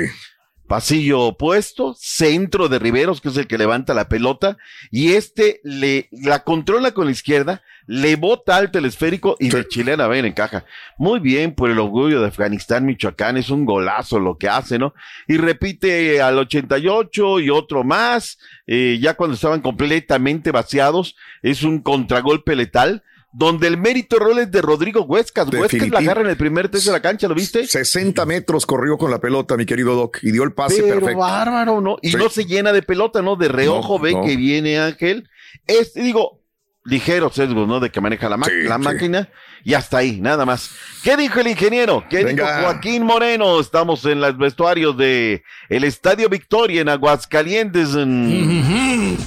Pasillo 0.70 1.22
opuesto, 1.22 1.96
centro 1.98 2.70
de 2.70 2.78
Riveros, 2.78 3.22
que 3.22 3.30
es 3.30 3.38
el 3.38 3.48
que 3.48 3.58
levanta 3.58 3.96
la 3.96 4.08
pelota, 4.08 4.60
y 4.92 5.14
este 5.14 5.62
le 5.64 6.10
la 6.12 6.44
controla 6.44 6.92
con 6.92 7.08
la 7.08 7.12
izquierda, 7.12 7.64
le 7.88 8.18
bota 8.18 8.56
alto 8.56 8.78
el 8.78 8.86
esférico 8.86 9.36
y 9.40 9.50
de 9.50 9.68
chilena 9.68 10.08
ven 10.08 10.26
encaja. 10.26 10.66
Muy 11.00 11.20
bien 11.20 11.56
por 11.56 11.72
el 11.72 11.80
orgullo 11.80 12.22
de 12.22 12.28
Afganistán, 12.28 12.86
Michoacán, 12.86 13.36
es 13.38 13.50
un 13.50 13.66
golazo 13.66 14.20
lo 14.20 14.38
que 14.38 14.48
hace, 14.48 14.78
¿no? 14.78 14.94
Y 15.28 15.38
repite 15.38 16.22
al 16.22 16.38
88 16.38 17.40
y 17.40 17.50
otro 17.50 17.84
más, 17.84 18.38
eh, 18.68 19.00
ya 19.02 19.16
cuando 19.16 19.34
estaban 19.34 19.62
completamente 19.62 20.52
vaciados, 20.52 21.16
es 21.42 21.64
un 21.64 21.82
contragolpe 21.82 22.56
letal. 22.56 23.04
Donde 23.32 23.68
el 23.68 23.78
mérito 23.78 24.18
rol 24.18 24.40
es 24.40 24.50
de 24.52 24.62
Rodrigo 24.62 25.02
Huescas. 25.04 25.46
Huescas 25.46 25.54
la 25.54 25.62
Definitivo. 25.64 25.98
agarra 26.00 26.22
en 26.22 26.28
el 26.30 26.38
primer 26.38 26.68
tercio 26.70 26.92
de 26.92 26.98
la 26.98 27.02
cancha, 27.02 27.28
¿lo 27.28 27.36
viste? 27.36 27.68
60 27.68 28.26
metros 28.26 28.66
corrió 28.66 28.98
con 28.98 29.12
la 29.12 29.20
pelota, 29.20 29.56
mi 29.56 29.66
querido 29.68 29.96
Doc, 29.96 30.18
y 30.24 30.32
dio 30.32 30.44
el 30.44 30.54
pase 30.54 30.82
Pero 30.82 30.96
perfecto. 30.96 31.20
bárbaro, 31.20 31.80
¿no? 31.80 31.98
Y 32.02 32.10
Sí. 32.12 32.18
no 32.18 32.30
se 32.30 32.46
llena 32.46 32.74
de 32.74 32.82
pelota, 32.82 33.22
¿no? 33.22 33.36
De 33.36 33.48
reojo 33.48 33.98
No, 33.98 34.04
ve 34.04 34.14
no. 34.14 34.24
que 34.24 34.36
viene 34.36 34.80
Ángel. 34.80 35.30
Este, 35.68 36.02
digo, 36.02 36.42
ligero 36.86 37.30
sesgo, 37.30 37.68
¿no? 37.68 37.80
De 37.80 37.92
que 37.92 38.02
maneja 38.02 38.30
la, 38.30 38.38
ma- 38.38 38.48
Sí, 38.48 38.64
la 38.64 38.78
sí. 38.78 38.82
máquina. 38.82 39.30
Y 39.64 39.74
hasta 39.76 39.98
ahí, 39.98 40.20
nada 40.22 40.46
más. 40.46 40.72
¿Qué 41.04 41.16
dijo 41.18 41.40
el 41.42 41.48
ingeniero? 41.50 42.06
¿Qué 42.10 42.24
Venga. 42.24 42.58
dijo 42.58 42.64
Joaquín 42.64 43.04
Moreno? 43.04 43.60
Estamos 43.60 44.06
en 44.06 44.22
los 44.22 44.38
vestuarios 44.38 44.98
de 44.98 45.44
el 45.68 45.84
Estadio 45.84 46.30
Victoria 46.30 46.82
en 46.82 46.90
Aguascalientes. 46.90 47.94
en- 47.94 49.18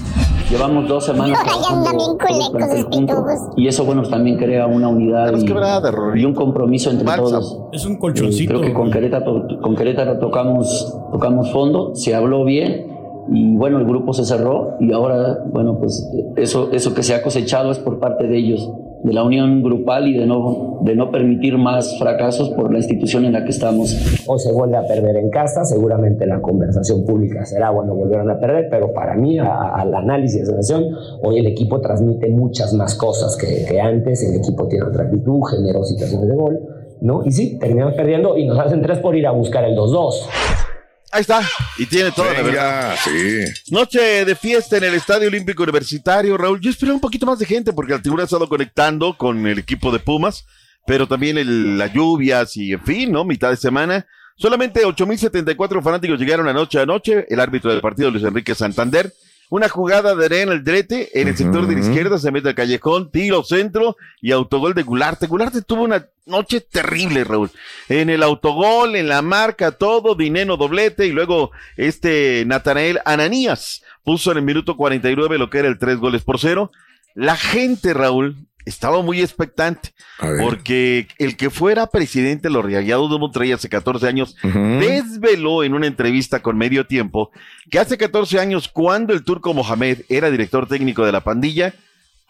Llevamos 0.52 0.86
dos 0.86 1.06
semanas 1.06 1.38
trabajando 1.42 1.90
bien 1.90 3.46
y 3.56 3.68
eso 3.68 3.86
bueno 3.86 4.02
también 4.02 4.36
crea 4.36 4.66
una 4.66 4.88
unidad 4.88 5.32
y, 5.34 6.20
y 6.20 6.24
un 6.26 6.34
compromiso 6.34 6.90
entre 6.90 7.06
todos. 7.16 7.58
Es 7.72 7.86
un 7.86 7.94
Eh, 7.94 7.98
colchoncito. 7.98 8.50
creo 8.52 8.60
que 8.60 8.74
con 8.74 8.90
Querétaro, 8.90 9.46
con 9.62 9.74
Querétaro 9.74 10.18
tocamos, 10.18 10.94
tocamos 11.10 11.50
fondo, 11.52 11.94
se 11.94 12.14
habló 12.14 12.44
bien 12.44 12.91
y 13.30 13.56
bueno, 13.56 13.78
el 13.78 13.86
grupo 13.86 14.12
se 14.12 14.24
cerró 14.24 14.76
y 14.80 14.92
ahora, 14.92 15.44
bueno, 15.46 15.78
pues 15.78 16.10
eso, 16.36 16.70
eso 16.72 16.94
que 16.94 17.02
se 17.02 17.14
ha 17.14 17.22
cosechado 17.22 17.70
es 17.70 17.78
por 17.78 18.00
parte 18.00 18.26
de 18.26 18.36
ellos, 18.36 18.70
de 19.02 19.12
la 19.12 19.24
unión 19.24 19.62
grupal 19.62 20.08
y 20.08 20.16
de 20.16 20.26
no, 20.26 20.78
de 20.82 20.94
no 20.94 21.10
permitir 21.10 21.56
más 21.58 21.98
fracasos 21.98 22.50
por 22.50 22.72
la 22.72 22.78
institución 22.78 23.24
en 23.24 23.32
la 23.32 23.44
que 23.44 23.50
estamos. 23.50 24.24
o 24.26 24.38
se 24.38 24.52
vuelve 24.52 24.76
a 24.76 24.86
perder 24.86 25.16
en 25.16 25.30
casa, 25.30 25.64
seguramente 25.64 26.26
la 26.26 26.40
conversación 26.40 27.04
pública 27.04 27.44
será, 27.44 27.70
bueno, 27.70 27.94
volvieron 27.94 28.30
a 28.30 28.38
perder, 28.38 28.68
pero 28.70 28.92
para 28.92 29.14
mí, 29.14 29.38
al 29.38 29.94
análisis 29.94 30.40
de 30.40 30.46
sensación, 30.46 30.84
hoy 31.22 31.38
el 31.38 31.46
equipo 31.46 31.80
transmite 31.80 32.28
muchas 32.28 32.74
más 32.74 32.94
cosas 32.94 33.36
que, 33.36 33.64
que 33.64 33.80
antes, 33.80 34.22
el 34.28 34.40
equipo 34.40 34.66
tiene 34.66 34.86
otra 34.86 35.04
actitud, 35.04 35.40
generó 35.50 35.84
situaciones 35.84 36.28
de 36.28 36.34
gol, 36.34 36.60
¿no? 37.00 37.22
Y 37.24 37.32
sí, 37.32 37.58
terminamos 37.58 37.94
perdiendo 37.94 38.36
y 38.36 38.46
nos 38.46 38.58
hacen 38.58 38.82
tres 38.82 38.98
por 38.98 39.16
ir 39.16 39.26
a 39.26 39.32
buscar 39.32 39.64
el 39.64 39.76
2-2. 39.76 40.12
Ahí 41.12 41.20
está. 41.20 41.42
Y 41.76 41.84
tiene 41.86 42.10
toda 42.10 42.32
la 42.32 42.40
verdad. 42.42 42.96
Noche 43.70 44.24
de 44.24 44.34
fiesta 44.34 44.78
en 44.78 44.84
el 44.84 44.94
Estadio 44.94 45.28
Olímpico 45.28 45.62
Universitario, 45.62 46.38
Raúl. 46.38 46.58
Yo 46.60 46.70
esperaba 46.70 46.94
un 46.94 47.00
poquito 47.02 47.26
más 47.26 47.38
de 47.38 47.44
gente 47.44 47.72
porque 47.74 47.92
la 47.92 48.00
tribuna 48.00 48.22
ha 48.22 48.24
estado 48.24 48.48
conectando 48.48 49.16
con 49.18 49.46
el 49.46 49.58
equipo 49.58 49.92
de 49.92 49.98
Pumas, 49.98 50.46
pero 50.86 51.06
también 51.06 51.36
el- 51.36 51.76
las 51.76 51.92
lluvias 51.92 52.56
y 52.56 52.72
en 52.72 52.82
fin, 52.82 53.12
¿no? 53.12 53.24
Mitad 53.26 53.50
de 53.50 53.56
semana. 53.58 54.06
Solamente 54.36 54.84
8.074 54.86 55.82
fanáticos 55.82 56.18
llegaron 56.18 56.48
anoche 56.48 56.80
a 56.80 56.86
noche. 56.86 57.26
El 57.28 57.40
árbitro 57.40 57.70
del 57.70 57.82
partido, 57.82 58.10
Luis 58.10 58.24
Enrique 58.24 58.54
Santander. 58.54 59.12
Una 59.52 59.68
jugada 59.68 60.14
de 60.14 60.24
Arena 60.24 60.54
el 60.54 60.64
Drete 60.64 61.20
en 61.20 61.28
el 61.28 61.36
sector 61.36 61.66
de 61.66 61.74
la 61.74 61.80
izquierda, 61.80 62.18
se 62.18 62.30
mete 62.30 62.48
al 62.48 62.54
callejón, 62.54 63.10
tiro 63.10 63.44
centro 63.44 63.98
y 64.22 64.32
autogol 64.32 64.72
de 64.72 64.82
Gularte. 64.82 65.26
Gularte 65.26 65.60
tuvo 65.60 65.82
una 65.82 66.08
noche 66.24 66.62
terrible, 66.62 67.22
Raúl. 67.22 67.50
En 67.90 68.08
el 68.08 68.22
autogol, 68.22 68.96
en 68.96 69.08
la 69.08 69.20
marca, 69.20 69.72
todo, 69.72 70.14
dinero 70.14 70.56
doblete 70.56 71.06
y 71.06 71.10
luego 71.10 71.50
este 71.76 72.44
Natanael 72.46 73.00
Ananías 73.04 73.82
puso 74.02 74.32
en 74.32 74.38
el 74.38 74.44
minuto 74.44 74.74
49 74.74 75.36
lo 75.36 75.50
que 75.50 75.58
era 75.58 75.68
el 75.68 75.78
tres 75.78 75.98
goles 75.98 76.22
por 76.22 76.38
cero. 76.38 76.72
La 77.14 77.36
gente, 77.36 77.92
Raúl, 77.92 78.46
estaba 78.64 79.02
muy 79.02 79.20
expectante, 79.20 79.90
porque 80.40 81.08
el 81.18 81.36
que 81.36 81.50
fuera 81.50 81.86
presidente 81.86 82.48
de 82.48 82.54
los 82.54 82.64
Rayados 82.64 83.10
de 83.10 83.18
Monterrey 83.18 83.52
hace 83.52 83.68
14 83.68 84.06
años 84.06 84.36
desveló 84.42 85.64
en 85.64 85.74
una 85.74 85.86
entrevista 85.86 86.40
con 86.40 86.56
Medio 86.56 86.86
Tiempo 86.86 87.30
que 87.70 87.78
hace 87.78 87.98
14 87.98 88.38
años, 88.38 88.68
cuando 88.68 89.12
el 89.12 89.24
turco 89.24 89.54
Mohamed 89.54 90.02
era 90.08 90.30
director 90.30 90.66
técnico 90.66 91.04
de 91.04 91.12
la 91.12 91.20
pandilla, 91.20 91.74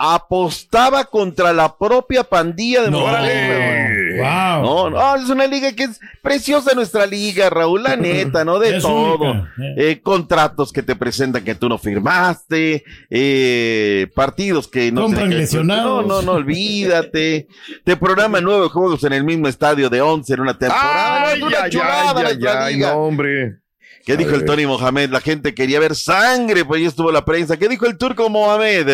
apostaba 0.04 1.04
contra 1.04 1.52
la 1.52 1.76
propia 1.76 2.24
pandilla 2.24 2.82
de 2.82 2.90
No. 2.90 3.00
Monterrey. 3.00 4.18
Wow. 4.18 4.62
No, 4.62 4.90
no, 4.90 5.14
es 5.16 5.28
una 5.28 5.46
liga 5.46 5.72
que 5.72 5.84
es 5.84 6.00
preciosa 6.22 6.74
nuestra 6.74 7.06
liga, 7.06 7.48
Raúl, 7.50 7.84
la 7.84 7.94
neta, 7.96 8.44
¿no? 8.44 8.58
De 8.58 8.76
Es 8.78 8.82
todo. 8.82 9.16
única, 9.30 9.52
Eh, 9.76 10.00
contratos 10.02 10.72
que 10.72 10.82
te 10.82 10.96
presentan 10.96 11.44
que 11.44 11.54
tú 11.54 11.68
no 11.68 11.78
firmaste, 11.78 12.82
eh, 13.10 14.08
partidos 14.14 14.66
que 14.66 14.90
no 14.90 15.02
Compran 15.02 15.30
lesionados. 15.30 16.04
No, 16.06 16.16
no, 16.16 16.22
no, 16.22 16.32
olvídate. 16.32 17.46
Te 17.84 17.96
programan 17.96 18.42
nueve 18.42 18.68
juegos 18.70 19.04
en 19.04 19.12
el 19.12 19.22
mismo 19.22 19.46
estadio 19.46 19.88
de 19.88 20.00
11 20.00 20.34
en 20.34 20.40
una 20.40 20.58
temporada. 20.58 21.30
Ay, 21.30 21.40
No, 21.40 21.46
es 21.46 21.52
una 21.54 21.62
ay, 21.64 21.70
chulada 21.70 22.22
nuestra 22.22 22.64
ay, 22.64 22.74
liga. 22.74 22.92
no, 22.92 22.98
hombre. 23.02 23.61
¿Qué 24.04 24.16
dijo 24.16 24.30
A 24.30 24.34
el 24.34 24.40
ver. 24.40 24.46
Tony 24.48 24.66
Mohamed? 24.66 25.10
La 25.10 25.20
gente 25.20 25.54
quería 25.54 25.78
ver 25.78 25.94
sangre, 25.94 26.64
pues 26.64 26.80
ahí 26.80 26.86
estuvo 26.86 27.12
la 27.12 27.24
prensa. 27.24 27.56
¿Qué 27.56 27.68
dijo 27.68 27.86
el 27.86 27.96
turco 27.96 28.28
Mohamed? 28.28 28.86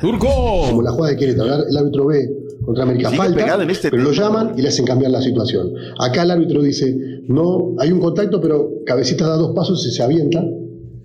Turco. 0.00 0.26
Como 0.68 0.82
la 0.82 0.90
jugada 0.92 1.12
de 1.14 1.18
Querétaro, 1.18 1.66
el 1.66 1.76
árbitro 1.76 2.06
ve 2.06 2.28
contra 2.64 2.84
América 2.84 3.10
falta, 3.10 3.62
en 3.62 3.70
este 3.70 3.90
pero 3.90 4.02
lo 4.02 4.10
tema. 4.10 4.22
llaman 4.22 4.58
y 4.58 4.62
le 4.62 4.68
hacen 4.68 4.84
cambiar 4.86 5.10
la 5.10 5.22
situación. 5.22 5.70
Acá 5.98 6.22
el 6.22 6.30
árbitro 6.30 6.62
dice, 6.62 6.94
no, 7.28 7.74
hay 7.78 7.92
un 7.92 8.00
contacto, 8.00 8.40
pero 8.40 8.70
Cabecita 8.86 9.26
da 9.26 9.36
dos 9.36 9.54
pasos 9.54 9.86
y 9.86 9.90
se 9.90 10.02
avienta. 10.02 10.42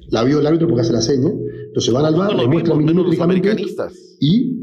La 0.09 0.23
vio 0.23 0.39
el 0.39 0.47
árbitro 0.47 0.67
porque 0.67 0.81
hace 0.81 0.93
la 0.93 1.01
seña. 1.01 1.29
Entonces 1.67 1.93
van 1.93 2.05
al 2.05 2.15
bar, 2.15 2.35
le 2.35 2.47
muestran 2.47 2.79
milimétricamente 2.79 3.55
y, 4.19 4.57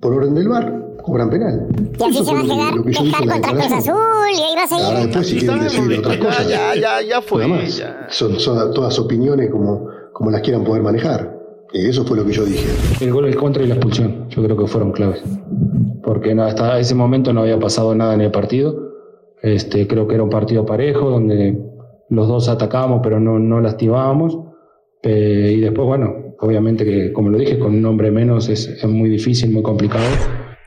por 0.00 0.12
orden 0.14 0.34
del 0.34 0.48
bar, 0.48 0.91
cobran 1.02 1.28
penal. 1.30 1.66
Y 1.98 2.02
así 2.02 2.24
se 2.24 2.32
va 2.34 2.40
a 2.40 2.42
quedar, 2.42 2.74
lo 2.76 2.84
que 2.84 2.92
yo 2.92 3.02
dije 3.02 3.26
contra 3.28 3.52
Cruz. 3.52 3.72
Azul 3.72 3.94
y 4.34 4.40
ahí 4.40 4.54
va 4.56 4.62
a 4.62 4.64
Ahora 4.64 4.68
seguir. 4.68 5.06
después 5.06 5.26
si 5.28 5.36
quieren 5.38 5.62
decir 5.62 5.98
otras 5.98 6.16
cosas. 6.18 6.48
Ya, 6.48 6.74
ya, 6.74 7.02
ya 7.02 7.20
fue. 7.22 7.46
Nada 7.46 7.62
más. 7.62 7.82
Son, 8.08 8.38
son 8.40 8.72
todas 8.74 8.98
opiniones 8.98 9.50
como, 9.50 9.86
como 10.12 10.30
las 10.30 10.40
quieran 10.42 10.64
poder 10.64 10.82
manejar. 10.82 11.38
Eh, 11.72 11.88
Eso 11.88 12.04
fue 12.04 12.16
lo 12.16 12.24
que 12.24 12.32
yo 12.32 12.44
dije. 12.44 12.68
El 13.04 13.12
gol, 13.12 13.26
el 13.26 13.36
contra 13.36 13.62
y 13.62 13.66
la 13.66 13.74
expulsión, 13.74 14.28
yo 14.28 14.42
creo 14.42 14.56
que 14.56 14.66
fueron 14.66 14.92
claves. 14.92 15.22
Porque 16.02 16.32
hasta 16.32 16.78
ese 16.78 16.94
momento 16.94 17.32
no 17.32 17.42
había 17.42 17.58
pasado 17.58 17.94
nada 17.94 18.14
en 18.14 18.20
el 18.20 18.30
partido. 18.30 18.76
Este, 19.42 19.86
creo 19.88 20.06
que 20.06 20.14
era 20.14 20.22
un 20.22 20.30
partido 20.30 20.64
parejo, 20.66 21.10
donde 21.10 21.58
los 22.10 22.28
dos 22.28 22.48
atacábamos, 22.48 23.00
pero 23.02 23.18
no, 23.20 23.38
no 23.38 23.60
lastimábamos. 23.60 24.38
Eh, 25.02 25.54
y 25.56 25.60
después, 25.60 25.86
bueno, 25.86 26.34
obviamente 26.40 26.84
que, 26.84 27.12
como 27.12 27.30
lo 27.30 27.38
dije, 27.38 27.58
con 27.58 27.74
un 27.74 27.84
hombre 27.86 28.10
menos 28.10 28.48
es, 28.48 28.68
es 28.68 28.84
muy 28.84 29.08
difícil, 29.08 29.50
muy 29.50 29.62
complicado. 29.62 30.04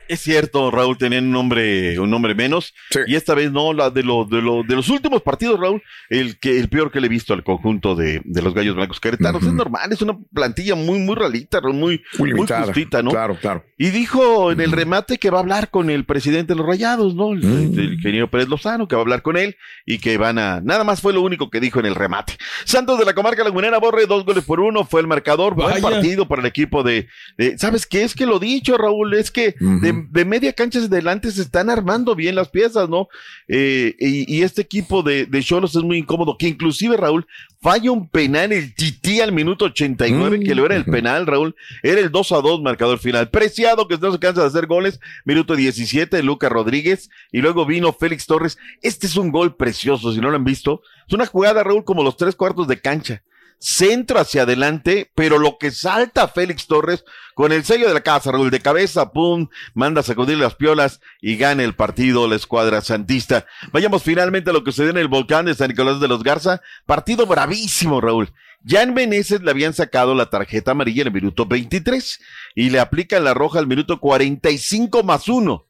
Es 0.08 0.20
cierto, 0.20 0.70
Raúl 0.70 0.96
tenían 0.98 1.24
un 1.26 1.32
nombre, 1.32 1.98
un 1.98 2.10
nombre 2.10 2.34
menos. 2.34 2.74
Y 3.06 3.14
esta 3.16 3.34
vez 3.34 3.50
no, 3.52 3.72
la 3.72 3.90
de 3.90 4.02
los, 4.02 4.28
de 4.30 4.40
los, 4.42 4.66
de 4.66 4.74
los 4.76 4.88
últimos 4.88 5.22
partidos, 5.22 5.58
Raúl, 5.58 5.82
el 6.10 6.38
que, 6.38 6.58
el 6.58 6.68
peor 6.68 6.90
que 6.90 7.00
le 7.00 7.06
he 7.06 7.10
visto 7.10 7.34
al 7.34 7.42
conjunto 7.44 7.94
de, 7.94 8.22
de 8.24 8.42
los 8.42 8.54
gallos 8.54 8.76
blancos 8.76 9.00
queretanos. 9.00 9.42
Es 9.42 9.52
normal, 9.52 9.92
es 9.92 10.02
una 10.02 10.16
plantilla 10.32 10.74
muy, 10.74 10.98
muy 10.98 11.14
realita, 11.14 11.60
Raúl, 11.60 11.74
muy, 11.74 12.02
muy, 12.18 12.30
justita, 12.66 13.02
¿no? 13.02 13.10
Claro, 13.10 13.36
claro. 13.40 13.64
Y 13.78 13.90
dijo 13.90 14.52
en 14.52 14.60
el 14.60 14.72
remate 14.72 15.18
que 15.18 15.30
va 15.30 15.38
a 15.38 15.40
hablar 15.42 15.70
con 15.70 15.90
el 15.90 16.04
presidente 16.04 16.52
de 16.54 16.58
los 16.58 16.66
Rayados, 16.66 17.14
¿no? 17.14 17.32
El, 17.32 17.44
el 17.78 17.94
ingeniero 17.94 18.30
Pérez 18.30 18.48
Lozano, 18.48 18.88
que 18.88 18.94
va 18.96 19.00
a 19.00 19.04
hablar 19.04 19.22
con 19.22 19.36
él 19.36 19.56
y 19.84 19.98
que 19.98 20.16
van 20.18 20.38
a. 20.38 20.60
Nada 20.60 20.84
más 20.84 21.00
fue 21.00 21.12
lo 21.12 21.20
único 21.22 21.50
que 21.50 21.60
dijo 21.60 21.80
en 21.80 21.86
el 21.86 21.94
remate. 21.94 22.34
Santos 22.64 22.98
de 22.98 23.04
la 23.04 23.14
comarca 23.14 23.44
lagunera 23.44 23.78
borre 23.78 24.06
dos 24.06 24.24
goles 24.24 24.44
por 24.44 24.60
uno, 24.60 24.84
fue 24.84 25.00
el 25.00 25.06
marcador. 25.06 25.54
Buen 25.54 25.68
partido 25.82 26.26
para 26.28 26.40
el 26.42 26.46
equipo 26.46 26.82
de, 26.82 27.08
de- 27.36 27.58
¿Sabes 27.58 27.86
qué? 27.86 28.02
Es 28.02 28.14
que 28.14 28.26
lo 28.26 28.38
dicho, 28.38 28.76
Raúl, 28.78 29.14
es 29.14 29.30
que 29.30 29.54
de, 29.80 29.95
de 30.10 30.24
media 30.24 30.52
cancha 30.52 30.78
hacia 30.78 30.88
adelante 30.88 31.30
se 31.30 31.42
están 31.42 31.70
armando 31.70 32.14
bien 32.14 32.34
las 32.34 32.48
piezas, 32.48 32.88
¿no? 32.88 33.08
Eh, 33.48 33.94
y, 33.98 34.36
y 34.36 34.42
este 34.42 34.62
equipo 34.62 35.02
de, 35.02 35.26
de 35.26 35.42
Cholos 35.42 35.74
es 35.74 35.82
muy 35.82 35.98
incómodo, 35.98 36.36
que 36.38 36.48
inclusive, 36.48 36.96
Raúl, 36.96 37.26
falla 37.60 37.90
un 37.90 38.08
penal 38.08 38.52
el 38.52 38.74
Tití 38.74 39.20
al 39.20 39.32
minuto 39.32 39.64
89, 39.64 40.40
que 40.40 40.54
lo 40.54 40.64
era 40.66 40.76
el 40.76 40.84
penal, 40.84 41.26
Raúl. 41.26 41.56
Era 41.82 42.00
el 42.00 42.10
2 42.10 42.32
a 42.32 42.40
2 42.40 42.62
marcador 42.62 42.98
final. 42.98 43.30
Preciado, 43.30 43.88
que 43.88 43.98
no 43.98 44.12
se 44.12 44.18
cansa 44.18 44.42
de 44.42 44.46
hacer 44.46 44.66
goles. 44.66 45.00
Minuto 45.24 45.56
17, 45.56 46.22
Lucas 46.22 46.50
Rodríguez. 46.50 47.10
Y 47.32 47.40
luego 47.40 47.66
vino 47.66 47.92
Félix 47.92 48.26
Torres. 48.26 48.56
Este 48.82 49.06
es 49.06 49.16
un 49.16 49.32
gol 49.32 49.56
precioso, 49.56 50.12
si 50.12 50.20
no 50.20 50.30
lo 50.30 50.36
han 50.36 50.44
visto. 50.44 50.82
Es 51.08 51.14
una 51.14 51.26
jugada, 51.26 51.64
Raúl, 51.64 51.84
como 51.84 52.04
los 52.04 52.16
tres 52.16 52.36
cuartos 52.36 52.68
de 52.68 52.80
cancha. 52.80 53.22
Centro 53.58 54.18
hacia 54.18 54.42
adelante, 54.42 55.10
pero 55.14 55.38
lo 55.38 55.56
que 55.58 55.70
salta 55.70 56.28
Félix 56.28 56.66
Torres 56.66 57.04
con 57.34 57.52
el 57.52 57.64
sello 57.64 57.88
de 57.88 57.94
la 57.94 58.02
casa, 58.02 58.30
Raúl, 58.30 58.50
de 58.50 58.60
cabeza, 58.60 59.12
pum, 59.12 59.48
manda 59.74 60.00
a 60.00 60.04
sacudir 60.04 60.38
las 60.38 60.54
piolas 60.54 61.00
y 61.20 61.36
gana 61.36 61.62
el 61.62 61.74
partido 61.74 62.28
la 62.28 62.36
escuadra 62.36 62.80
santista. 62.80 63.46
Vayamos 63.72 64.02
finalmente 64.02 64.50
a 64.50 64.52
lo 64.52 64.64
que 64.64 64.72
sucedió 64.72 64.90
en 64.90 64.98
el 64.98 65.08
volcán 65.08 65.46
de 65.46 65.54
San 65.54 65.68
Nicolás 65.68 66.00
de 66.00 66.08
los 66.08 66.22
Garza. 66.22 66.60
Partido 66.84 67.26
bravísimo, 67.26 68.00
Raúl. 68.00 68.32
Ya 68.62 68.82
en 68.82 68.94
Meneses 68.94 69.42
le 69.42 69.50
habían 69.50 69.74
sacado 69.74 70.14
la 70.14 70.28
tarjeta 70.28 70.72
amarilla 70.72 71.02
en 71.02 71.08
el 71.08 71.14
minuto 71.14 71.46
23 71.46 72.20
y 72.54 72.70
le 72.70 72.80
aplican 72.80 73.24
la 73.24 73.34
roja 73.34 73.58
al 73.58 73.66
minuto 73.66 74.00
45 74.00 75.02
más 75.02 75.28
uno. 75.28 75.66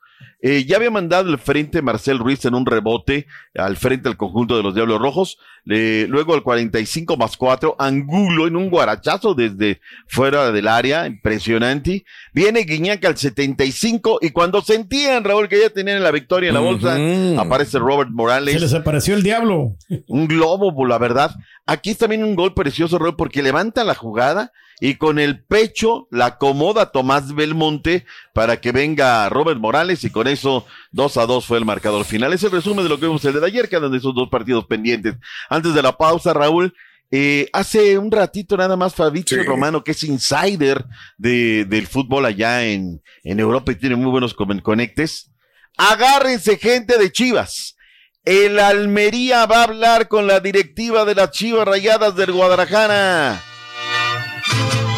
Eh, 0.48 0.64
ya 0.64 0.76
había 0.76 0.92
mandado 0.92 1.28
el 1.28 1.38
frente 1.38 1.82
Marcel 1.82 2.20
Ruiz 2.20 2.44
en 2.44 2.54
un 2.54 2.64
rebote 2.64 3.26
al 3.56 3.76
frente 3.76 4.08
del 4.08 4.16
conjunto 4.16 4.56
de 4.56 4.62
los 4.62 4.76
Diablos 4.76 5.00
Rojos. 5.00 5.38
Luego 5.64 6.34
al 6.34 6.44
45 6.44 7.16
más 7.16 7.36
4, 7.36 7.74
Angulo 7.80 8.46
en 8.46 8.54
un 8.54 8.70
guarachazo 8.70 9.34
desde 9.34 9.80
fuera 10.06 10.52
del 10.52 10.68
área, 10.68 11.08
impresionante. 11.08 12.04
Viene 12.32 12.60
Guiñac 12.60 13.04
al 13.06 13.16
75 13.16 14.18
y 14.22 14.30
cuando 14.30 14.62
sentían, 14.62 15.24
Raúl, 15.24 15.48
que 15.48 15.58
ya 15.58 15.70
tenían 15.70 16.00
la 16.04 16.12
victoria 16.12 16.50
en 16.50 16.54
la 16.54 16.60
bolsa, 16.60 16.96
aparece 17.42 17.80
Robert 17.80 18.10
Morales. 18.12 18.54
Se 18.54 18.60
les 18.60 18.74
apareció 18.74 19.16
el 19.16 19.24
diablo. 19.24 19.74
Un 20.06 20.28
globo, 20.28 20.86
la 20.86 20.98
verdad. 20.98 21.34
Aquí 21.66 21.90
está 21.90 22.04
también 22.04 22.22
un 22.22 22.36
gol 22.36 22.54
precioso, 22.54 23.00
Raúl, 23.00 23.16
porque 23.16 23.42
levanta 23.42 23.82
la 23.82 23.96
jugada 23.96 24.52
y 24.80 24.96
con 24.96 25.18
el 25.18 25.42
pecho 25.42 26.06
la 26.10 26.26
acomoda 26.26 26.92
Tomás 26.92 27.34
Belmonte 27.34 28.04
para 28.32 28.60
que 28.60 28.72
venga 28.72 29.28
Robert 29.28 29.58
Morales 29.58 30.04
y 30.04 30.10
con 30.10 30.28
eso 30.28 30.35
2 30.42 31.16
a 31.16 31.26
2 31.26 31.44
fue 31.44 31.58
el 31.58 31.64
marcador 31.64 32.04
final. 32.04 32.32
Es 32.32 32.42
el 32.42 32.50
resumen 32.50 32.84
de 32.84 32.88
lo 32.88 32.98
que 32.98 33.06
vimos 33.06 33.24
el 33.24 33.40
de 33.40 33.46
ayer, 33.46 33.68
quedan 33.68 33.94
esos 33.94 34.14
dos 34.14 34.28
partidos 34.30 34.66
pendientes. 34.66 35.14
Antes 35.48 35.74
de 35.74 35.82
la 35.82 35.96
pausa, 35.96 36.32
Raúl, 36.32 36.74
eh, 37.10 37.48
hace 37.52 37.98
un 37.98 38.10
ratito 38.10 38.56
nada 38.56 38.76
más 38.76 38.94
Fabricio 38.94 39.36
Romano, 39.44 39.84
que 39.84 39.92
es 39.92 40.02
insider 40.02 40.84
de, 41.18 41.64
del 41.64 41.86
fútbol 41.86 42.24
allá 42.26 42.64
en, 42.66 43.00
en 43.22 43.40
Europa 43.40 43.70
y 43.72 43.76
tiene 43.76 43.94
muy 43.96 44.10
buenos 44.10 44.34
con- 44.34 44.58
conectes. 44.60 45.30
Agárrense 45.76 46.56
gente 46.58 46.98
de 46.98 47.12
Chivas. 47.12 47.76
El 48.24 48.58
Almería 48.58 49.46
va 49.46 49.60
a 49.60 49.64
hablar 49.64 50.08
con 50.08 50.26
la 50.26 50.40
directiva 50.40 51.04
de 51.04 51.14
las 51.14 51.30
Chivas 51.30 51.66
Rayadas 51.68 52.16
del 52.16 52.32
Guadalajara. 52.32 53.40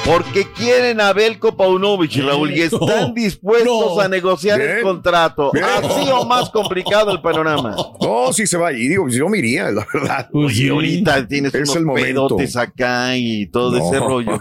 Porque 0.09 0.47
quieren 0.57 1.01
a 1.01 1.13
Belko 1.13 1.57
Paunovic, 1.57 2.17
Raúl, 2.25 2.51
y 2.53 2.63
están 2.63 3.13
dispuestos 3.15 3.97
no. 3.97 4.01
a 4.01 4.09
negociar 4.09 4.61
el 4.61 4.83
contrato. 4.83 5.51
Bien. 5.53 5.67
Así 5.67 6.09
o 6.11 6.25
más 6.25 6.49
complicado 6.51 7.11
el 7.11 7.21
panorama. 7.21 7.77
No, 8.01 8.33
sí 8.33 8.47
se 8.47 8.57
va. 8.57 8.73
Y 8.73 8.89
digo, 8.89 9.09
yo 9.09 9.29
me 9.29 9.39
iría, 9.39 9.71
la 9.71 9.87
verdad. 9.93 10.29
Oye, 10.33 10.71
ahorita 10.71 11.27
tienes 11.29 11.55
es 11.55 11.63
unos 11.69 11.77
el 11.77 11.85
momento. 11.85 12.27
pedotes 12.29 12.57
acá 12.57 13.17
y 13.17 13.47
todo 13.49 13.79
No. 13.79 13.87
ese 13.87 13.99
rollo. 14.01 14.41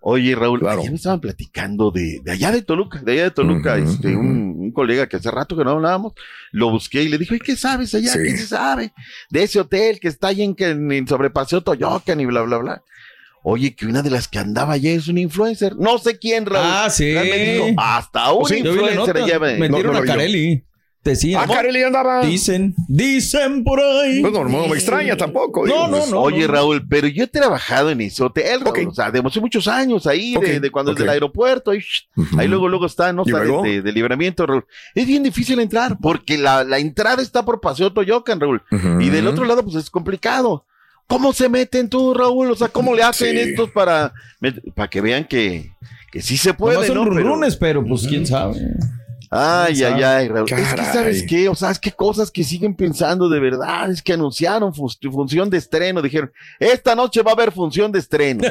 Oye, 0.00 0.34
Raúl, 0.36 0.64
ayer 0.68 0.90
me 0.90 0.96
estaban 0.96 1.20
platicando 1.20 1.90
de, 1.90 2.20
de 2.22 2.30
allá 2.32 2.52
de 2.52 2.62
Toluca, 2.62 3.00
de 3.02 3.12
allá 3.12 3.24
de 3.24 3.30
Toluca, 3.32 3.76
este, 3.78 4.14
un, 4.14 4.54
un 4.58 4.70
colega 4.72 5.08
que 5.08 5.16
hace 5.16 5.30
rato 5.30 5.56
que 5.56 5.64
no 5.64 5.72
hablábamos, 5.72 6.12
lo 6.52 6.70
busqué 6.70 7.02
y 7.02 7.08
le 7.08 7.18
dije, 7.18 7.34
"Oye, 7.34 7.42
¿qué 7.44 7.56
sabes 7.56 7.92
allá? 7.94 8.12
Sí. 8.12 8.18
¿Qué 8.22 8.36
se 8.36 8.46
sabe? 8.46 8.92
De 9.30 9.42
ese 9.42 9.58
hotel 9.58 9.98
que 9.98 10.06
está 10.08 10.28
ahí 10.28 10.42
en, 10.42 10.54
que- 10.54 10.70
en 10.70 11.08
sobrepaseo 11.08 11.62
Toyocan 11.62 12.20
y 12.20 12.26
bla, 12.26 12.42
bla, 12.42 12.58
bla. 12.58 12.82
Oye, 13.48 13.76
que 13.76 13.86
una 13.86 14.02
de 14.02 14.10
las 14.10 14.26
que 14.26 14.40
andaba 14.40 14.72
allá 14.72 14.90
es 14.90 15.06
un 15.06 15.18
influencer. 15.18 15.76
No 15.76 15.98
sé 15.98 16.18
quién, 16.18 16.46
Raúl. 16.46 16.66
Ah, 16.68 16.90
sí. 16.90 17.04
Me 17.14 17.38
dijo, 17.38 17.66
hasta 17.80 18.32
un 18.32 18.44
Sí, 18.46 18.60
yo 18.60 18.72
vi 18.72 18.78
la 18.80 18.86
influencer 18.88 19.16
allá. 19.18 19.38
me- 19.38 19.56
Metieron 19.56 19.92
no, 19.92 20.00
no 20.00 20.04
a. 20.04 20.04
Carelli. 20.04 20.64
Decían. 21.04 21.44
Ah, 21.48 21.54
Carelli 21.54 21.84
andaba. 21.84 22.26
Dicen, 22.26 22.74
dicen 22.88 23.62
por 23.62 23.78
ahí. 23.78 24.20
Pues 24.20 24.32
no, 24.32 24.42
no 24.42 24.66
me 24.66 24.74
extraña 24.74 25.16
tampoco. 25.16 25.64
No, 25.64 25.86
no, 25.86 25.98
pues, 25.98 26.10
no. 26.10 26.20
Oye, 26.22 26.44
Raúl, 26.48 26.88
pero 26.88 27.06
yo 27.06 27.22
he 27.22 27.26
trabajado 27.28 27.90
en 27.90 28.00
ese 28.00 28.24
hotel, 28.24 28.62
Raúl, 28.62 28.88
o 28.88 28.92
sea, 28.94 29.12
de 29.12 29.22
hace 29.24 29.38
muchos 29.40 29.68
años 29.68 30.08
ahí, 30.08 30.34
de, 30.34 30.68
cuando 30.72 30.90
es 30.90 30.98
del 30.98 31.08
aeropuerto, 31.08 31.70
ahí, 31.70 32.48
luego, 32.48 32.66
luego 32.68 32.86
está, 32.86 33.12
no 33.12 33.22
¿Y 33.24 33.30
sale 33.30 33.44
luego? 33.44 33.62
de, 33.62 33.80
de 33.80 33.92
libramiento, 33.92 34.44
Raúl. 34.44 34.64
Es 34.96 35.06
bien 35.06 35.22
difícil 35.22 35.60
entrar, 35.60 35.96
porque 36.02 36.36
la, 36.36 36.64
la 36.64 36.80
entrada 36.80 37.22
está 37.22 37.44
por 37.44 37.60
Paseo 37.60 37.92
Toyocan, 37.92 38.40
Raúl, 38.40 38.60
y 39.00 39.08
del 39.10 39.28
otro 39.28 39.44
lado, 39.44 39.62
pues 39.62 39.76
es 39.76 39.88
complicado. 39.88 40.66
¿Cómo 41.06 41.32
se 41.32 41.48
meten 41.48 41.88
tú, 41.88 42.14
Raúl? 42.14 42.50
O 42.50 42.56
sea, 42.56 42.68
¿cómo 42.68 42.94
le 42.94 43.02
hacen 43.02 43.32
Sí. 43.36 43.50
estos 43.50 43.70
para, 43.70 44.12
para 44.74 44.88
que 44.90 45.00
vean 45.00 45.24
que, 45.24 45.70
que 46.10 46.20
sí 46.22 46.36
se 46.36 46.52
puede, 46.54 46.74
Nomás 46.74 46.86
son 46.88 46.96
¿no? 46.96 47.02
Pero- 47.04 47.14
runrunes, 47.16 47.56
pero 47.56 47.84
pues 47.84 48.06
quién 48.06 48.26
sabe. 48.26 48.56
Ay, 49.30 49.74
¿Quién 49.74 49.94
ay, 49.94 50.02
ay, 50.04 50.28
Raúl. 50.28 50.48
Es 50.52 50.54
que. 50.74 50.84
¿sabes 50.84 51.24
qué? 51.28 51.48
O 51.48 51.54
sea, 51.56 51.70
es 51.72 51.80
que 51.80 51.90
cosas 51.90 52.30
que 52.30 52.44
siguen 52.44 52.76
pensando 52.76 53.28
de 53.28 53.40
verdad. 53.40 53.90
Es 53.90 54.00
que 54.00 54.12
anunciaron 54.12 54.72
fu- 54.72 54.88
función 55.10 55.50
de 55.50 55.58
estreno. 55.58 56.00
Dijeron, 56.00 56.30
esta 56.60 56.94
noche 56.94 57.22
va 57.22 57.32
a 57.32 57.34
haber 57.34 57.50
función 57.50 57.90
de 57.90 57.98
estreno. 57.98 58.44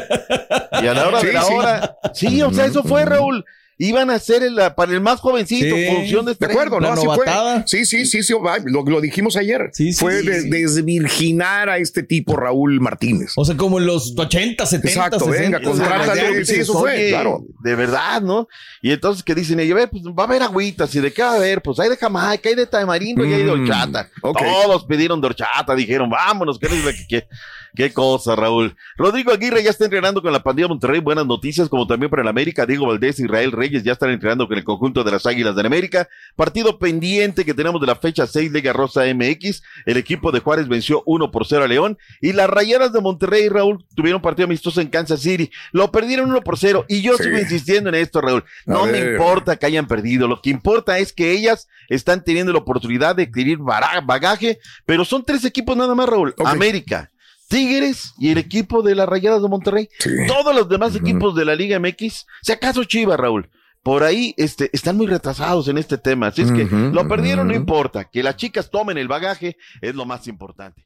Y 0.81 0.87
a 0.87 0.93
la 0.93 1.07
hora 1.07 1.21
Sí, 1.21 1.27
de 1.27 1.33
la 1.33 1.41
sí. 1.43 1.53
hora. 1.53 1.97
Sí, 2.13 2.41
o 2.41 2.51
sea, 2.53 2.65
eso 2.65 2.83
fue, 2.83 3.05
Raúl. 3.05 3.45
Iban 3.77 4.09
a 4.09 4.19
ser 4.19 4.41
el- 4.43 4.57
para 4.75 4.91
el 4.93 5.01
más 5.01 5.19
jovencito, 5.19 5.75
Sí, 5.75 5.85
función 5.87 6.25
de 6.25 6.29
de 6.29 6.31
estreno. 6.33 6.53
acuerdo, 6.53 6.79
¿no? 6.79 6.91
Así 6.93 7.05
fue. 7.05 7.25
Sí, 7.65 7.85
sí, 7.85 8.05
sí, 8.05 8.23
sí, 8.23 8.33
lo, 8.65 8.83
lo 8.83 9.01
dijimos 9.01 9.35
ayer. 9.35 9.71
fue 9.97 10.21
sí, 10.21 10.27
de- 10.27 10.41
sí. 10.43 10.49
desvirginar 10.49 11.69
a 11.69 11.77
este 11.77 12.03
tipo 12.03 12.35
Raúl 12.35 12.79
Martínez. 12.79 13.33
O 13.35 13.43
sea, 13.45 13.57
como 13.57 13.79
en 13.79 13.85
los 13.85 14.13
80, 14.17 14.65
70, 14.65 14.87
Exacto, 15.07 15.25
venga, 15.29 15.59
60. 15.59 15.61
contrátale. 15.61 16.45
Sí, 16.45 16.55
eso 16.55 16.73
fue, 16.79 16.93
Oye, 16.93 17.09
claro. 17.09 17.43
De 17.63 17.75
verdad, 17.75 18.21
¿no? 18.21 18.47
Y 18.81 18.91
entonces 18.91 19.23
que 19.23 19.35
dicen 19.35 19.59
ellos, 19.59 19.79
pues 19.91 20.03
va 20.03 20.23
a 20.23 20.27
haber 20.27 20.41
agüitas, 20.43 20.93
¿y 20.95 20.99
de 21.01 21.11
qué 21.11 21.21
va 21.23 21.31
a 21.33 21.35
haber? 21.35 21.61
Pues 21.61 21.79
hay 21.79 21.89
de 21.89 21.97
Jamaica, 21.97 22.49
hay 22.49 22.55
de 22.55 22.65
tamarindo 22.67 23.25
y 23.25 23.33
hay 23.33 23.43
de 23.43 23.51
Mm, 23.55 23.61
horchata. 23.61 24.09
Todos 24.21 24.85
pidieron 24.85 25.19
de 25.21 25.27
horchata, 25.27 25.75
dijeron, 25.75 26.09
vámonos, 26.09 26.57
¿qué, 26.59 26.67
es 26.67 26.83
lo 26.83 26.91
que- 26.91 27.07
qué, 27.07 27.27
qué 27.75 27.93
cosa, 27.93 28.35
Raúl. 28.35 28.75
Rodrigo 28.97 29.31
Aguirre 29.31 29.63
ya 29.63 29.69
está 29.69 29.83
entrenando 29.85 30.21
con 30.21 30.31
la 30.33 30.41
pandilla 30.41 30.67
Monterrey, 30.67 30.99
buenas 30.99 31.25
noticias, 31.25 31.69
como 31.69 31.85
también 31.85 32.09
para 32.09 32.21
el 32.21 32.27
América, 32.27 32.65
Diego 32.65 32.87
Valdés, 32.87 33.19
Israel 33.19 33.51
Reyes 33.51 33.83
ya 33.83 33.91
están 33.93 34.09
entrenando 34.09 34.47
con 34.47 34.57
el 34.57 34.63
conjunto 34.63 35.03
de 35.03 35.11
las 35.11 35.25
Águilas 35.25 35.55
del 35.55 35.65
América. 35.65 36.07
Partido 36.35 36.79
pendiente 36.79 37.45
que 37.45 37.53
tenemos 37.53 37.79
de 37.81 37.87
la 37.87 37.95
fecha 37.95 38.25
6, 38.25 38.51
Liga 38.51 38.73
Rosa 38.73 39.03
MX. 39.13 39.61
El 39.85 39.97
equipo 39.97 40.31
de 40.31 40.39
Juárez 40.39 40.67
venció 40.67 41.03
1 41.05 41.31
por 41.31 41.45
0 41.45 41.63
a 41.65 41.67
León. 41.67 41.97
Y 42.21 42.33
las 42.33 42.49
Rayadas 42.49 42.93
de 42.93 43.01
Monterrey, 43.01 43.49
Raúl, 43.49 43.85
tuvieron 43.95 44.21
partido 44.21 44.45
amistoso 44.45 44.81
en 44.81 44.87
Kansas 44.87 45.21
City. 45.21 45.51
Lo 45.71 45.91
perdieron 45.91 46.29
1 46.29 46.41
por 46.41 46.57
0. 46.57 46.85
Y 46.87 47.01
yo 47.01 47.17
Sí. 47.17 47.23
sigo 47.23 47.37
insistiendo 47.37 47.89
en 47.89 47.95
esto, 47.95 48.21
Raúl. 48.21 48.43
No 48.65 48.85
me 48.85 48.99
importa 48.99 49.55
que 49.57 49.65
hayan 49.65 49.87
perdido. 49.87 50.27
Lo 50.27 50.41
que 50.41 50.49
importa 50.49 50.97
es 50.99 51.13
que 51.13 51.31
ellas 51.31 51.67
están 51.89 52.23
teniendo 52.23 52.51
la 52.53 52.59
oportunidad 52.59 53.15
de 53.15 53.23
adquirir 53.23 53.59
bagaje. 53.59 54.59
Pero 54.85 55.05
son 55.05 55.23
tres 55.23 55.45
equipos 55.45 55.75
nada 55.77 55.93
más, 55.95 56.07
Raúl. 56.07 56.33
América. 56.45 57.11
Tigres 57.55 58.13
y 58.17 58.31
el 58.31 58.37
equipo 58.37 58.81
de 58.81 58.95
las 58.95 59.07
Rayadas 59.07 59.41
de 59.41 59.47
Monterrey. 59.47 59.87
Todos 60.27 60.53
los 60.53 60.67
demás 60.67 60.93
equipos 60.93 61.33
de 61.35 61.45
la 61.45 61.55
Liga 61.55 61.79
MX, 61.79 62.25
si 62.41 62.51
acaso 62.51 62.83
Chivas, 62.83 63.17
Raúl, 63.17 63.49
por 63.81 64.03
ahí 64.03 64.33
este, 64.35 64.69
están 64.73 64.97
muy 64.97 65.07
retrasados 65.07 65.69
en 65.69 65.77
este 65.77 65.97
tema. 65.97 66.27
Así 66.27 66.41
es 66.41 66.51
que 66.51 66.65
lo 66.65 67.07
perdieron, 67.07 67.47
no 67.47 67.55
importa. 67.55 68.09
Que 68.09 68.23
las 68.23 68.35
chicas 68.35 68.69
tomen 68.69 68.97
el 68.97 69.07
bagaje 69.07 69.55
es 69.79 69.95
lo 69.95 70.05
más 70.05 70.27
importante. 70.27 70.85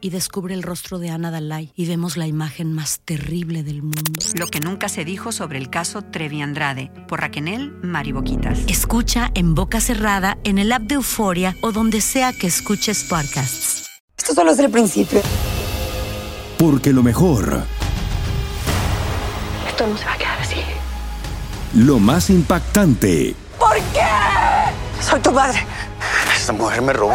Y 0.00 0.10
descubre 0.10 0.54
el 0.54 0.62
rostro 0.62 0.98
de 0.98 1.10
Ana 1.10 1.30
Dalai 1.30 1.72
y 1.74 1.86
vemos 1.86 2.16
la 2.16 2.26
imagen 2.26 2.72
más 2.72 3.00
terrible 3.00 3.62
del 3.62 3.82
mundo. 3.82 4.12
Lo 4.34 4.46
que 4.46 4.60
nunca 4.60 4.88
se 4.88 5.04
dijo 5.04 5.32
sobre 5.32 5.58
el 5.58 5.68
caso 5.70 6.02
Trevi 6.02 6.42
Andrade 6.42 6.90
por 7.08 7.20
Raquel 7.20 7.72
Mariboquitas. 7.82 8.60
Escucha 8.68 9.30
en 9.34 9.54
boca 9.54 9.80
cerrada, 9.80 10.38
en 10.44 10.58
el 10.58 10.70
app 10.72 10.82
de 10.82 10.96
Euforia 10.96 11.56
o 11.62 11.72
donde 11.72 12.00
sea 12.00 12.32
que 12.32 12.46
escuches 12.46 13.04
podcasts. 13.04 13.86
Esto 14.16 14.34
solo 14.34 14.52
es 14.52 14.58
el 14.58 14.70
principio. 14.70 15.20
Porque 16.58 16.92
lo 16.92 17.02
mejor, 17.02 17.64
Esto 19.68 19.86
no 19.86 19.96
se 19.96 20.04
va 20.04 20.12
a 20.12 20.18
quedar 20.18 20.40
así. 20.40 20.56
lo 21.74 21.98
más 21.98 22.30
impactante, 22.30 23.34
¿Por 23.58 23.74
qué? 23.92 25.02
Soy 25.02 25.20
tu 25.20 25.32
padre. 25.32 25.58
Esta 26.36 26.52
mujer 26.52 26.80
me 26.82 26.92
robó. 26.92 27.14